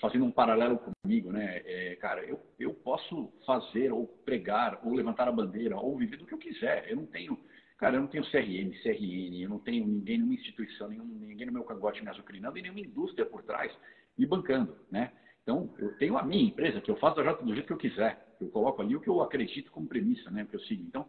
fazendo 0.00 0.24
um 0.24 0.30
paralelo 0.30 0.78
comigo, 0.78 1.32
né? 1.32 1.62
É, 1.64 1.96
cara, 1.96 2.24
eu, 2.24 2.40
eu 2.58 2.74
posso 2.74 3.32
fazer 3.46 3.92
ou 3.92 4.06
pregar 4.06 4.80
ou 4.84 4.94
levantar 4.94 5.28
a 5.28 5.32
bandeira 5.32 5.76
ou 5.76 5.96
viver 5.96 6.16
do 6.16 6.26
que 6.26 6.34
eu 6.34 6.38
quiser. 6.38 6.86
Eu 6.88 6.96
não 6.96 7.06
tenho, 7.06 7.38
cara, 7.78 7.96
eu 7.96 8.00
não 8.00 8.08
tenho 8.08 8.24
CRM, 8.24 8.72
CRN, 8.82 9.42
eu 9.42 9.48
não 9.48 9.58
tenho 9.58 9.86
ninguém 9.86 10.18
numa 10.18 10.34
instituição, 10.34 10.88
nenhum, 10.88 11.04
ninguém 11.04 11.46
no 11.46 11.52
meu 11.52 11.64
cangote 11.64 12.02
me 12.02 12.10
azucrinando 12.10 12.58
e 12.58 12.62
nenhuma 12.62 12.80
indústria 12.80 13.24
por 13.24 13.42
trás 13.42 13.72
me 14.18 14.26
bancando, 14.26 14.76
né? 14.90 15.12
Então, 15.42 15.72
eu 15.78 15.96
tenho 15.96 16.18
a 16.18 16.24
minha 16.24 16.42
empresa 16.42 16.80
que 16.80 16.90
eu 16.90 16.96
faço 16.96 17.16
do 17.16 17.54
jeito 17.54 17.66
que 17.66 17.72
eu 17.72 17.76
quiser. 17.76 18.34
Eu 18.40 18.48
coloco 18.48 18.82
ali 18.82 18.96
o 18.96 19.00
que 19.00 19.08
eu 19.08 19.22
acredito 19.22 19.70
como 19.70 19.86
premissa, 19.86 20.28
né? 20.30 20.44
Que 20.44 20.56
eu 20.56 20.60
sigo. 20.60 20.82
Então, 20.82 21.08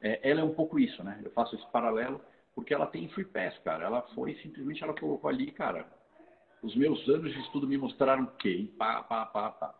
é, 0.00 0.30
ela 0.30 0.40
é 0.40 0.44
um 0.44 0.54
pouco 0.54 0.78
isso, 0.78 1.02
né? 1.02 1.20
Eu 1.24 1.30
faço 1.30 1.54
esse 1.54 1.66
paralelo 1.70 2.20
porque 2.54 2.72
ela 2.72 2.86
tem 2.86 3.08
free 3.08 3.24
pass, 3.24 3.58
cara. 3.64 3.84
Ela 3.84 4.02
foi 4.14 4.34
simplesmente, 4.42 4.82
ela 4.82 4.98
colocou 4.98 5.28
ali, 5.28 5.50
cara, 5.50 5.86
os 6.62 6.74
meus 6.74 7.06
anos 7.08 7.32
de 7.32 7.40
estudo 7.40 7.66
me 7.66 7.76
mostraram 7.76 8.26
que, 8.38 8.66
pá, 8.78 9.02
pá, 9.02 9.26
pá, 9.26 9.50
pá. 9.50 9.74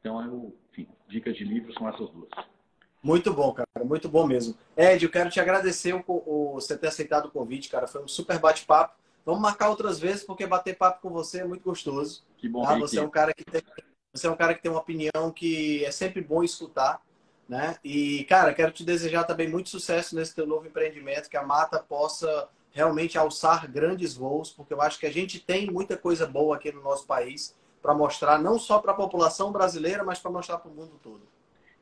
Então, 0.00 0.22
eu, 0.24 0.56
enfim, 0.72 0.88
dicas 1.08 1.36
de 1.36 1.44
livro 1.44 1.72
são 1.74 1.88
essas 1.88 2.10
duas. 2.10 2.28
Muito 3.02 3.32
bom, 3.34 3.52
cara, 3.52 3.84
muito 3.84 4.08
bom 4.08 4.26
mesmo. 4.26 4.56
Ed, 4.76 5.04
eu 5.04 5.10
quero 5.10 5.28
te 5.28 5.38
agradecer 5.38 5.94
o, 5.94 6.02
o, 6.08 6.54
você 6.54 6.76
ter 6.76 6.88
aceitado 6.88 7.26
o 7.26 7.30
convite, 7.30 7.68
cara. 7.68 7.86
Foi 7.86 8.02
um 8.02 8.08
super 8.08 8.38
bate-papo. 8.38 8.94
Vamos 9.26 9.42
marcar 9.42 9.68
outras 9.68 9.98
vezes, 9.98 10.24
porque 10.24 10.46
bater 10.46 10.76
papo 10.76 11.02
com 11.02 11.10
você 11.10 11.40
é 11.40 11.44
muito 11.44 11.62
gostoso. 11.62 12.24
Que 12.38 12.48
bom, 12.48 12.62
tá? 12.62 12.78
Você 12.78 12.98
é 12.98 13.02
um 13.02 13.10
cara 13.10 13.32
que 13.34 13.44
tem, 13.44 13.62
você 14.12 14.26
é 14.26 14.30
um 14.30 14.36
cara 14.36 14.54
que 14.54 14.62
tem 14.62 14.70
uma 14.70 14.80
opinião 14.80 15.30
que 15.34 15.84
é 15.84 15.90
sempre 15.90 16.22
bom 16.22 16.42
escutar. 16.42 17.00
Né? 17.48 17.76
E, 17.84 18.24
cara, 18.24 18.54
quero 18.54 18.72
te 18.72 18.84
desejar 18.84 19.24
também 19.24 19.48
muito 19.48 19.68
sucesso 19.68 20.16
nesse 20.16 20.34
teu 20.34 20.46
novo 20.46 20.66
empreendimento, 20.66 21.28
que 21.28 21.36
a 21.36 21.42
Mata 21.42 21.78
possa 21.78 22.48
realmente 22.72 23.16
alçar 23.16 23.70
grandes 23.70 24.14
voos, 24.14 24.50
porque 24.50 24.74
eu 24.74 24.80
acho 24.80 24.98
que 24.98 25.06
a 25.06 25.12
gente 25.12 25.38
tem 25.38 25.70
muita 25.70 25.96
coisa 25.96 26.26
boa 26.26 26.56
aqui 26.56 26.72
no 26.72 26.82
nosso 26.82 27.06
país 27.06 27.56
para 27.80 27.94
mostrar, 27.94 28.38
não 28.38 28.58
só 28.58 28.78
para 28.78 28.92
a 28.92 28.96
população 28.96 29.52
brasileira, 29.52 30.02
mas 30.02 30.18
para 30.18 30.30
mostrar 30.30 30.58
para 30.58 30.70
o 30.70 30.74
mundo 30.74 30.98
todo. 31.02 31.22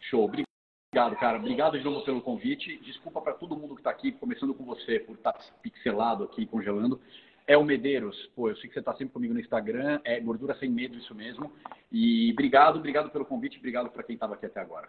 Show, 0.01 0.25
obrigado, 0.25 1.17
cara. 1.19 1.39
Obrigado 1.39 1.79
de 1.79 1.85
novo 1.85 2.05
pelo 2.05 2.21
convite. 2.21 2.77
Desculpa 2.79 3.23
para 3.23 3.33
todo 3.33 3.57
mundo 3.57 3.75
que 3.75 3.81
está 3.81 3.91
aqui, 3.91 4.13
começando 4.13 4.53
com 4.53 4.65
você, 4.65 4.99
por 4.99 5.15
estar 5.15 5.33
tá 5.33 5.41
pixelado 5.63 6.25
aqui, 6.25 6.45
congelando. 6.45 7.01
É 7.47 7.57
o 7.57 7.65
Medeiros. 7.65 8.31
Pô, 8.37 8.49
eu 8.49 8.57
sei 8.57 8.69
que 8.69 8.75
você 8.75 8.81
está 8.81 8.93
sempre 8.93 9.15
comigo 9.15 9.33
no 9.33 9.41
Instagram. 9.41 10.01
É 10.05 10.21
Gordura 10.21 10.57
Sem 10.59 10.71
Medo, 10.71 10.99
isso 10.99 11.15
mesmo. 11.15 11.53
E 11.91 12.31
obrigado, 12.33 12.77
obrigado 12.77 13.11
pelo 13.11 13.25
convite. 13.25 13.59
Obrigado 13.59 13.91
para 13.91 14.03
quem 14.03 14.15
estava 14.15 14.35
aqui 14.35 14.47
até 14.47 14.61
agora. 14.61 14.89